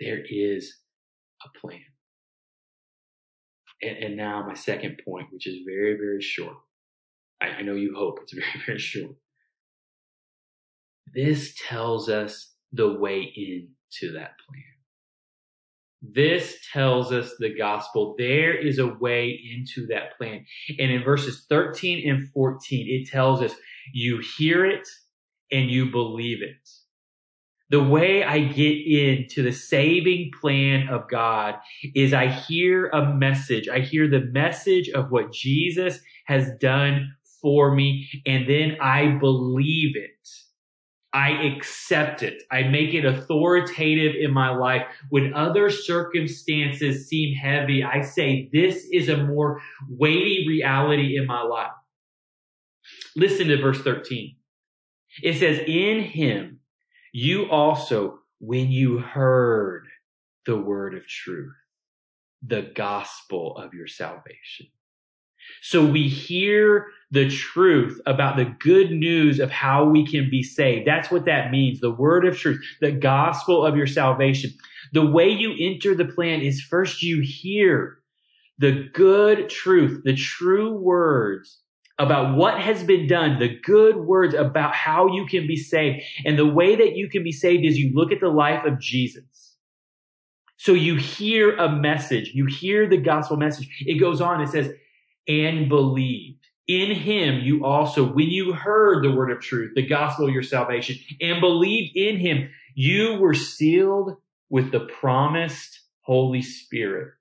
there 0.00 0.22
is 0.28 0.76
a 1.44 1.58
plan. 1.58 1.80
And, 3.82 3.96
and 3.98 4.16
now, 4.16 4.44
my 4.46 4.54
second 4.54 5.00
point, 5.04 5.28
which 5.30 5.46
is 5.46 5.58
very, 5.66 5.94
very 5.94 6.20
short. 6.20 6.56
I, 7.40 7.46
I 7.46 7.62
know 7.62 7.74
you 7.74 7.94
hope 7.96 8.18
it's 8.22 8.32
very, 8.34 8.62
very 8.66 8.78
short. 8.78 9.16
This 11.14 11.54
tells 11.68 12.08
us 12.08 12.52
the 12.72 12.98
way 12.98 13.20
into 13.22 14.12
that 14.14 14.32
plan. 14.46 14.75
This 16.02 16.58
tells 16.72 17.12
us 17.12 17.32
the 17.38 17.54
gospel. 17.56 18.14
There 18.18 18.54
is 18.54 18.78
a 18.78 18.94
way 18.94 19.40
into 19.54 19.86
that 19.88 20.16
plan. 20.16 20.44
And 20.78 20.92
in 20.92 21.02
verses 21.02 21.46
13 21.48 22.08
and 22.08 22.28
14, 22.30 22.86
it 22.88 23.08
tells 23.10 23.42
us 23.42 23.54
you 23.92 24.22
hear 24.38 24.64
it 24.64 24.86
and 25.50 25.70
you 25.70 25.90
believe 25.90 26.42
it. 26.42 26.68
The 27.68 27.82
way 27.82 28.22
I 28.22 28.40
get 28.40 28.86
into 28.86 29.42
the 29.42 29.52
saving 29.52 30.30
plan 30.40 30.88
of 30.88 31.08
God 31.10 31.56
is 31.96 32.12
I 32.12 32.28
hear 32.28 32.86
a 32.88 33.12
message. 33.12 33.68
I 33.68 33.80
hear 33.80 34.08
the 34.08 34.20
message 34.20 34.88
of 34.90 35.10
what 35.10 35.32
Jesus 35.32 35.98
has 36.26 36.48
done 36.60 37.12
for 37.42 37.74
me, 37.74 38.08
and 38.24 38.48
then 38.48 38.76
I 38.80 39.18
believe 39.18 39.96
it. 39.96 40.28
I 41.16 41.30
accept 41.30 42.22
it. 42.22 42.42
I 42.52 42.64
make 42.64 42.92
it 42.92 43.06
authoritative 43.06 44.16
in 44.20 44.34
my 44.34 44.54
life. 44.54 44.82
When 45.08 45.32
other 45.32 45.70
circumstances 45.70 47.08
seem 47.08 47.34
heavy, 47.34 47.82
I 47.82 48.02
say, 48.02 48.50
this 48.52 48.86
is 48.92 49.08
a 49.08 49.24
more 49.24 49.62
weighty 49.88 50.44
reality 50.46 51.16
in 51.16 51.26
my 51.26 51.40
life. 51.40 51.72
Listen 53.16 53.48
to 53.48 53.56
verse 53.56 53.80
13. 53.80 54.36
It 55.22 55.38
says, 55.38 55.60
in 55.66 56.02
him, 56.02 56.60
you 57.14 57.48
also, 57.50 58.18
when 58.38 58.70
you 58.70 58.98
heard 58.98 59.86
the 60.44 60.58
word 60.58 60.94
of 60.94 61.08
truth, 61.08 61.54
the 62.46 62.70
gospel 62.74 63.56
of 63.56 63.72
your 63.72 63.86
salvation. 63.86 64.66
So 65.62 65.84
we 65.84 66.08
hear 66.08 66.86
the 67.10 67.28
truth 67.28 68.00
about 68.06 68.36
the 68.36 68.54
good 68.58 68.90
news 68.90 69.38
of 69.38 69.50
how 69.50 69.84
we 69.84 70.06
can 70.06 70.28
be 70.28 70.42
saved. 70.42 70.86
That's 70.86 71.10
what 71.10 71.24
that 71.26 71.50
means. 71.50 71.80
The 71.80 71.90
word 71.90 72.26
of 72.26 72.36
truth, 72.36 72.60
the 72.80 72.92
gospel 72.92 73.64
of 73.64 73.76
your 73.76 73.86
salvation. 73.86 74.50
The 74.92 75.06
way 75.06 75.28
you 75.28 75.54
enter 75.58 75.94
the 75.94 76.04
plan 76.04 76.40
is 76.40 76.60
first 76.60 77.02
you 77.02 77.20
hear 77.20 77.98
the 78.58 78.88
good 78.92 79.48
truth, 79.48 80.02
the 80.04 80.14
true 80.14 80.76
words 80.76 81.60
about 81.98 82.36
what 82.36 82.60
has 82.60 82.82
been 82.82 83.06
done, 83.06 83.38
the 83.38 83.58
good 83.60 83.96
words 83.96 84.34
about 84.34 84.74
how 84.74 85.06
you 85.14 85.26
can 85.26 85.46
be 85.46 85.56
saved. 85.56 86.02
And 86.24 86.38
the 86.38 86.46
way 86.46 86.76
that 86.76 86.96
you 86.96 87.08
can 87.08 87.22
be 87.22 87.32
saved 87.32 87.64
is 87.64 87.78
you 87.78 87.92
look 87.94 88.12
at 88.12 88.20
the 88.20 88.28
life 88.28 88.64
of 88.64 88.80
Jesus. 88.80 89.24
So 90.58 90.72
you 90.72 90.96
hear 90.96 91.56
a 91.56 91.70
message, 91.70 92.32
you 92.34 92.46
hear 92.46 92.88
the 92.88 92.96
gospel 92.96 93.36
message. 93.36 93.68
It 93.86 94.00
goes 94.00 94.20
on, 94.20 94.40
it 94.40 94.48
says, 94.48 94.72
and 95.28 95.68
believed. 95.68 96.46
In 96.68 96.90
him, 96.90 97.40
you 97.40 97.64
also, 97.64 98.04
when 98.04 98.28
you 98.28 98.52
heard 98.52 99.04
the 99.04 99.14
word 99.14 99.30
of 99.30 99.40
truth, 99.40 99.72
the 99.74 99.86
gospel 99.86 100.26
of 100.26 100.34
your 100.34 100.42
salvation, 100.42 100.96
and 101.20 101.40
believed 101.40 101.96
in 101.96 102.16
him, 102.16 102.50
you 102.74 103.14
were 103.20 103.34
sealed 103.34 104.16
with 104.50 104.72
the 104.72 104.80
promised 104.80 105.80
Holy 106.02 106.42
Spirit, 106.42 107.14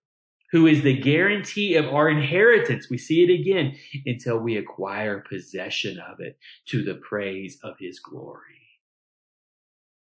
who 0.52 0.66
is 0.66 0.82
the 0.82 1.00
guarantee 1.00 1.76
of 1.76 1.86
our 1.86 2.10
inheritance. 2.10 2.90
We 2.90 2.98
see 2.98 3.24
it 3.24 3.30
again 3.30 3.78
until 4.06 4.40
we 4.40 4.58
acquire 4.58 5.24
possession 5.28 6.00
of 6.00 6.20
it 6.20 6.40
to 6.70 6.84
the 6.84 6.96
praise 6.96 7.60
of 7.64 7.76
his 7.80 8.00
glory. 8.00 8.42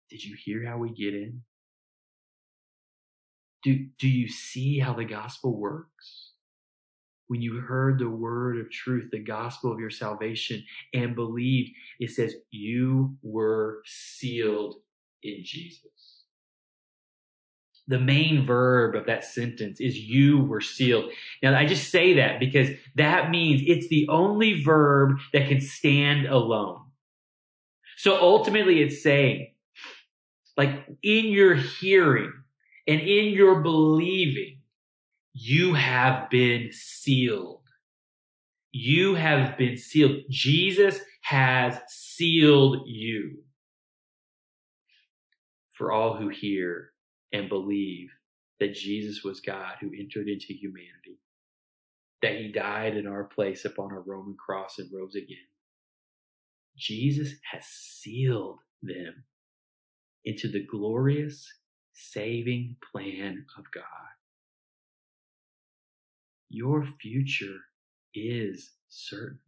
Did 0.09 0.23
you 0.23 0.35
hear 0.41 0.65
how 0.65 0.77
we 0.77 0.93
get 0.93 1.13
in? 1.13 1.41
Do, 3.63 3.87
do 3.99 4.07
you 4.07 4.29
see 4.29 4.79
how 4.79 4.93
the 4.93 5.05
gospel 5.05 5.57
works? 5.57 6.22
When 7.33 7.41
you 7.41 7.61
heard 7.61 7.97
the 7.97 8.07
word 8.07 8.59
of 8.59 8.69
truth, 8.69 9.09
the 9.09 9.17
gospel 9.17 9.71
of 9.71 9.79
your 9.79 9.89
salvation, 9.89 10.63
and 10.93 11.15
believed, 11.15 11.71
it 11.99 12.11
says 12.11 12.35
you 12.51 13.17
were 13.23 13.81
sealed 13.87 14.75
in 15.23 15.39
Jesus. 15.43 16.25
The 17.87 17.99
main 17.99 18.45
verb 18.45 18.93
of 18.93 19.07
that 19.07 19.23
sentence 19.23 19.79
is 19.81 19.97
you 19.97 20.43
were 20.43 20.61
sealed. 20.61 21.05
Now, 21.41 21.57
I 21.57 21.65
just 21.65 21.89
say 21.89 22.13
that 22.13 22.39
because 22.39 22.69
that 22.97 23.31
means 23.31 23.63
it's 23.65 23.87
the 23.87 24.07
only 24.09 24.61
verb 24.61 25.17
that 25.33 25.49
can 25.49 25.59
stand 25.59 26.27
alone. 26.27 26.81
So 27.97 28.21
ultimately, 28.21 28.83
it's 28.83 29.01
saying, 29.01 29.53
like, 30.55 30.85
in 31.01 31.25
your 31.25 31.55
hearing 31.55 32.31
and 32.87 33.01
in 33.01 33.33
your 33.33 33.61
believing, 33.61 34.59
you 35.33 35.73
have 35.73 36.29
been 36.29 36.69
sealed. 36.71 37.61
You 38.71 39.15
have 39.15 39.57
been 39.57 39.77
sealed. 39.77 40.21
Jesus 40.29 40.99
has 41.21 41.79
sealed 41.87 42.83
you. 42.85 43.39
For 45.73 45.91
all 45.91 46.15
who 46.17 46.29
hear 46.29 46.91
and 47.31 47.49
believe 47.49 48.09
that 48.59 48.73
Jesus 48.75 49.23
was 49.23 49.41
God 49.41 49.75
who 49.81 49.91
entered 49.99 50.27
into 50.27 50.53
humanity, 50.53 51.19
that 52.21 52.35
he 52.35 52.51
died 52.51 52.95
in 52.95 53.07
our 53.07 53.23
place 53.25 53.65
upon 53.65 53.91
a 53.91 53.99
Roman 53.99 54.35
cross 54.35 54.77
and 54.77 54.89
rose 54.93 55.15
again. 55.15 55.37
Jesus 56.77 57.33
has 57.51 57.65
sealed 57.65 58.59
them 58.81 59.23
into 60.25 60.47
the 60.47 60.65
glorious 60.65 61.47
saving 61.93 62.77
plan 62.91 63.45
of 63.57 63.65
God. 63.73 64.12
Your 66.53 66.85
future 66.85 67.59
is 68.15 68.71
certain. 68.87 69.39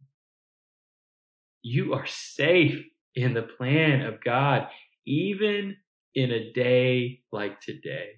You 1.62 1.92
are 1.94 2.06
safe 2.06 2.86
in 3.14 3.34
the 3.34 3.42
plan 3.42 4.02
of 4.02 4.24
God, 4.24 4.68
even 5.06 5.76
in 6.14 6.30
a 6.32 6.52
day 6.52 7.22
like 7.32 7.60
today. 7.60 8.12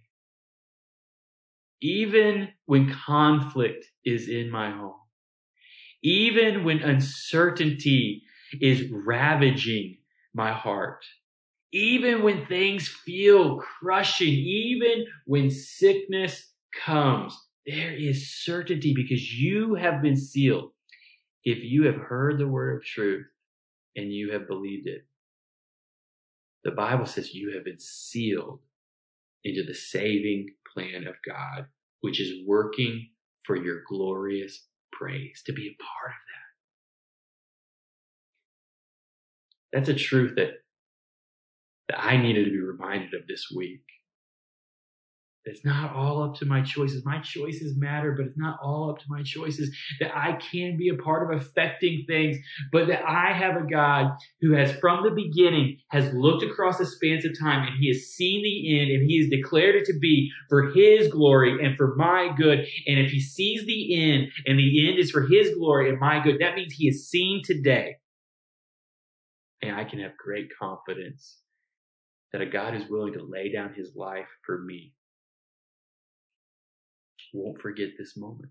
Even 1.83 2.51
when 2.67 2.93
conflict 2.93 3.85
is 4.05 4.29
in 4.29 4.49
my 4.51 4.71
home, 4.71 5.01
even 6.03 6.65
when 6.65 6.81
uncertainty 6.81 8.23
is 8.61 8.91
ravaging 8.91 9.99
my 10.35 10.53
heart, 10.53 11.05
Even 11.73 12.23
when 12.23 12.47
things 12.47 12.89
feel 12.89 13.59
crushing, 13.59 14.35
even 14.35 15.07
when 15.27 15.51
sickness 15.51 16.53
comes, 16.85 17.37
there 17.69 17.93
is 17.93 18.35
certainty 18.35 18.95
because 18.95 19.33
you 19.33 19.75
have 19.75 20.01
been 20.01 20.17
sealed. 20.17 20.71
If 21.45 21.63
you 21.63 21.85
have 21.85 21.97
heard 21.97 22.39
the 22.39 22.49
word 22.49 22.77
of 22.77 22.85
truth 22.85 23.27
and 23.95 24.11
you 24.13 24.33
have 24.33 24.49
believed 24.49 24.89
it, 24.89 25.03
the 26.65 26.71
Bible 26.71 27.05
says 27.05 27.35
you 27.35 27.53
have 27.55 27.65
been 27.65 27.79
sealed 27.79 28.61
into 29.45 29.63
the 29.65 29.75
saving 29.75 30.47
plan 30.73 31.07
of 31.07 31.15
God, 31.27 31.67
which 32.01 32.21
is 32.21 32.47
working 32.47 33.11
for 33.45 33.57
your 33.57 33.83
glorious 33.89 34.67
praise, 34.93 35.43
to 35.47 35.53
be 35.53 35.67
a 35.67 35.77
part 35.83 36.13
of 36.13 36.23
that. 39.73 39.79
That's 39.79 39.89
a 39.91 39.95
truth 39.95 40.37
that, 40.37 40.53
that 41.89 42.01
I 42.01 42.17
needed 42.17 42.45
to 42.47 42.51
be 42.51 42.61
reminded 42.61 43.15
of 43.15 43.27
this 43.29 43.47
week. 43.55 43.83
It's 45.49 45.65
not 45.65 45.95
all 45.95 46.23
up 46.23 46.37
to 46.37 46.47
my 46.47 46.63
choices. 46.63 47.05
My 47.05 47.21
choices 47.21 47.77
matter, 47.77 48.13
but 48.17 48.27
it's 48.27 48.39
not 48.39 48.59
all 48.63 48.91
up 48.91 48.99
to 48.99 49.05
my 49.09 49.23
choices. 49.23 49.75
That 50.01 50.17
I 50.17 50.33
can 50.33 50.77
be 50.77 50.89
a 50.89 50.95
part 50.95 51.31
of 51.31 51.41
affecting 51.41 52.05
things, 52.07 52.37
but 52.73 52.87
that 52.89 53.03
I 53.09 53.33
have 53.33 53.57
a 53.57 53.67
God 53.67 54.13
who 54.41 54.53
has 54.53 54.73
from 54.73 55.03
the 55.03 55.11
beginning 55.11 55.79
has 55.89 56.13
looked 56.13 56.43
across 56.43 56.79
the 56.79 56.87
spans 56.87 57.25
of 57.25 57.39
time 57.39 57.67
and 57.67 57.77
he 57.81 57.89
has 57.89 58.07
seen 58.07 58.43
the 58.43 58.81
end 58.81 58.91
and 58.91 59.09
he 59.09 59.19
has 59.19 59.31
declared 59.31 59.77
it 59.77 59.85
to 59.87 59.99
be 59.99 60.31
for 60.49 60.71
his 60.71 61.09
glory 61.09 61.65
and 61.65 61.77
for 61.77 61.95
my 61.97 62.31
good. 62.37 62.61
And 62.87 62.99
if 62.99 63.11
he 63.11 63.21
sees 63.21 63.65
the 63.67 63.95
end 63.95 64.29
and 64.47 64.59
the 64.59 64.89
end 64.89 64.99
is 64.99 65.11
for 65.11 65.27
his 65.27 65.55
glory 65.57 65.89
and 65.89 65.99
my 65.99 66.23
good, 66.23 66.41
that 66.41 66.55
means 66.55 66.75
he 66.75 66.87
has 66.87 67.09
seen 67.09 67.43
today. 67.45 67.97
And 69.63 69.75
I 69.75 69.85
can 69.85 70.01
have 70.01 70.17
great 70.17 70.49
confidence 70.61 71.39
that 72.33 72.43
a 72.43 72.47
God 72.47 72.75
is 72.75 72.89
willing 72.89 73.15
to 73.15 73.23
lay 73.23 73.51
down 73.51 73.75
his 73.75 73.97
life 73.97 74.29
for 74.45 74.59
me 74.61 74.93
won't 77.33 77.61
forget 77.61 77.91
this 77.99 78.17
moment. 78.17 78.51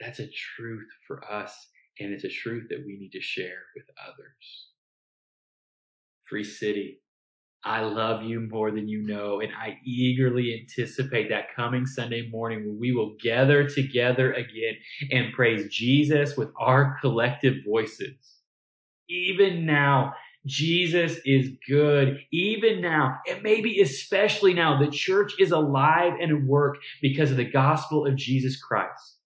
That's 0.00 0.20
a 0.20 0.28
truth 0.28 0.88
for 1.06 1.24
us, 1.30 1.68
and 1.98 2.12
it's 2.12 2.24
a 2.24 2.28
truth 2.28 2.68
that 2.70 2.84
we 2.86 2.96
need 2.98 3.12
to 3.12 3.20
share 3.20 3.62
with 3.74 3.86
others. 4.06 4.68
Free 6.28 6.44
City, 6.44 7.00
I 7.64 7.80
love 7.80 8.22
you 8.22 8.40
more 8.40 8.70
than 8.70 8.88
you 8.88 9.02
know, 9.02 9.40
and 9.40 9.52
I 9.52 9.78
eagerly 9.84 10.54
anticipate 10.60 11.28
that 11.30 11.54
coming 11.54 11.86
Sunday 11.86 12.28
morning 12.30 12.66
when 12.66 12.78
we 12.78 12.92
will 12.92 13.16
gather 13.20 13.68
together 13.68 14.32
again 14.32 14.74
and 15.10 15.32
praise 15.32 15.68
Jesus 15.74 16.36
with 16.36 16.50
our 16.60 16.96
collective 17.00 17.54
voices. 17.66 18.16
Even 19.08 19.66
now, 19.66 20.14
Jesus 20.46 21.18
is 21.24 21.50
good 21.68 22.20
even 22.32 22.80
now, 22.80 23.18
and 23.28 23.42
maybe 23.42 23.80
especially 23.80 24.54
now. 24.54 24.78
The 24.78 24.90
church 24.90 25.34
is 25.38 25.50
alive 25.50 26.14
and 26.20 26.30
at 26.30 26.44
work 26.44 26.76
because 27.02 27.30
of 27.32 27.36
the 27.36 27.50
gospel 27.50 28.06
of 28.06 28.16
Jesus 28.16 28.60
Christ. 28.60 29.18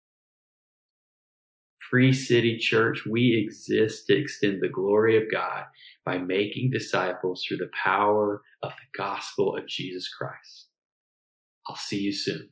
Free 1.91 2.13
City 2.13 2.57
Church, 2.57 3.05
we 3.05 3.37
exist 3.45 4.07
to 4.07 4.17
extend 4.17 4.63
the 4.63 4.69
glory 4.69 5.17
of 5.17 5.31
God 5.31 5.65
by 6.05 6.19
making 6.19 6.71
disciples 6.71 7.45
through 7.45 7.59
the 7.59 7.71
power 7.85 8.43
of 8.63 8.71
the 8.71 8.99
gospel 8.99 9.57
of 9.57 9.67
Jesus 9.67 10.09
Christ. 10.09 10.69
I'll 11.69 11.77
see 11.77 11.99
you 11.99 12.13
soon. 12.13 12.49